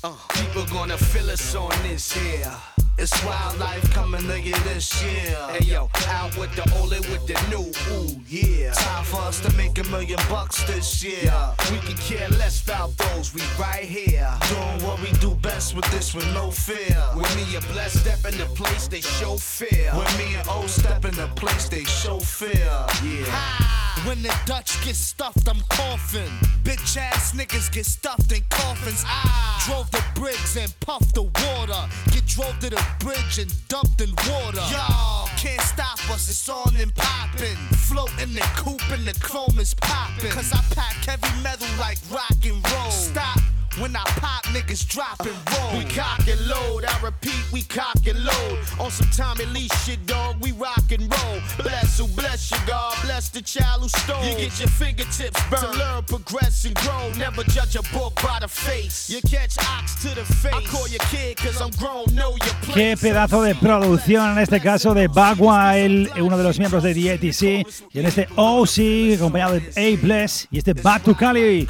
Uh, 0.02 0.14
people 0.30 0.64
gonna 0.66 0.96
feel 0.96 1.28
us 1.30 1.54
on 1.54 1.70
this 1.82 2.12
here. 2.12 2.56
It's 2.98 3.24
wildlife 3.24 3.90
coming 3.92 4.26
to 4.26 4.40
you 4.40 4.54
this 4.64 5.02
year. 5.02 5.36
Hey 5.50 5.66
yo, 5.66 5.90
out 6.08 6.36
with 6.38 6.54
the 6.56 6.64
old 6.78 6.92
and 6.94 7.04
with 7.06 7.26
the 7.26 7.34
new. 7.50 7.70
Ooh 7.94 8.16
yeah. 8.28 8.72
Time 8.72 9.04
for 9.04 9.20
us 9.20 9.40
to 9.40 9.54
make 9.56 9.78
a 9.78 9.84
million 9.84 10.18
bucks 10.28 10.62
this 10.64 11.04
year. 11.04 11.32
We 11.70 11.78
can 11.78 11.96
care 11.96 12.28
less 12.30 12.64
about 12.64 12.96
those. 12.96 13.34
We 13.34 13.42
right 13.58 13.84
here. 13.84 14.32
Doing 14.48 14.88
what 14.88 15.00
we 15.00 15.12
do 15.18 15.34
best 15.36 15.76
with 15.76 15.90
this 15.90 16.14
with 16.14 16.26
no 16.32 16.50
fear. 16.50 17.02
With 17.14 17.36
me 17.36 17.56
a 17.56 17.60
blessed 17.72 18.00
step 18.00 18.32
in 18.32 18.38
the 18.38 18.46
place 18.54 18.88
they 18.88 19.02
show 19.02 19.36
fear. 19.36 19.92
With 19.94 20.18
me 20.18 20.34
and 20.34 20.48
O 20.48 20.66
step 20.66 21.04
in 21.04 21.14
the 21.14 21.28
place 21.36 21.68
they 21.68 21.84
show 21.84 22.18
fear. 22.18 22.86
Yeah. 23.04 23.75
When 24.04 24.22
the 24.22 24.34
Dutch 24.44 24.84
get 24.84 24.94
stuffed, 24.94 25.48
I'm 25.48 25.60
coughing. 25.68 26.30
Bitch 26.62 26.96
ass 26.96 27.32
niggas 27.32 27.72
get 27.72 27.86
stuffed 27.86 28.30
in 28.32 28.42
coffins. 28.50 29.02
I 29.06 29.22
ah. 29.24 29.64
drove 29.66 29.90
the 29.90 30.02
bricks 30.14 30.56
and 30.56 30.72
puffed 30.80 31.14
the 31.14 31.22
water. 31.22 31.88
Get 32.12 32.26
drove 32.26 32.58
to 32.60 32.70
the 32.70 32.84
bridge 33.00 33.38
and 33.38 33.52
dumped 33.68 34.00
in 34.00 34.10
water. 34.28 34.60
Y'all 34.70 35.28
can't 35.36 35.60
stop 35.62 35.98
us, 36.10 36.28
it's 36.28 36.48
on 36.48 36.76
and 36.76 36.94
poppin'. 36.94 37.56
Float 37.88 38.10
in 38.22 38.34
the 38.34 38.46
coupe 38.56 38.88
and 38.90 39.06
the 39.06 39.18
chrome 39.20 39.58
is 39.58 39.74
poppin'. 39.74 40.30
Cause 40.30 40.52
I 40.52 40.60
pack 40.74 40.94
heavy 41.04 41.42
metal 41.42 41.68
like 41.80 41.98
rock 42.10 42.36
and 42.44 42.62
roll. 42.72 42.90
Stop. 42.90 43.45
When 43.78 43.94
I 43.94 44.02
pop, 44.04 44.42
niggas 44.46 44.88
drop 44.88 45.20
and 45.20 45.36
roll. 45.52 45.76
We 45.76 45.84
cock 45.84 46.26
and 46.26 46.40
load, 46.48 46.86
I 46.86 46.98
repeat, 47.02 47.52
we 47.52 47.60
cock 47.62 48.06
and 48.06 48.24
load. 48.24 48.58
On 48.80 48.90
some 48.90 49.08
Tommy 49.10 49.44
Lee 49.46 49.68
shit, 49.84 50.06
dog, 50.06 50.36
we 50.40 50.52
rock 50.52 50.90
and 50.90 51.02
roll. 51.02 51.40
Bless 51.58 51.98
who 51.98 52.06
bless 52.08 52.50
you, 52.50 52.56
God, 52.66 52.94
bless 53.04 53.28
the 53.28 53.42
child 53.42 53.82
who 53.82 53.88
stole. 53.90 54.24
You 54.24 54.34
get 54.36 54.58
your 54.58 54.68
fingertips 54.68 55.38
burned 55.50 55.74
to 55.74 55.78
learn, 55.78 56.04
progress, 56.04 56.64
and 56.64 56.74
grow. 56.76 57.12
Never 57.18 57.42
judge 57.44 57.76
a 57.76 57.82
book 57.92 58.14
by 58.22 58.38
the 58.40 58.48
face. 58.48 59.10
You 59.10 59.20
catch 59.28 59.58
ox 59.58 59.94
to 60.02 60.08
the 60.14 60.24
face. 60.24 60.54
I 60.54 60.64
call 60.64 60.88
your 60.88 61.04
kid 61.10 61.36
cause 61.36 61.60
I'm 61.60 61.70
grown, 61.72 62.06
know 62.14 62.30
your 62.30 62.54
place. 62.62 62.74
Qué 62.74 62.96
pedazo 62.96 63.42
de 63.42 63.54
producción, 63.56 64.32
en 64.32 64.38
este 64.38 64.58
caso 64.60 64.94
de 64.94 65.06
Bagwile, 65.08 66.10
uno 66.22 66.38
de 66.38 66.44
los 66.44 66.58
miembros 66.58 66.82
de 66.82 66.94
DATC, 66.94 67.66
y 67.92 67.98
en 67.98 68.06
este 68.06 68.26
OC, 68.36 69.16
acompañado 69.16 69.60
de 69.60 69.70
A 69.76 70.00
Bless, 70.00 70.48
y 70.50 70.58
este 70.58 70.72
Back 70.72 71.02
to 71.02 71.14
Cali. 71.14 71.68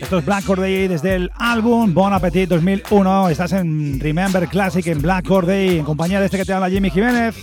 Esto 0.00 0.18
es 0.18 0.24
Black 0.24 0.44
Corday 0.44 0.88
desde 0.88 1.14
el 1.14 1.30
álbum 1.36 1.92
Bon 1.92 2.12
Appetit 2.12 2.48
2001. 2.48 3.28
Estás 3.28 3.52
en 3.52 4.00
Remember 4.00 4.48
Classic 4.48 4.86
en 4.86 5.02
Black 5.02 5.26
Corday 5.26 5.78
en 5.78 5.84
compañía 5.84 6.18
de 6.18 6.26
este 6.26 6.38
que 6.38 6.44
te 6.44 6.52
habla 6.54 6.70
Jimmy 6.70 6.90
Jiménez. 6.90 7.36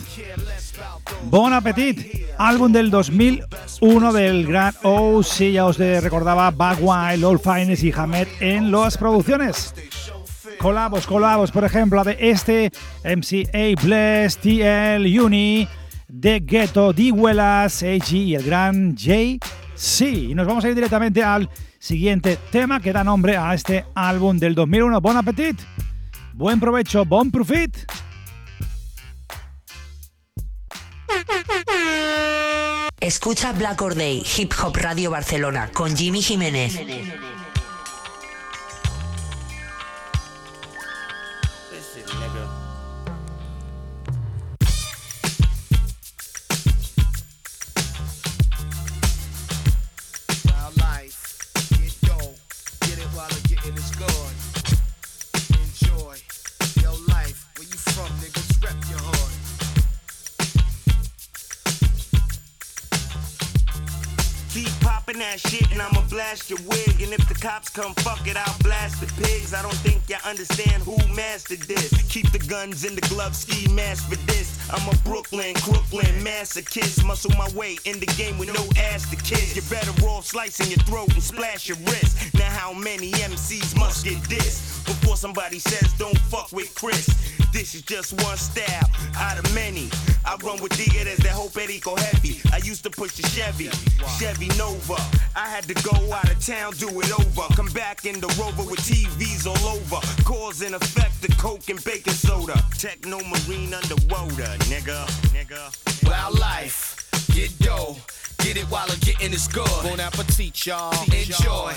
Bon 1.25 1.53
Appetit, 1.53 2.25
álbum 2.37 2.71
del 2.71 2.89
2001 2.89 4.11
del 4.11 4.47
gran 4.47 4.73
OC. 4.81 5.51
Ya 5.53 5.65
os 5.65 5.77
recordaba 5.77 6.49
Bagwile, 6.49 7.23
Old 7.23 7.41
Finest 7.41 7.83
y 7.83 7.93
Hamed 7.95 8.27
en 8.39 8.71
las 8.71 8.97
producciones. 8.97 9.73
Colabos, 10.59 11.05
colabos, 11.05 11.51
por 11.51 11.63
ejemplo, 11.63 12.03
de 12.03 12.17
este 12.19 12.71
MCA 13.03 13.81
Bless, 13.81 14.37
TL, 14.37 15.19
Uni, 15.19 15.67
de 16.07 16.39
Ghetto, 16.39 16.91
Diguelas, 16.91 17.83
AG 17.83 18.13
y 18.13 18.35
el 18.35 18.43
gran 18.43 18.95
J.C. 19.77 20.09
Y 20.09 20.35
nos 20.35 20.47
vamos 20.47 20.65
a 20.65 20.69
ir 20.69 20.75
directamente 20.75 21.23
al 21.23 21.49
siguiente 21.79 22.37
tema 22.51 22.79
que 22.79 22.91
da 22.91 23.03
nombre 23.03 23.37
a 23.37 23.53
este 23.53 23.85
álbum 23.93 24.37
del 24.37 24.55
2001. 24.55 24.99
Bon 25.01 25.15
appetit, 25.15 25.59
buen 26.33 26.59
provecho, 26.59 27.05
bon 27.05 27.29
profit. 27.29 27.77
Escucha 32.99 33.53
Black 33.53 33.81
Or 33.81 33.95
Day, 33.95 34.23
Hip 34.37 34.51
Hop 34.63 34.75
Radio 34.75 35.11
Barcelona, 35.11 35.69
con 35.71 35.95
Jimmy 35.95 36.21
Jiménez. 36.21 36.75
Wild 36.75 37.36
come, 67.77 67.93
fuck 67.95 68.25
it, 68.27 68.35
I'll 68.35 68.57
blast 68.63 69.01
the 69.01 69.07
pigs. 69.21 69.53
I 69.53 69.61
don't 69.61 69.79
think 69.85 70.09
y'all 70.09 70.25
understand 70.25 70.81
who 70.81 70.97
mastered 71.13 71.61
this. 71.61 71.93
Keep 72.09 72.31
the 72.31 72.39
guns 72.39 72.83
in 72.83 72.95
the 72.95 73.01
glove, 73.01 73.35
ski 73.35 73.71
mask 73.71 74.09
for 74.09 74.15
this. 74.25 74.57
I'm 74.71 74.81
a 74.89 74.97
Brooklyn, 75.03 75.53
Crooklyn 75.53 76.23
masochist. 76.25 77.05
Muscle 77.05 77.31
my 77.37 77.47
way 77.55 77.77
in 77.85 77.99
the 77.99 78.07
game 78.17 78.39
with 78.39 78.51
no 78.51 78.65
ass 78.81 79.07
to 79.11 79.15
kiss. 79.15 79.55
You 79.55 79.61
better 79.69 79.93
roll 80.03 80.23
slicing 80.23 80.71
your 80.71 80.83
throat 80.89 81.13
and 81.13 81.21
splash 81.21 81.69
your 81.69 81.77
wrist. 81.85 82.33
Now 82.33 82.49
how 82.49 82.73
many 82.73 83.11
MCs 83.11 83.77
must 83.77 84.03
get 84.03 84.21
this? 84.23 84.81
Before 84.83 85.15
somebody 85.15 85.59
says 85.59 85.93
don't 85.99 86.17
fuck 86.31 86.51
with 86.51 86.73
Chris. 86.73 87.36
This 87.57 87.73
is 87.73 87.81
just 87.81 88.13
one 88.23 88.37
style 88.37 88.87
out 89.15 89.39
of 89.39 89.55
many. 89.55 89.89
I 90.23 90.35
run 90.45 90.61
with 90.61 90.73
tigres 90.73 91.17
that 91.17 91.31
hope 91.31 91.55
Perico 91.55 91.95
heavy. 91.95 92.39
I 92.53 92.57
used 92.57 92.83
to 92.83 92.91
push 92.91 93.15
the 93.15 93.27
Chevy, 93.29 93.67
Chevy 94.19 94.45
Nova. 94.59 94.93
I 95.35 95.49
had 95.49 95.63
to 95.63 95.73
go 95.81 96.13
out 96.13 96.29
of 96.29 96.39
town, 96.39 96.73
do 96.73 96.87
it 97.01 97.11
over. 97.19 97.51
Come 97.55 97.69
back 97.69 98.05
in 98.05 98.19
the 98.19 98.27
Rover 98.39 98.61
with 98.61 98.81
TVs 98.81 99.47
all 99.47 99.73
over. 99.73 99.99
Cause 100.23 100.61
and 100.61 100.75
effect 100.75 101.19
the 101.23 101.29
coke 101.29 101.67
and 101.69 101.83
baking 101.83 102.13
soda. 102.13 102.63
Techno 102.77 103.17
marine 103.17 103.73
underwater, 103.73 104.53
nigga, 104.69 105.07
nigga. 105.33 106.07
Wild 106.07 106.37
life, 106.37 107.09
get 107.33 107.57
dough, 107.57 107.97
get 108.37 108.55
it 108.55 108.65
while 108.65 108.85
I'm 108.87 108.99
getting 108.99 109.33
is 109.33 109.47
good. 109.47 109.65
Bon 109.81 109.99
appetit, 109.99 110.63
y'all. 110.67 110.93
Enjoy. 111.11 111.73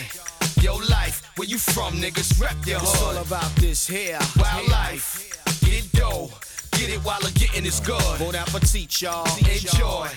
Your 0.62 0.78
life, 0.90 1.22
where 1.36 1.48
you 1.48 1.56
from, 1.58 1.94
niggas? 1.94 2.38
Rep 2.40 2.66
your 2.66 2.78
hood. 2.80 2.88
It's 2.88 3.02
all 3.02 3.16
about 3.16 3.50
this 3.56 3.86
here. 3.86 4.18
Wild 4.36 4.68
life, 4.68 5.32
get 5.62 5.90
dough, 5.92 6.30
get 6.72 6.90
it 6.90 6.98
while 7.04 7.20
the 7.20 7.30
getting 7.32 7.66
is 7.66 7.80
good. 7.80 8.18
Bon 8.18 8.34
appetit, 8.34 9.00
y'all. 9.02 9.26
Enjoy. 9.38 10.08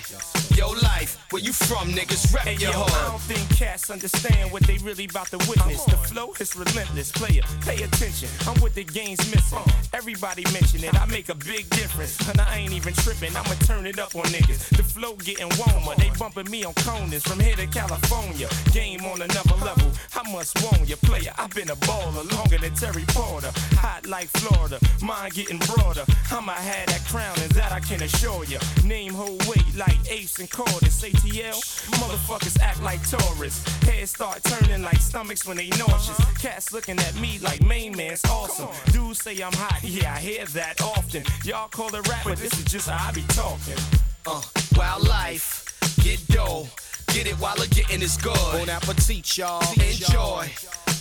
Your 0.56 0.76
life, 0.78 1.18
where 1.32 1.42
you 1.42 1.52
from, 1.52 1.90
niggas? 1.90 2.32
Rep 2.34 2.44
Hey 2.44 2.54
yo, 2.56 2.70
your 2.70 2.86
I 2.86 3.08
don't 3.10 3.22
think 3.22 3.58
cats 3.58 3.90
understand 3.90 4.52
what 4.52 4.62
they 4.64 4.78
really 4.78 5.06
about 5.06 5.28
to 5.28 5.38
witness. 5.50 5.84
The 5.86 5.98
flow 5.98 6.34
is 6.40 6.56
relentless. 6.56 7.12
Player, 7.12 7.42
pay 7.62 7.82
attention. 7.82 8.30
I'm 8.48 8.62
with 8.62 8.76
the 8.76 8.84
games 8.84 9.20
missing. 9.34 9.58
Uh. 9.58 9.72
Everybody 9.94 10.44
mention 10.54 10.84
it. 10.84 10.94
I 10.94 11.06
make 11.08 11.30
a 11.30 11.36
big 11.36 11.68
difference. 11.72 12.18
And 12.30 12.40
I 12.40 12.58
ain't 12.58 12.74
even 12.74 12.94
tripping. 12.94 13.36
I'ma 13.36 13.56
turn 13.66 13.88
it 13.88 13.98
up 13.98 14.16
on 14.16 14.24
niggas. 14.26 14.70
The 14.78 14.84
flow 14.84 15.16
getting 15.16 15.50
warmer. 15.58 15.96
They 15.98 16.12
bumping 16.20 16.50
me 16.52 16.64
on 16.66 16.74
corners 16.76 17.24
from 17.24 17.40
here 17.40 17.56
to 17.56 17.66
California. 17.68 18.48
Game 18.72 19.02
on 19.06 19.22
another 19.22 19.56
level. 19.66 19.92
I 20.16 20.32
must 20.32 20.54
warn 20.62 20.88
you, 20.88 20.98
player. 20.98 21.34
I've 21.38 21.54
been 21.56 21.72
a 21.72 21.76
baller 21.78 22.30
longer 22.38 22.60
than 22.60 22.74
Terry 22.76 23.06
Porter. 23.08 23.52
Hot 23.82 24.06
like 24.06 24.28
Florida. 24.38 24.80
Mind 25.02 25.34
getting 25.34 25.58
broader. 25.60 26.06
I'ma 26.44 26.56
that 26.56 27.02
crown, 27.08 27.34
and 27.42 27.52
that 27.52 27.72
I 27.72 27.80
can 27.80 28.04
assure 28.04 28.44
you. 28.44 28.58
Name 28.84 29.14
hold 29.14 29.48
weight 29.48 29.64
like 29.78 29.98
Ace 30.12 30.40
and 30.40 30.52
Cordis. 30.52 31.02
ATL, 31.02 31.56
motherfuckers 32.02 32.60
act 32.60 32.84
like 32.84 33.00
tourists. 33.08 33.64
Heads 33.84 34.12
start 34.12 34.44
turning 34.44 34.82
like 34.82 34.98
stomachs 34.98 35.46
when 35.46 35.56
they 35.56 35.70
nauseous. 35.70 36.20
Cats 36.42 36.74
looking 36.74 37.00
at 37.00 37.16
me 37.16 37.40
like 37.40 37.66
main 37.66 37.96
man's 37.96 38.26
awesome. 38.26 38.68
Dudes 38.92 39.24
say 39.24 39.42
I'm 39.42 39.54
hot, 39.54 39.80
yeah, 39.84 40.16
I 40.16 40.20
hear 40.20 40.44
that 40.48 40.82
often. 40.82 41.24
Y'all 41.46 41.70
call 41.70 41.96
it 41.96 42.06
rap, 42.10 42.26
but 42.26 42.38
this 42.38 42.52
is 42.60 42.66
just 42.66 42.90
how 42.90 43.08
I 43.08 43.14
be 43.14 43.24
talking. 43.30 43.78
Uh, 44.26 44.42
wild 44.76 45.08
life, 45.08 45.64
get 46.04 46.28
dough, 46.28 46.68
get 47.14 47.26
it 47.26 47.36
while 47.36 47.56
the 47.56 47.68
getting 47.74 48.02
is 48.02 48.18
good. 48.18 48.36
Bon 48.36 48.70
appetit, 48.70 49.38
y'all. 49.38 49.64
Enjoy. 49.80 50.50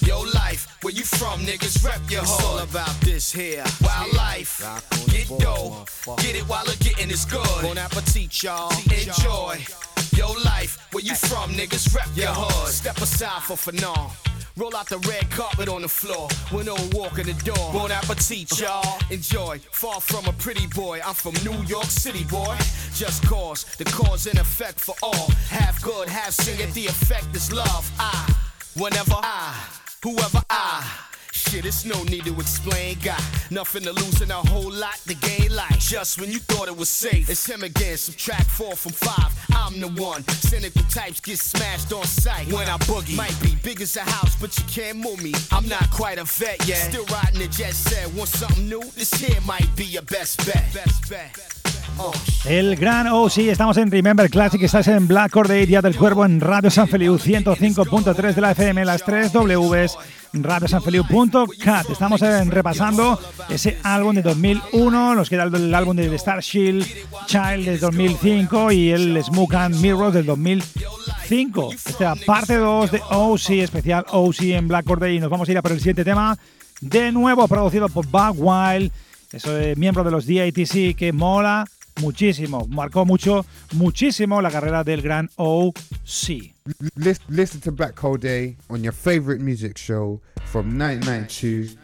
Your 0.07 0.27
life, 0.35 0.77
where 0.83 0.93
you 0.93 1.05
from, 1.05 1.41
niggas? 1.41 1.85
Rep 1.85 2.01
your 2.11 2.23
It's 2.23 2.45
all 2.45 2.59
about 2.59 2.95
this 3.01 3.33
here. 3.33 3.65
Wild 3.83 4.13
life, 4.15 4.61
get 5.09 5.29
dough, 5.39 5.85
get 6.19 6.37
it 6.37 6.43
while 6.49 6.65
the 6.65 6.77
getting 6.83 7.11
is 7.11 7.25
good. 7.25 7.63
Bon 7.63 7.79
appetit, 7.79 8.43
y'all. 8.43 8.73
Enjoy. 8.91 9.59
Your 10.17 10.35
life, 10.45 10.79
where 10.93 11.03
you 11.03 11.15
from, 11.15 11.51
niggas? 11.53 11.95
Rep 11.95 12.09
your 12.15 12.27
Yo, 12.27 12.33
hood. 12.35 12.73
step 12.73 12.99
aside 12.99 13.43
for 13.43 13.57
Fanon. 13.57 14.11
Roll 14.57 14.77
out 14.77 14.87
the 14.87 14.99
red 15.09 15.31
carpet 15.31 15.69
on 15.69 15.81
the 15.81 15.89
floor. 15.89 16.29
When 16.51 16.67
no 16.67 16.77
walk 16.93 17.19
in 17.19 17.27
the 17.27 17.33
door. 17.45 17.73
Bon 17.73 17.91
appetit, 17.91 18.53
uh-huh. 18.53 18.83
y'all. 18.85 18.99
Enjoy. 19.11 19.59
Far 19.71 20.01
from 20.01 20.27
a 20.27 20.33
pretty 20.35 20.67
boy. 20.67 21.01
I'm 21.05 21.15
from 21.15 21.33
New 21.43 21.59
York 21.65 21.87
City, 21.87 22.25
boy. 22.25 22.57
Just 22.95 23.25
cause 23.25 23.65
the 23.77 23.85
cause 23.85 24.27
and 24.27 24.39
effect 24.39 24.79
for 24.79 24.95
all. 25.03 25.31
Half 25.49 25.81
good, 25.83 26.09
half 26.09 26.33
sin. 26.33 26.59
Yet 26.59 26.75
the 26.75 26.87
effect 26.87 27.35
is 27.35 27.51
love. 27.51 27.91
I, 27.99 28.35
whenever 28.77 29.15
I, 29.15 29.55
whoever 30.03 30.43
I. 30.51 30.85
Shit, 31.33 31.65
it's 31.65 31.87
no 31.87 32.03
need 32.05 32.25
to 32.25 32.35
explain. 32.35 32.99
Got 33.03 33.23
nothing 33.51 33.83
to 33.85 33.93
lose 33.93 34.21
and 34.21 34.31
a 34.31 34.35
whole 34.35 34.71
lot 34.71 34.97
to 35.07 35.15
gain. 35.15 35.55
Like 35.55 35.79
just 35.79 36.21
when 36.21 36.31
you 36.31 36.39
thought 36.39 36.69
it 36.69 36.77
was 36.77 36.91
safe, 36.91 37.31
it's 37.31 37.47
him 37.47 37.63
again. 37.63 37.97
Subtract 37.97 38.51
four 38.51 38.77
from 38.77 38.93
five. 38.93 39.33
I'm 39.55 39.81
the 39.81 39.89
one. 40.01 40.27
Cynical 40.29 40.83
types 40.91 41.21
get 41.21 41.39
smashed 41.39 41.93
on 41.93 42.05
sight 42.05 42.53
when 42.53 42.69
I 42.69 42.77
boogie. 42.79 43.17
Might 43.17 43.39
be 43.43 43.55
big 43.63 43.81
as 43.81 43.97
a 43.97 44.01
house, 44.03 44.37
but 44.37 44.57
you 44.59 44.65
can't 44.67 44.99
move 44.99 45.23
me. 45.23 45.33
I'm 45.51 45.67
not 45.69 45.91
quite 45.91 46.19
a 46.19 46.25
vet 46.25 46.67
yet. 46.67 46.91
Still 46.93 47.07
riding 47.07 47.41
the 47.41 47.49
jet 47.49 47.73
set. 47.73 48.13
Want 48.15 48.29
something 48.29 48.69
new? 48.69 48.83
This 48.95 49.13
here 49.15 49.41
might 49.47 49.75
be 49.75 49.85
your 49.85 50.03
best 50.03 50.45
bet. 50.45 50.65
Best 50.75 51.09
bet. 51.09 51.31
Oh, 51.65 51.82
El 52.45 52.77
gran 52.77 53.07
oh 53.07 53.31
sí, 53.31 53.49
estamos 53.49 53.77
en 53.77 53.91
Remember 53.91 54.29
Classic, 54.29 54.61
estás 54.63 54.89
en 54.89 55.07
Black 55.07 55.35
Order 55.37 55.67
Día 55.67 55.81
del 55.81 55.97
Cuervo 55.97 56.25
en 56.25 56.41
Radio 56.41 56.71
San 56.71 56.89
Feliu 56.89 57.17
105.3 57.17 58.35
de 58.35 58.41
la 58.41 58.51
FM, 58.51 58.85
las 58.85 59.05
3 59.05 59.33
Ws, 59.33 59.97
radiosanfeliu.cat. 60.33 61.89
Estamos 61.89 62.21
repasando 62.21 63.21
ese 63.49 63.79
álbum 63.85 64.17
de 64.17 64.23
2001, 64.23 65.15
nos 65.15 65.31
queda 65.31 65.45
el, 65.45 65.55
el 65.55 65.75
álbum 65.75 65.95
de 65.95 66.13
Star 66.17 66.41
Shield 66.41 66.85
Child 67.27 67.65
de 67.65 67.79
2005 67.79 68.73
y 68.73 68.91
el 68.91 69.23
Smoke 69.23 69.55
and 69.55 69.77
Mirrors 69.77 70.15
del 70.15 70.27
2005. 70.27 71.73
Esta 71.73 72.17
parte 72.17 72.57
2 72.57 72.91
de 72.91 73.03
OC, 73.09 73.51
especial 73.51 74.05
OC 74.11 74.41
en 74.43 74.67
Black 74.67 74.91
Order 74.91 75.13
y 75.13 75.21
nos 75.21 75.31
vamos 75.31 75.49
a 75.49 75.53
ir 75.53 75.59
a 75.59 75.63
por 75.63 75.73
el 75.73 75.79
siguiente 75.79 76.05
tema, 76.05 76.37
de 76.81 77.13
nuevo 77.13 77.47
producido 77.47 77.89
por 77.89 78.07
Bug 78.07 78.35
Wild. 78.37 78.91
Eso 79.33 79.57
es 79.57 79.79
miembro 79.79 80.03
de 80.03 80.11
los 80.11 80.27
DATC 80.27 80.97
que 80.97 81.13
mola 81.15 81.65
muchísimo, 82.03 82.67
marcó 82.69 83.07
mucho, 83.07 83.47
muchísimo 83.73 84.43
la 84.43 84.51
carrera 84.51 84.85
del 84.85 85.01
gran 85.01 85.31
OC. 85.37 86.53
Lis- 86.97 87.21
Listen 87.29 87.61
to 87.63 87.73
Black 87.73 87.99
Hole 88.05 88.19
Day 88.19 88.57
on 88.69 88.83
your 88.83 88.93
favorite 88.93 89.41
music 89.43 89.79
show 89.79 90.21
from 90.45 90.67
1992. 90.77 91.77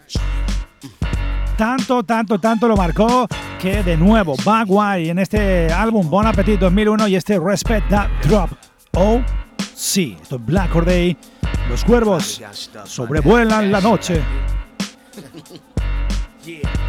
Tanto, 1.57 2.03
tanto, 2.05 2.39
tanto 2.39 2.69
lo 2.69 2.77
marcó 2.77 3.27
que 3.61 3.83
de 3.83 3.97
nuevo 3.97 4.37
Bagwai 4.45 5.09
en 5.11 5.19
este 5.19 5.73
álbum 5.73 6.09
Bon 6.09 6.25
Appetit 6.27 6.61
2001 6.61 7.09
y 7.09 7.17
este 7.17 7.39
Respect 7.41 7.89
That 7.89 8.09
Drop 8.29 8.51
OC. 8.95 9.25
Esto 10.23 10.37
es 10.37 10.45
Black 10.47 10.75
Or 10.77 10.85
Day. 10.85 11.17
Los 11.69 11.85
cuervos 11.85 12.41
sobrevuelan 12.85 13.73
la 13.73 13.81
noche. 13.81 14.21
Yeah. 16.45 16.88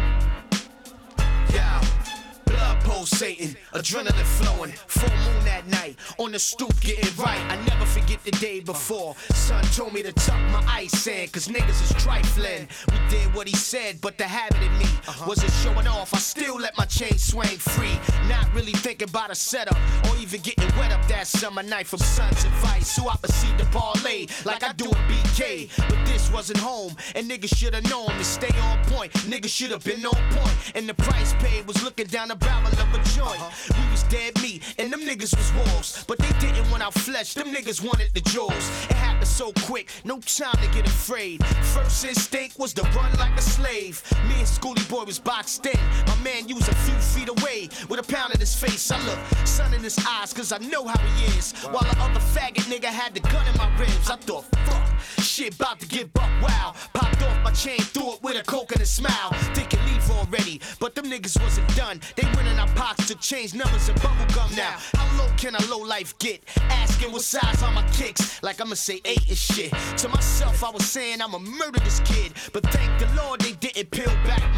Pulsating, 3.00 3.56
adrenaline 3.72 4.12
flowing. 4.12 4.72
Full 4.72 5.08
moon 5.08 5.44
that 5.46 5.66
night, 5.68 5.96
on 6.18 6.32
the 6.32 6.38
stoop 6.38 6.78
getting 6.82 7.08
right. 7.16 7.40
I 7.48 7.56
never 7.64 7.86
forget 7.86 8.22
the 8.24 8.30
day 8.32 8.60
before. 8.60 9.16
Son 9.32 9.64
told 9.74 9.94
me 9.94 10.02
to 10.02 10.12
tuck 10.12 10.38
my 10.52 10.62
ice 10.68 11.06
in, 11.06 11.26
cause 11.30 11.48
niggas 11.48 11.82
is 11.82 12.04
trifling. 12.04 12.68
We 12.90 12.98
did 13.08 13.34
what 13.34 13.48
he 13.48 13.56
said, 13.56 14.02
but 14.02 14.18
the 14.18 14.24
habit 14.24 14.60
in 14.60 14.76
me 14.76 14.84
uh-huh. 14.84 15.24
wasn't 15.26 15.50
showing 15.64 15.86
off. 15.86 16.12
I 16.12 16.18
still 16.18 16.60
let 16.60 16.76
my 16.76 16.84
chain 16.84 17.16
swing 17.16 17.56
free. 17.56 17.98
Not 18.28 18.54
really 18.54 18.72
thinking 18.72 19.08
about 19.08 19.30
a 19.30 19.34
setup 19.34 19.78
or 20.10 20.16
even 20.18 20.42
getting 20.42 20.68
wet 20.76 20.92
up 20.92 21.02
that 21.08 21.26
summer 21.26 21.62
night 21.62 21.86
from 21.86 22.00
son's 22.00 22.44
advice. 22.44 22.90
So 22.90 23.08
I 23.08 23.16
proceed 23.16 23.56
to 23.60 23.64
parlay 23.70 24.26
like 24.44 24.62
I 24.62 24.74
do 24.74 24.90
a 24.90 24.94
BK. 25.08 25.70
But 25.88 26.04
this 26.04 26.30
wasn't 26.30 26.58
home, 26.58 26.94
and 27.14 27.30
niggas 27.30 27.56
should've 27.56 27.88
known 27.88 28.10
to 28.10 28.24
stay 28.24 28.54
on 28.60 28.84
point. 28.84 29.10
Niggas 29.24 29.48
should've 29.48 29.84
been 29.84 30.04
on 30.04 30.22
point, 30.32 30.72
and 30.74 30.86
the 30.86 30.94
price 30.94 31.32
paid 31.38 31.66
was 31.66 31.82
looking 31.82 32.06
down 32.06 32.28
the 32.28 32.36
barrel 32.36 32.66
of 32.66 32.89
joint. 32.98 33.40
We 33.76 33.90
was 33.90 34.02
dead 34.04 34.40
meat, 34.42 34.62
and 34.78 34.92
them 34.92 35.00
niggas 35.00 35.36
was 35.36 35.52
wolves. 35.54 36.04
But 36.06 36.18
they 36.18 36.32
didn't 36.38 36.70
want 36.70 36.82
our 36.82 36.92
flesh, 36.92 37.34
them 37.34 37.48
niggas 37.52 37.82
wanted 37.82 38.10
the 38.14 38.20
jewels. 38.20 38.68
It 38.90 38.96
happened 38.96 39.28
so 39.28 39.52
quick, 39.64 39.88
no 40.04 40.20
time 40.20 40.56
to 40.56 40.68
get 40.72 40.86
afraid. 40.86 41.44
First 41.74 42.04
instinct 42.04 42.58
was 42.58 42.72
to 42.74 42.82
run 42.96 43.12
like 43.18 43.36
a 43.38 43.42
slave. 43.42 44.02
Me 44.28 44.34
and 44.38 44.48
Schoolie 44.48 44.88
Boy 44.88 45.04
was 45.04 45.18
boxed 45.18 45.66
in. 45.66 45.78
My 46.06 46.16
man, 46.22 46.46
was 46.54 46.68
a 46.68 46.74
few 46.74 46.94
feet 46.94 47.28
away 47.28 47.68
with 47.88 48.00
a 48.00 48.02
pound 48.02 48.34
in 48.34 48.40
his 48.40 48.54
face. 48.54 48.90
I 48.90 48.98
look, 49.06 49.18
sun 49.46 49.72
in 49.74 49.80
his 49.80 49.98
eyes, 50.08 50.32
cause 50.32 50.52
I 50.52 50.58
know 50.58 50.86
how 50.86 50.98
he 50.98 51.38
is. 51.38 51.52
While 51.64 51.84
the 51.84 51.98
other 52.00 52.20
faggot 52.20 52.64
nigga 52.72 52.86
had 52.86 53.14
the 53.14 53.20
gun 53.20 53.46
in 53.46 53.56
my 53.56 53.68
ribs, 53.78 54.10
I 54.10 54.16
thought, 54.16 54.44
fuck, 54.66 55.00
shit 55.20 55.54
about 55.54 55.80
to 55.80 55.86
get 55.86 56.12
buck 56.12 56.30
wild. 56.42 56.76
Popped 56.92 57.22
off 57.22 57.44
my 57.44 57.52
chain, 57.52 57.78
threw 57.78 58.14
it 58.14 58.22
with 58.22 58.36
a 58.36 58.42
coke 58.42 58.72
and 58.72 58.80
a 58.80 58.86
smile. 58.86 59.30
Thinking 59.54 59.80
leave 59.86 60.10
already, 60.10 60.60
but 60.78 60.94
them 60.94 61.06
niggas 61.06 61.40
wasn't 61.42 61.68
done. 61.76 62.00
They 62.16 62.24
went 62.34 62.48
in 62.48 62.58
our 62.58 62.68
pockets 62.80 63.08
to 63.08 63.14
change 63.16 63.52
numbers 63.54 63.90
and 63.90 64.00
bubble 64.02 64.24
gum 64.34 64.50
now. 64.56 64.76
How 64.94 65.18
low 65.18 65.28
can 65.36 65.54
a 65.54 65.62
low 65.66 65.80
life 65.80 66.18
get? 66.18 66.40
Asking 66.70 67.12
what 67.12 67.20
size 67.20 67.62
are 67.62 67.72
my 67.72 67.86
kicks, 67.90 68.42
like 68.42 68.58
I'ma 68.58 68.74
say 68.74 69.02
eight 69.04 69.28
and 69.28 69.36
shit. 69.36 69.70
To 69.98 70.08
myself, 70.08 70.64
I 70.64 70.70
was 70.70 70.86
saying 70.86 71.20
I'ma 71.20 71.38
murder 71.38 71.80
this 71.80 72.00
kid, 72.00 72.32
but 72.54 72.62
thank 72.70 72.90
the 72.98 73.08
Lord 73.22 73.42
they 73.42 73.52
didn't 73.52 73.90
peel 73.90 74.14
back 74.24 74.49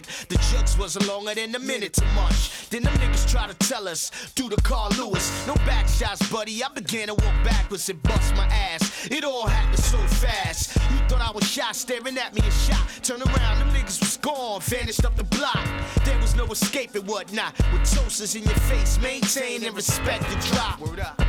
wig. 0.00 0.28
The 0.28 0.36
jugs 0.50 0.78
wasn't 0.78 1.06
longer 1.06 1.34
than 1.34 1.54
a 1.54 1.58
minute 1.58 1.92
to 1.94 2.04
munch. 2.14 2.68
Then 2.70 2.82
them 2.82 2.94
niggas 2.94 3.30
try 3.30 3.46
to 3.46 3.54
tell 3.54 3.88
us, 3.88 4.10
do 4.34 4.48
the 4.48 4.56
Carl 4.62 4.90
Lewis. 4.98 5.46
No 5.46 5.54
back 5.66 5.88
shots, 5.88 6.28
buddy. 6.30 6.62
I 6.62 6.68
began 6.74 7.08
to 7.08 7.14
walk 7.14 7.44
backwards 7.44 7.88
and 7.88 8.02
bust 8.02 8.34
my 8.36 8.46
ass. 8.46 9.08
It 9.10 9.24
all 9.24 9.46
happened 9.46 9.82
so 9.82 9.98
fast. 9.98 10.76
You 10.76 10.98
thought 11.08 11.20
I 11.20 11.30
was 11.32 11.48
shot, 11.50 11.76
staring 11.76 12.18
at 12.18 12.34
me 12.34 12.42
and 12.42 12.52
shot. 12.52 12.86
Turn 13.02 13.22
around, 13.22 13.58
them 13.58 13.70
niggas 13.70 14.00
was 14.00 14.16
gone, 14.18 14.60
vanished 14.62 15.04
up 15.04 15.16
the 15.16 15.24
block. 15.24 15.66
There 16.04 16.18
was 16.18 16.34
no 16.36 16.46
escape 16.46 16.94
and 16.94 17.06
whatnot. 17.06 17.54
With 17.72 17.90
toasters 17.90 18.34
in 18.34 18.44
your 18.44 18.58
face, 18.68 18.98
maintain 19.00 19.64
and 19.64 19.74
respect 19.74 20.22
the 20.28 20.36
drop. 20.54 20.80
Word 20.80 21.00
up. 21.00 21.20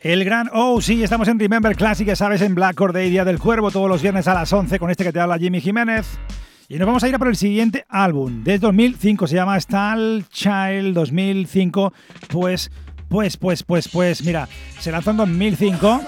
El 0.00 0.24
gran 0.24 0.48
Oh, 0.52 0.80
sí, 0.80 1.02
estamos 1.02 1.26
en 1.26 1.38
Remember 1.38 1.74
Classic, 1.74 2.06
ya 2.06 2.14
sabes, 2.14 2.40
en 2.40 2.54
Black 2.54 2.76
Cord 2.76 2.92
Day, 2.92 3.10
Día 3.10 3.24
del 3.24 3.40
Cuervo, 3.40 3.72
todos 3.72 3.88
los 3.88 4.02
viernes 4.02 4.28
a 4.28 4.34
las 4.34 4.52
11 4.52 4.78
con 4.78 4.90
este 4.90 5.02
que 5.02 5.12
te 5.12 5.18
habla 5.18 5.36
Jimmy 5.38 5.60
Jiménez. 5.60 6.06
Y 6.68 6.78
nos 6.78 6.86
vamos 6.86 7.04
a 7.04 7.08
ir 7.08 7.14
a 7.14 7.18
por 7.18 7.28
el 7.28 7.36
siguiente 7.36 7.84
álbum, 7.88 8.42
desde 8.42 8.58
2005, 8.58 9.28
se 9.28 9.36
llama 9.36 9.60
Stall 9.60 10.24
Child 10.30 10.94
2005. 10.94 11.92
Pues, 12.28 12.72
pues, 13.08 13.36
pues, 13.36 13.62
pues, 13.62 13.88
pues, 13.88 14.24
mira, 14.24 14.48
se 14.80 14.90
lanzó 14.90 15.12
en 15.12 15.18
2005 15.18 16.00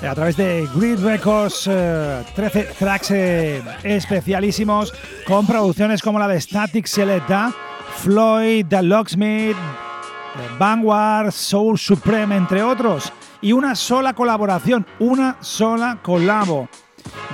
eh, 0.00 0.06
a 0.06 0.14
través 0.14 0.38
de 0.38 0.66
Grid 0.74 1.00
Records, 1.00 1.68
eh, 1.70 2.22
13 2.34 2.68
tracks 2.78 3.10
eh, 3.10 3.62
especialísimos 3.82 4.94
con 5.26 5.46
producciones 5.46 6.00
como 6.00 6.18
la 6.18 6.28
de 6.28 6.40
Static 6.40 6.86
Selecta, 6.86 7.52
Floyd, 7.96 8.64
The 8.66 8.82
Locksmith, 8.82 9.50
eh, 9.54 10.48
Vanguard, 10.58 11.30
Soul 11.30 11.78
Supreme, 11.78 12.36
entre 12.36 12.62
otros. 12.62 13.12
Y 13.42 13.52
una 13.52 13.74
sola 13.74 14.14
colaboración, 14.14 14.86
una 14.98 15.36
sola 15.40 15.98
colabo. 16.02 16.70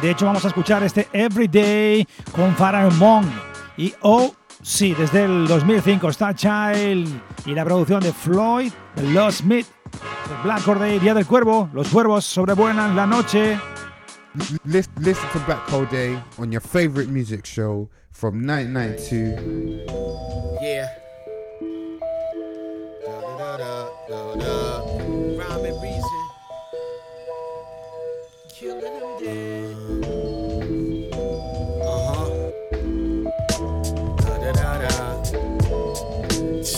De 0.00 0.10
hecho, 0.10 0.26
vamos 0.26 0.44
a 0.44 0.48
escuchar 0.48 0.82
este 0.82 1.08
Everyday 1.12 2.06
con 2.32 2.54
Pharaoh 2.54 2.90
Monk. 2.92 3.26
Y 3.76 3.94
oh, 4.02 4.34
sí, 4.62 4.94
desde 4.94 5.24
el 5.24 5.46
2005 5.46 6.08
está 6.08 6.34
Child 6.34 7.08
y 7.46 7.54
la 7.54 7.64
producción 7.64 8.00
de 8.00 8.12
Floyd, 8.12 8.72
The 8.96 9.02
Lost 9.02 9.40
Smith, 9.40 9.66
Black 10.42 10.62
Corday, 10.64 10.98
Día 10.98 11.14
del 11.14 11.26
Cuervo. 11.26 11.68
Los 11.72 11.88
cuervos 11.88 12.24
sobrevuelan 12.24 12.96
la 12.96 13.06
noche. 13.06 13.58
Listen, 14.64 14.92
listen 14.98 15.28
to 15.32 15.38
Black 15.46 15.60
Hole 15.70 15.86
Day 15.90 16.18
on 16.38 16.50
your 16.50 16.62
favorite 16.62 17.08
music 17.10 17.44
show 17.44 17.90
from 18.10 18.46
1992. 18.46 19.84
Yeah. 20.62 20.88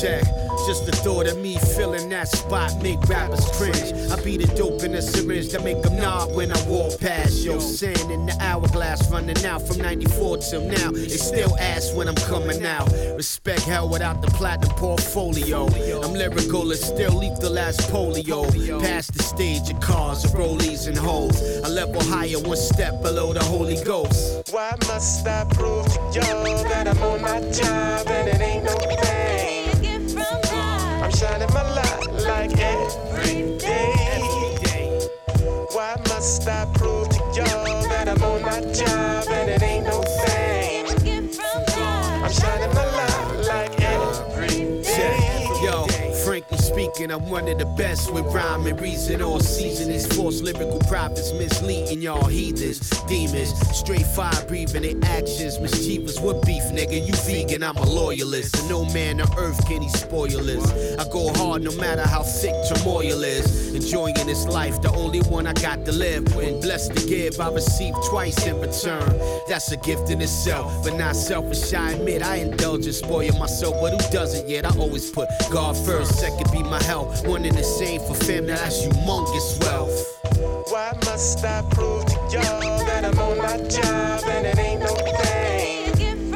Check. 0.01 0.25
Just 0.67 0.87
the 0.87 0.93
thought 0.93 1.27
of 1.27 1.39
me 1.39 1.57
filling 1.77 2.09
that 2.09 2.29
spot 2.29 2.83
make 2.83 3.01
rappers 3.09 3.47
cringe. 3.57 3.93
I 4.11 4.21
be 4.23 4.37
the 4.37 4.47
dope 4.57 4.83
in 4.83 4.93
the 4.93 5.03
syringe 5.03 5.51
that 5.53 5.63
make 5.63 5.83
them 5.83 5.97
nod 5.97 6.35
when 6.35 6.51
I 6.51 6.67
walk 6.67 6.99
past. 7.01 7.45
Yo, 7.45 7.59
sand 7.59 8.11
in 8.11 8.27
the 8.27 8.37
hourglass 8.41 9.11
running 9.11 9.45
out 9.45 9.63
from 9.63 9.79
94 9.79 10.39
till 10.39 10.67
now. 10.67 10.91
They 10.91 11.09
still 11.09 11.57
ask 11.59 11.95
when 11.95 12.09
I'm 12.09 12.15
coming 12.17 12.65
out. 12.65 12.91
Respect 13.15 13.63
hell 13.63 13.89
without 13.89 14.21
the 14.21 14.29
platinum 14.29 14.75
portfolio. 14.77 15.67
I'm 16.03 16.13
lyrical 16.15 16.71
and 16.71 16.81
still 16.81 17.13
lethal 17.19 17.59
as 17.59 17.77
polio. 17.91 18.51
Past 18.81 19.15
the 19.15 19.23
stage 19.23 19.71
of 19.71 19.81
cars, 19.81 20.25
rollies 20.33 20.89
and 20.89 20.97
hoes. 20.97 21.41
A 21.65 21.69
level 21.69 22.03
higher, 22.05 22.41
one 22.41 22.57
step 22.57 23.01
below 23.03 23.33
the 23.33 23.45
Holy 23.45 23.83
Ghost. 23.85 24.53
Why 24.53 24.75
must 24.89 25.27
I 25.27 25.45
prove 25.51 25.87
to 25.87 26.01
y'all 26.19 26.65
that 26.65 26.89
I'm 26.89 27.03
on 27.03 27.23
my 27.23 27.41
job 27.53 28.09
and 28.09 28.29
it 28.29 28.41
ain't 28.41 28.65
no 28.65 28.73
thing? 28.73 29.54
Shining 31.17 31.53
my 31.55 31.63
light 31.75 32.13
like 32.27 32.59
every 32.59 33.57
day. 33.59 35.09
Why 35.73 35.97
must 36.09 36.49
I 36.49 36.67
prove 36.75 37.09
to 37.09 37.19
y'all 37.37 37.83
that 37.89 38.09
I'm 38.09 38.23
on 38.23 38.43
my 38.43 38.61
job 38.73 39.14
speaking, 46.95 47.11
I'm 47.11 47.29
one 47.29 47.49
of 47.49 47.59
the 47.59 47.65
best 47.65 48.13
with 48.13 48.25
rhyme 48.27 48.67
and 48.67 48.81
reason. 48.81 49.23
All 49.23 49.41
season 49.41 49.89
These 49.89 50.07
false 50.15 50.41
lyrical 50.41 50.79
prophets 50.81 51.33
misleading 51.33 52.03
y'all 52.03 52.27
heathens, 52.27 52.79
demons. 53.09 53.53
Straight 53.77 54.07
fire 54.07 54.45
breathing 54.47 54.83
their 54.83 55.11
actions. 55.11 55.59
Mischievous 55.59 56.21
with 56.21 56.45
beef, 56.45 56.63
nigga. 56.65 57.07
You 57.07 57.15
vegan, 57.27 57.63
I'm 57.63 57.77
a 57.77 57.87
loyalist. 57.87 58.57
And 58.59 58.69
no 58.69 58.85
man 58.87 59.21
on 59.21 59.29
earth 59.39 59.67
can 59.67 59.83
he 59.83 59.89
spoil 59.91 60.49
us. 60.51 60.97
I 60.99 61.05
go 61.11 61.33
hard 61.35 61.63
no 61.63 61.73
matter 61.77 62.03
how 62.03 62.23
thick 62.23 62.55
turmoil 62.69 63.25
is. 63.25 63.75
Enjoying 63.75 64.15
this 64.27 64.47
life, 64.47 64.81
the 64.83 64.93
only 64.93 65.21
one 65.23 65.47
I 65.47 65.53
got 65.55 65.85
to 65.87 65.93
live. 65.93 66.35
When 66.35 66.61
blessed 66.61 66.95
to 66.97 67.07
give, 67.07 67.41
I 67.41 67.51
receive 67.51 67.95
twice 68.09 68.47
in 68.47 68.61
return. 68.61 69.19
That's 69.49 69.71
a 69.73 69.77
gift 69.77 70.11
in 70.11 70.21
itself, 70.21 70.85
but 70.85 70.97
not 70.97 71.17
selfish. 71.17 71.73
I 71.75 71.93
admit 71.93 72.23
I 72.23 72.37
indulge 72.37 72.87
and 72.87 72.95
spoil 72.95 73.33
myself, 73.39 73.75
but 73.81 74.01
who 74.01 74.13
doesn't 74.13 74.49
yet? 74.49 74.65
I 74.65 74.77
always 74.79 75.11
put 75.11 75.29
God 75.51 75.77
first, 75.77 76.19
second 76.19 76.51
be 76.53 76.63
my 76.63 76.84
health. 76.85 77.27
One 77.27 77.45
and 77.45 77.57
the 77.57 77.63
same 77.63 78.01
for 78.01 78.15
family, 78.15 78.53
that's 78.53 78.87
humongous 78.87 79.61
wealth. 79.65 80.21
Why 80.71 80.93
must 81.05 81.45
I 81.45 81.63
prove 81.71 82.05
to 82.07 82.15
y'all 82.33 82.85
that 82.87 83.05
I'm 83.05 83.19
on 83.19 83.39
my 83.39 83.57
job 83.69 84.25
and 84.25 84.47
it 84.47 84.59
ain't 84.59 84.81
no 84.81 84.95
thing? 85.23 86.35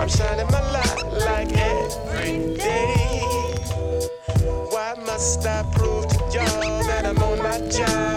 I'm 0.00 0.08
shining 0.08 0.46
my 0.50 0.62
light 0.70 1.04
like 1.28 1.52
every 1.56 2.56
day. 2.56 3.20
Why 4.70 4.94
must 5.06 5.46
I 5.46 5.62
prove 5.72 6.08
to 6.08 6.18
y'all 6.32 6.84
that 6.84 7.06
I'm 7.06 7.22
on 7.22 7.38
my 7.38 7.58
job 7.68 8.13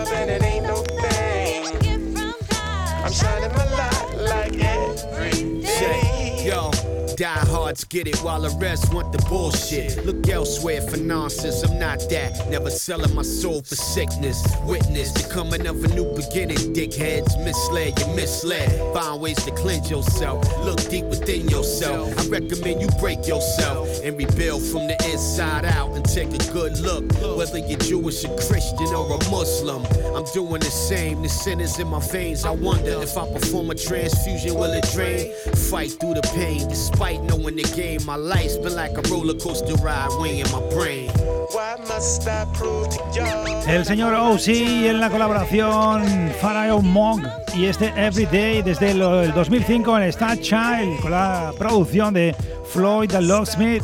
get 7.85 8.07
it 8.07 8.17
while 8.17 8.41
the 8.41 8.49
rest 8.57 8.93
want 8.93 9.11
the 9.11 9.23
bullshit. 9.29 10.05
Look 10.05 10.27
elsewhere 10.29 10.81
for 10.81 10.97
nonsense, 10.97 11.63
I'm 11.63 11.79
not 11.79 11.99
that. 12.09 12.49
Never 12.49 12.69
selling 12.69 13.13
my 13.13 13.21
soul 13.21 13.61
for 13.61 13.75
sickness. 13.75 14.43
Witness 14.63 15.11
the 15.11 15.31
coming 15.33 15.67
of 15.67 15.83
a 15.83 15.87
new 15.89 16.05
beginning. 16.15 16.57
Dickheads 16.73 17.37
misled, 17.43 17.99
you 17.99 18.07
misled. 18.15 18.69
Find 18.93 19.21
ways 19.21 19.43
to 19.45 19.51
cleanse 19.51 19.91
yourself. 19.91 20.43
Look 20.63 20.89
deep 20.89 21.05
within 21.05 21.47
yourself. 21.49 22.17
I 22.19 22.27
recommend 22.27 22.81
you 22.81 22.87
break 22.99 23.27
yourself 23.27 23.87
and 24.03 24.17
rebuild 24.17 24.63
from 24.63 24.87
the 24.87 24.97
inside 25.11 25.65
out 25.65 25.91
and 25.95 26.05
take 26.05 26.29
a 26.29 26.51
good 26.53 26.77
look. 26.79 27.03
Whether 27.37 27.59
you're 27.59 27.79
Jewish, 27.79 28.23
a 28.23 28.29
Christian, 28.35 28.87
or 28.95 29.05
a 29.05 29.29
Muslim, 29.29 29.85
I'm 30.15 30.25
doing 30.33 30.61
the 30.61 30.71
same. 30.71 31.21
The 31.21 31.29
sin 31.29 31.59
is 31.59 31.77
in 31.79 31.87
my 31.87 31.99
veins. 31.99 32.45
I 32.45 32.51
wonder 32.51 33.01
if 33.01 33.17
I 33.17 33.31
perform 33.31 33.69
a 33.69 33.75
transfusion, 33.75 34.55
will 34.55 34.73
it 34.73 34.85
drain? 34.93 35.31
Fight 35.69 35.91
through 35.91 36.15
the 36.15 36.21
pain, 36.33 36.67
despite 36.67 37.21
knowing 37.23 37.59
the 37.69 37.75
game. 37.75 38.05
My 38.05 38.15
life's 38.15 38.57
been 38.57 38.75
like 38.75 38.97
a 38.97 39.01
roller 39.09 39.33
coaster 39.33 39.75
ride, 39.75 40.09
weighing 40.19 40.45
my 40.51 40.61
brain. 40.73 41.09
Why 41.51 41.75
must 41.87 42.27
I 42.27 42.45
prove 42.53 42.89
to 42.89 42.99
y'all 43.13 43.47
El 43.67 43.85
señor 43.85 44.13
OC 44.13 44.47
en 44.47 44.99
la 44.99 45.09
colaboración 45.09 46.31
Pharaoh 46.41 46.81
Monk 46.81 47.25
y 47.55 47.65
este 47.65 47.93
Everyday 47.95 48.61
desde 48.61 48.91
el, 48.91 49.01
el 49.01 49.33
2005 49.33 49.97
en 49.97 50.03
Star 50.09 50.39
Child 50.39 51.01
con 51.01 51.11
la 51.11 51.53
producción 51.57 52.13
de 52.13 52.35
Floyd 52.65 53.09
the 53.09 53.21
Locksmith. 53.21 53.83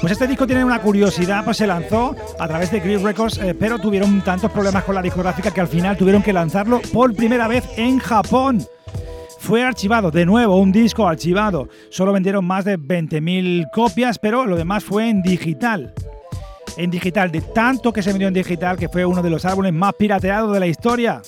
Pues 0.00 0.12
este 0.12 0.28
disco 0.28 0.46
tiene 0.46 0.64
una 0.64 0.80
curiosidad, 0.80 1.44
pues 1.44 1.56
se 1.56 1.66
lanzó 1.66 2.14
a 2.38 2.46
través 2.46 2.70
de 2.70 2.78
Grid 2.78 3.04
Records, 3.04 3.38
eh, 3.38 3.54
pero 3.58 3.78
tuvieron 3.80 4.22
tantos 4.22 4.50
problemas 4.52 4.84
con 4.84 4.94
la 4.94 5.02
discográfica 5.02 5.50
que 5.50 5.60
al 5.60 5.68
final 5.68 5.96
tuvieron 5.96 6.22
que 6.22 6.32
lanzarlo 6.32 6.80
por 6.92 7.14
primera 7.14 7.48
vez 7.48 7.64
en 7.76 7.98
Japón. 7.98 8.64
Fue 9.48 9.64
archivado, 9.64 10.10
de 10.10 10.26
nuevo 10.26 10.58
un 10.58 10.70
disco 10.70 11.08
archivado. 11.08 11.70
Solo 11.88 12.12
vendieron 12.12 12.44
más 12.44 12.66
de 12.66 12.78
20.000 12.78 13.70
copias, 13.72 14.18
pero 14.18 14.44
lo 14.44 14.56
demás 14.56 14.84
fue 14.84 15.08
en 15.08 15.22
digital. 15.22 15.94
En 16.76 16.90
digital, 16.90 17.32
de 17.32 17.40
tanto 17.40 17.90
que 17.90 18.02
se 18.02 18.10
vendió 18.10 18.28
en 18.28 18.34
digital, 18.34 18.76
que 18.76 18.90
fue 18.90 19.06
uno 19.06 19.22
de 19.22 19.30
los 19.30 19.46
álbumes 19.46 19.72
más 19.72 19.94
pirateados 19.94 20.52
de 20.52 20.60
la 20.60 20.66
historia. 20.66 21.22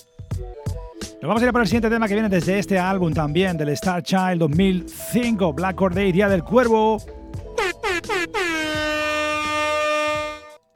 Nos 1.23 1.29
vamos 1.29 1.43
a 1.43 1.47
ir 1.47 1.53
por 1.53 1.63
el 1.63 1.67
siguiente 1.67 1.89
tema 1.89 2.07
que 2.07 2.13
viene 2.13 2.29
desde 2.29 2.59
este 2.59 2.79
álbum 2.79 3.15
también, 3.15 3.57
del 3.57 3.71
Star 3.71 4.03
Child 4.03 4.41
2005, 4.41 5.55
Black 5.55 5.81
Day, 5.95 6.13
Día 6.13 6.29
del 6.29 6.45
Cuervo. 6.45 7.03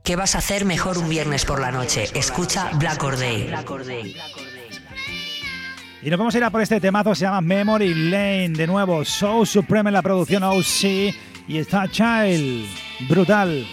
¿Qué 0.03 0.17
vas 0.17 0.35
a 0.35 0.39
hacer 0.39 0.65
mejor 0.65 0.97
un 0.97 1.11
viernes 1.11 1.45
por 1.45 1.61
la 1.61 1.71
noche? 1.71 2.07
Escucha 2.15 2.71
Black 2.79 3.03
Day. 3.19 3.51
Y 6.05 6.11
nos 6.11 6.19
vamos 6.19 6.35
a 6.35 6.39
ir 6.39 6.45
a 6.45 6.51
por 6.51 6.61
este 6.61 6.83
temazo, 6.83 7.15
se 7.15 7.25
llama 7.25 7.41
Memory 7.41 7.95
Lane. 7.95 8.51
De 8.51 8.67
nuevo, 8.67 9.07
Soul 9.07 9.47
Supreme 9.47 9.89
en 9.89 9.95
la 9.95 10.03
producción 10.03 10.43
OC 10.43 11.15
y 11.49 11.57
Star 11.59 11.91
Child. 11.91 12.67
Brutal. 13.09 13.67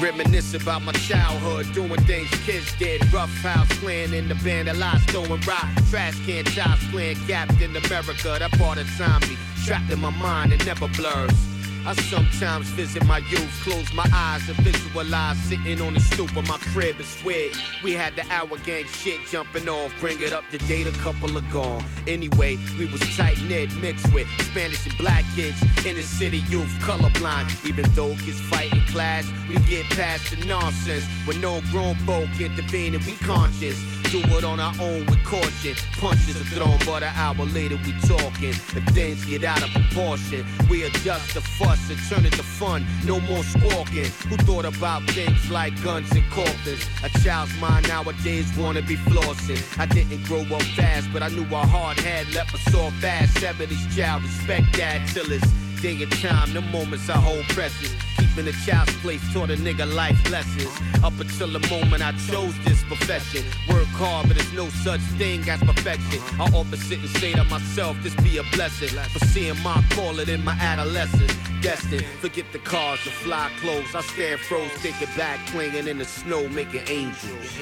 Reminisce 0.00 0.54
about 0.54 0.80
my 0.80 0.92
childhood, 0.92 1.66
doing 1.74 2.00
things 2.06 2.30
kids 2.46 2.72
did. 2.78 3.02
Rough 3.12 3.28
house 3.42 3.68
playing 3.80 4.14
in 4.14 4.26
the 4.26 4.34
band, 4.36 4.70
a 4.70 4.72
lot 4.72 4.98
throwing 5.08 5.38
rock. 5.42 5.68
Trash 5.90 6.18
can 6.24 6.46
tops 6.46 6.82
playing 6.90 7.18
Captain 7.26 7.76
America. 7.76 8.38
That 8.38 8.52
part 8.52 8.78
of 8.78 8.86
time 8.96 9.20
me 9.28 9.36
trapped 9.66 9.92
in 9.92 10.00
my 10.00 10.08
mind, 10.08 10.54
it 10.54 10.64
never 10.64 10.88
blurs. 10.88 11.59
I 11.86 11.94
sometimes 11.94 12.68
visit 12.68 13.04
my 13.06 13.18
youth, 13.18 13.60
close 13.64 13.92
my 13.94 14.06
eyes 14.12 14.46
and 14.48 14.56
visualize 14.58 15.38
sitting 15.38 15.80
on 15.80 15.94
the 15.94 16.00
stoop 16.00 16.36
of 16.36 16.46
my 16.46 16.58
crib 16.58 16.96
and 16.96 17.06
swear 17.06 17.48
we 17.82 17.92
had 17.92 18.14
the 18.16 18.24
hour 18.30 18.58
gang 18.64 18.84
shit 18.84 19.20
jumping 19.30 19.68
off. 19.68 19.92
Bring 19.98 20.20
it 20.20 20.32
up 20.32 20.44
to 20.50 20.58
date, 20.58 20.86
a 20.86 20.92
couple 20.98 21.36
of 21.36 21.50
gone. 21.50 21.82
Anyway, 22.06 22.58
we 22.78 22.86
was 22.86 23.00
tight 23.16 23.40
knit, 23.42 23.74
mixed 23.76 24.12
with 24.12 24.28
Spanish 24.42 24.86
and 24.86 24.96
black 24.98 25.24
kids 25.34 25.60
in 25.86 25.96
the 25.96 26.02
city 26.02 26.38
youth, 26.48 26.70
colorblind. 26.80 27.66
Even 27.66 27.90
though 27.94 28.14
kids 28.16 28.40
fight 28.40 28.72
and 28.72 28.86
clash, 28.88 29.24
we 29.48 29.54
get 29.60 29.86
past 29.90 30.30
the 30.30 30.44
nonsense 30.44 31.04
when 31.24 31.40
no 31.40 31.62
grown 31.70 31.94
folk 32.06 32.28
intervene 32.40 32.94
and 32.94 33.04
we 33.04 33.14
conscious. 33.16 33.99
Do 34.10 34.18
it 34.18 34.42
on 34.42 34.58
our 34.58 34.74
own 34.80 35.06
with 35.06 35.22
caution. 35.24 35.76
Punches 36.00 36.34
are 36.34 36.44
thrown, 36.44 36.78
but 36.84 37.04
an 37.04 37.12
hour 37.14 37.46
later 37.54 37.76
we 37.84 37.92
talking. 38.08 38.48
If 38.48 38.84
things 38.88 39.24
get 39.24 39.44
out 39.44 39.62
of 39.62 39.70
proportion, 39.70 40.44
we 40.68 40.82
adjust 40.82 41.34
the 41.34 41.40
fuss 41.40 41.88
and 41.90 41.98
turn 42.08 42.26
it 42.26 42.32
to 42.32 42.42
fun. 42.42 42.84
No 43.04 43.20
more 43.20 43.44
squawking. 43.44 44.10
Who 44.28 44.36
thought 44.38 44.64
about 44.64 45.04
things 45.10 45.48
like 45.48 45.80
guns 45.84 46.10
and 46.10 46.28
coffins? 46.32 46.84
A 47.04 47.08
child's 47.20 47.56
mind 47.60 47.86
nowadays 47.86 48.50
wanna 48.58 48.82
be 48.82 48.96
flossing. 48.96 49.62
I 49.78 49.86
didn't 49.86 50.24
grow 50.24 50.40
up 50.40 50.62
fast, 50.74 51.12
but 51.12 51.22
I 51.22 51.28
knew 51.28 51.44
a 51.44 51.64
hard 51.64 52.00
head 52.00 52.34
left 52.34 52.52
us 52.52 52.74
all 52.74 52.90
fast. 53.00 53.36
70s 53.36 53.94
child, 53.94 54.24
respect 54.24 54.76
that 54.76 55.06
till 55.14 55.30
it's 55.30 55.46
day 55.80 56.02
and 56.02 56.10
time, 56.20 56.52
the 56.52 56.62
moments 56.62 57.08
I 57.08 57.12
hold 57.12 57.44
precious. 57.50 57.94
Keeping 58.30 58.48
a 58.48 58.52
child's 58.64 58.94
place 58.98 59.20
taught 59.32 59.50
a 59.50 59.56
nigga 59.56 59.92
life 59.92 60.30
lessons. 60.30 60.70
Up 61.02 61.18
until 61.18 61.48
the 61.48 61.58
moment 61.68 62.00
I 62.00 62.12
chose 62.30 62.54
this 62.64 62.82
profession. 62.84 63.44
Work 63.68 63.88
hard, 63.88 64.28
but 64.28 64.36
there's 64.36 64.52
no 64.52 64.68
such 64.68 65.00
thing 65.18 65.40
as 65.48 65.58
perfection. 65.60 66.20
I 66.38 66.44
often 66.54 66.78
sit 66.78 67.00
and 67.00 67.08
say 67.08 67.32
to 67.32 67.44
myself, 67.44 67.96
this 68.02 68.14
be 68.16 68.38
a 68.38 68.44
blessing. 68.54 68.88
For 68.88 69.18
seeing 69.26 69.60
my 69.62 69.84
calling 69.90 70.28
in 70.28 70.44
my 70.44 70.52
adolescence. 70.52 71.34
Destined, 71.60 72.04
forget 72.20 72.44
the 72.52 72.60
cars, 72.60 73.02
the 73.04 73.10
fly 73.10 73.50
clothes. 73.60 73.94
I 73.94 74.02
stand 74.02 74.40
froze, 74.40 74.70
thinking 74.74 75.08
back, 75.16 75.44
clinging 75.48 75.88
in 75.88 75.98
the 75.98 76.04
snow, 76.04 76.48
making 76.48 76.82
angels. 76.86 77.58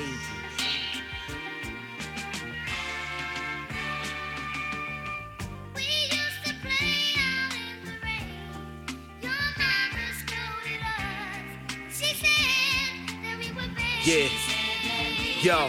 Yeah. 14.09 14.30
Yo, 15.42 15.68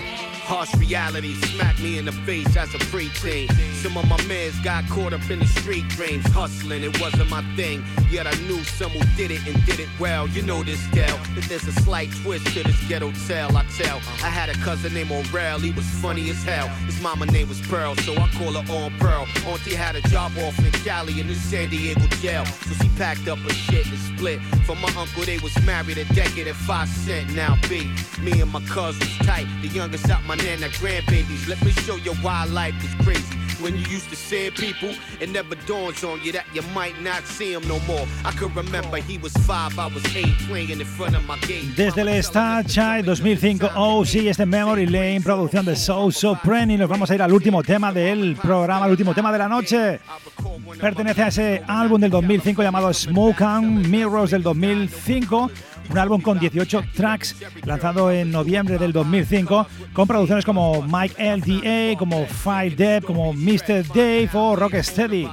harsh 0.50 0.74
reality 0.78 1.36
smacked 1.36 1.80
me 1.80 2.00
in 2.00 2.06
the 2.06 2.12
face 2.12 2.58
as 2.58 2.74
a 2.74 2.80
preteen. 2.89 3.47
Some 3.84 3.95
of 3.95 4.10
my 4.10 4.18
mans 4.26 4.60
got 4.62 4.84
caught 4.89 5.14
up 5.14 5.30
in 5.30 5.38
the 5.38 5.45
street 5.45 5.88
dreams, 5.89 6.26
hustling. 6.34 6.82
It 6.82 7.00
wasn't 7.00 7.30
my 7.30 7.43
thing, 7.56 7.84
yet 8.10 8.26
I 8.26 8.34
knew 8.47 8.58
some 8.64 8.89
who 8.89 9.02
did 9.16 9.30
it 9.30 9.45
and 9.45 9.64
did 9.68 9.80
it 9.80 9.88
well. 10.00 10.28
You 10.28 10.41
know 10.41 10.64
this 10.64 10.84
gal. 10.88 11.20
If 11.38 11.47
there's 11.47 11.68
a 11.68 11.72
slight 11.84 12.10
twist 12.24 12.47
to 12.56 12.64
this 12.64 12.82
ghetto 12.88 13.12
tale, 13.28 13.56
I 13.56 13.64
tell. 13.78 13.97
I 14.26 14.32
had 14.39 14.50
a 14.50 14.56
cousin 14.66 14.91
named 14.95 15.12
Orel, 15.12 15.60
he 15.60 15.70
was 15.72 15.86
funny 16.02 16.32
as 16.32 16.43
hell. 16.43 16.68
His 16.89 17.00
mama 17.00 17.28
name 17.28 17.47
was 17.47 17.62
Pearl, 17.62 17.95
so 17.97 18.14
I 18.14 18.28
call 18.30 18.54
her 18.54 18.74
on 18.74 18.91
Pearl. 18.97 19.28
Auntie 19.45 19.76
had 19.76 19.95
a 19.95 20.02
job 20.10 20.32
off 20.39 20.58
in 20.58 20.72
Cali 20.84 21.20
in 21.20 21.28
the 21.28 21.36
San 21.36 21.70
Diego 21.70 22.08
jail, 22.22 22.45
so 22.45 22.74
she 22.82 22.89
packed 22.97 23.28
up 23.28 23.38
her 23.38 23.54
shit 23.54 23.86
and 23.86 24.00
split. 24.00 24.41
From 24.66 24.82
my 24.82 24.91
uncle, 24.97 25.24
they 25.26 25.38
was 25.38 25.54
married 25.64 26.00
a 26.00 26.06
decade 26.16 26.47
at 26.47 26.56
five 26.56 26.89
cent. 26.89 27.36
Now 27.36 27.56
B, 27.70 27.93
me 28.20 28.41
and 28.41 28.52
my 28.52 28.62
cousins 28.64 29.16
tight. 29.20 29.45
The 29.62 29.68
youngest 29.68 30.10
out 30.10 30.24
my 30.26 30.38
Let 31.47 31.63
me 31.63 31.71
show 31.71 31.95
you 31.95 32.13
why 32.21 32.45
life 32.45 32.75
is 32.83 32.93
crazy. 33.05 33.35
When 33.61 33.75
you 33.75 33.85
used 33.87 34.09
to 34.09 34.51
people, 34.51 34.95
it 35.19 35.29
never 35.29 35.55
on 36.07 36.21
you 36.23 36.31
that 36.31 36.45
you 36.53 36.61
might 36.73 37.01
not 37.01 37.25
see 37.25 37.51
him 37.51 37.67
no 37.67 37.79
more. 37.87 38.07
I 38.23 38.31
could 38.31 38.55
remember 38.55 38.97
he 38.97 39.17
was 39.17 39.33
five, 39.45 39.77
I 39.77 39.87
was 39.87 40.03
eight, 40.15 40.33
playing 40.47 40.69
in 40.69 40.85
front 40.85 41.15
of 41.15 41.25
my. 41.25 41.37
Desde 41.75 42.01
el 42.01 42.09
Star 42.19 42.63
Child 42.65 43.05
2005, 43.07 43.71
oh 43.75 44.05
sí, 44.05 44.29
este 44.29 44.45
Memory 44.45 44.85
Lane, 44.85 45.21
producción 45.21 45.65
de 45.65 45.75
Soul 45.75 46.13
Supreme, 46.13 46.75
y 46.75 46.77
nos 46.77 46.87
vamos 46.87 47.11
a 47.11 47.15
ir 47.15 47.21
al 47.21 47.33
último 47.33 47.61
tema 47.63 47.91
del 47.91 48.35
programa, 48.37 48.85
el 48.85 48.91
último 48.91 49.13
tema 49.13 49.31
de 49.31 49.37
la 49.39 49.49
noche. 49.49 49.99
Pertenece 50.79 51.23
a 51.23 51.27
ese 51.27 51.63
álbum 51.67 51.99
del 51.99 52.11
2005 52.11 52.63
llamado 52.63 52.93
Smoke 52.93 53.41
and 53.41 53.87
Mirrors 53.87 54.31
del 54.31 54.43
2005 54.43 55.51
un 55.89 55.97
álbum 55.97 56.21
con 56.21 56.39
18 56.39 56.83
tracks 56.93 57.35
lanzado 57.63 58.11
en 58.11 58.31
noviembre 58.31 58.77
del 58.77 58.91
2005 58.91 59.67
con 59.93 60.07
producciones 60.07 60.45
como 60.45 60.81
Mike 60.83 61.15
LDA, 61.17 61.97
como 61.97 62.25
Five 62.25 62.71
Depp, 62.71 63.05
como 63.05 63.33
Mr. 63.33 63.87
Dave 63.87 64.29
o 64.33 64.55
Rocksteady. 64.55 65.27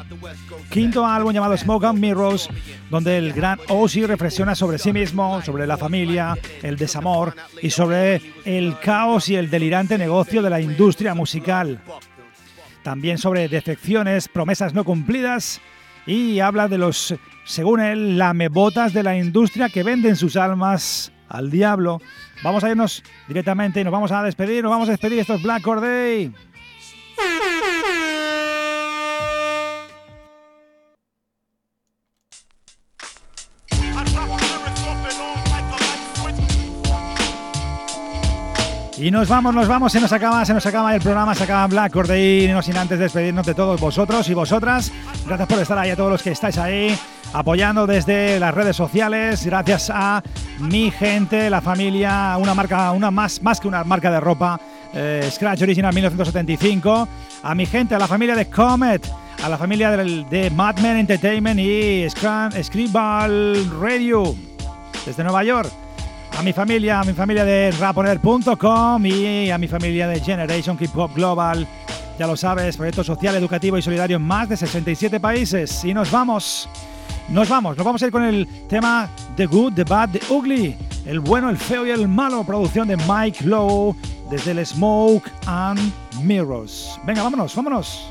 Quinto 0.71 1.07
álbum 1.07 1.33
llamado 1.33 1.57
Smoke 1.57 1.85
and 1.85 1.99
Mirrors, 1.99 2.49
donde 2.91 3.19
el 3.19 3.33
gran 3.33 3.59
Ozzy 3.69 4.07
reflexiona 4.07 4.55
sobre 4.55 4.79
sí 4.79 4.93
mismo, 4.93 5.43
sobre 5.43 5.67
la 5.67 5.77
familia, 5.77 6.37
el 6.63 6.77
desamor 6.77 7.35
y 7.61 7.71
sobre 7.71 8.23
el 8.45 8.79
caos 8.79 9.29
y 9.29 9.37
el 9.37 9.51
delirante 9.51 9.99
negocio 9.99 10.43
de 10.43 10.51
la 10.51 10.61
industria 10.61 11.15
musical. 11.15 11.81
También 12.83 13.19
sobre 13.19 13.49
defecciones, 13.49 14.29
promesas 14.29 14.73
no 14.73 14.85
cumplidas 14.85 15.61
y 16.07 16.41
habla 16.41 16.69
de 16.69 16.79
los 16.79 17.15
según 17.47 17.81
él, 17.81 18.19
lamebotas 18.19 18.93
de 18.93 19.05
la 19.05 19.17
industria 19.17 19.69
que 19.69 19.85
venden 19.85 20.17
sus 20.17 20.37
almas 20.37 21.13
al 21.29 21.51
diablo. 21.51 22.01
Vamos 22.43 22.65
a 22.65 22.71
irnos 22.71 23.03
directamente 23.29 23.81
y 23.81 23.85
nos 23.85 23.93
vamos 23.93 24.11
a 24.11 24.23
despedir, 24.23 24.63
nos 24.63 24.71
vamos 24.71 24.89
a 24.89 24.93
despedir. 24.93 25.21
Esto 25.21 25.35
es 25.35 25.43
Black 25.43 25.63
Corday. 25.63 26.33
Y 39.07 39.11
nos 39.13 39.29
vamos, 39.29 39.55
nos 39.55 39.69
vamos, 39.69 39.93
se 39.93 40.01
nos 40.01 40.13
acaba, 40.13 40.45
se 40.45 40.53
nos 40.53 40.67
acaba 40.67 40.93
el 40.93 41.01
programa, 41.01 41.33
se 41.33 41.45
acaba 41.45 41.69
Black 41.69 41.93
Corday, 41.93 42.49
no 42.49 42.61
sin 42.61 42.77
antes 42.77 42.99
despedirnos 42.99 43.47
de 43.47 43.55
todos 43.55 43.81
vosotros 43.81 44.29
y 44.29 44.35
vosotras. 44.35 44.91
Gracias 45.25 45.49
por 45.49 45.59
estar 45.61 45.79
ahí, 45.79 45.91
a 45.91 45.97
todos 45.97 46.11
los 46.11 46.25
que 46.25 46.33
estáis 46.33 46.59
ahí 46.59 46.93
apoyando 47.33 47.87
desde 47.87 48.41
las 48.41 48.53
redes 48.53 48.75
sociales, 48.75 49.47
gracias 49.47 49.93
a 49.95 50.25
mi 50.59 50.91
gente, 50.91 51.49
la 51.51 51.61
familia, 51.61 52.37
una 52.37 52.53
marca, 52.53 52.91
una 52.91 53.13
más, 53.13 53.41
más 53.43 53.61
que 53.61 53.69
una 53.69 53.85
marca 53.85 54.11
de 54.11 54.19
ropa, 54.19 54.61
eh, 54.93 55.31
Scratch 55.31 55.63
Original 55.63 55.95
1975, 55.95 57.09
a 57.45 57.55
mi 57.55 57.65
gente, 57.65 57.95
a 57.95 58.01
la 58.01 58.09
familia 58.09 58.35
de 58.35 58.47
Comet, 58.47 59.09
a 59.41 59.49
la 59.49 59.57
familia 59.57 59.97
de 59.97 60.51
Madman 60.51 60.97
Entertainment 60.97 61.61
y 61.61 62.09
Scribal 62.11 63.71
Radio 63.81 64.35
desde 65.07 65.23
Nueva 65.23 65.45
York 65.45 65.86
a 66.37 66.43
mi 66.43 66.53
familia, 66.53 67.01
a 67.01 67.05
mi 67.05 67.13
familia 67.13 67.45
de 67.45 67.71
raponer.com 67.73 69.07
y 69.07 69.51
a 69.51 69.59
mi 69.59 69.69
familia 69.69 70.07
de 70.07 70.21
Generation 70.21 70.77
Hip 70.79 70.97
Hop 70.97 71.15
Global. 71.15 71.67
Ya 72.19 72.27
lo 72.27 72.37
sabes, 72.37 72.77
proyecto 72.77 73.03
social, 73.03 73.35
educativo 73.37 73.79
y 73.79 73.83
solidario 73.83 74.17
en 74.17 74.23
más 74.23 74.49
de 74.49 74.57
67 74.57 75.19
países. 75.19 75.85
Y 75.85 75.95
nos 75.95 76.11
vamos, 76.11 76.69
nos 77.29 77.49
vamos, 77.49 77.77
nos 77.77 77.85
vamos 77.85 78.03
a 78.03 78.07
ir 78.07 78.13
con 78.13 78.23
el 78.23 78.47
tema 78.69 79.09
The 79.37 79.47
Good, 79.47 79.75
The 79.75 79.85
Bad, 79.85 80.11
The 80.11 80.21
Ugly. 80.29 80.77
El 81.07 81.21
bueno, 81.21 81.49
el 81.49 81.57
feo 81.57 81.87
y 81.87 81.91
el 81.91 82.07
malo, 82.09 82.45
producción 82.45 82.89
de 82.89 82.97
Mike 83.09 83.45
Lowe 83.45 83.97
desde 84.31 84.51
el 84.51 84.67
Smoke 84.67 85.31
and 85.47 85.81
Mirrors. 86.23 86.99
Venga, 87.07 87.23
vámonos, 87.23 87.55
vámonos. 87.55 88.11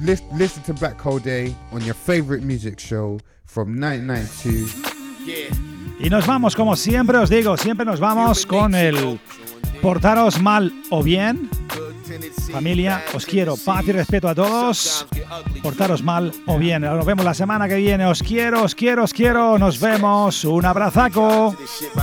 Listen 0.00 0.62
to 0.64 0.74
Black 0.74 1.00
Hole 1.00 1.20
Day 1.20 1.54
on 1.72 1.82
your 1.82 1.94
favorite 1.94 2.42
music 2.44 2.78
show 2.78 3.18
from 3.46 3.80
1992. 3.80 4.92
Yeah. 5.24 5.73
Y 6.00 6.10
nos 6.10 6.26
vamos, 6.26 6.56
como 6.56 6.76
siempre 6.76 7.18
os 7.18 7.30
digo, 7.30 7.56
siempre 7.56 7.86
nos 7.86 8.00
vamos 8.00 8.46
con 8.46 8.74
el 8.74 9.18
portaros 9.80 10.40
mal 10.40 10.72
o 10.90 11.02
bien. 11.02 11.48
familia, 12.50 13.02
os 13.14 13.26
quiero. 13.26 13.56
Paz 13.56 13.86
y 13.88 13.92
respeto 13.92 14.28
a 14.28 14.34
todos. 14.34 15.06
Portaros 15.62 16.02
mal 16.02 16.32
o 16.46 16.58
bien. 16.58 16.82
Nos 16.82 17.04
vemos 17.04 17.24
la 17.24 17.34
semana 17.34 17.68
que 17.68 17.76
viene. 17.76 18.06
Os 18.06 18.22
quiero, 18.22 18.62
os 18.62 18.74
quiero, 18.74 19.04
os 19.04 19.12
quiero. 19.12 19.58
Nos 19.58 19.78
vemos. 19.80 20.44
Un 20.44 20.64
abrazaco. 20.64 21.56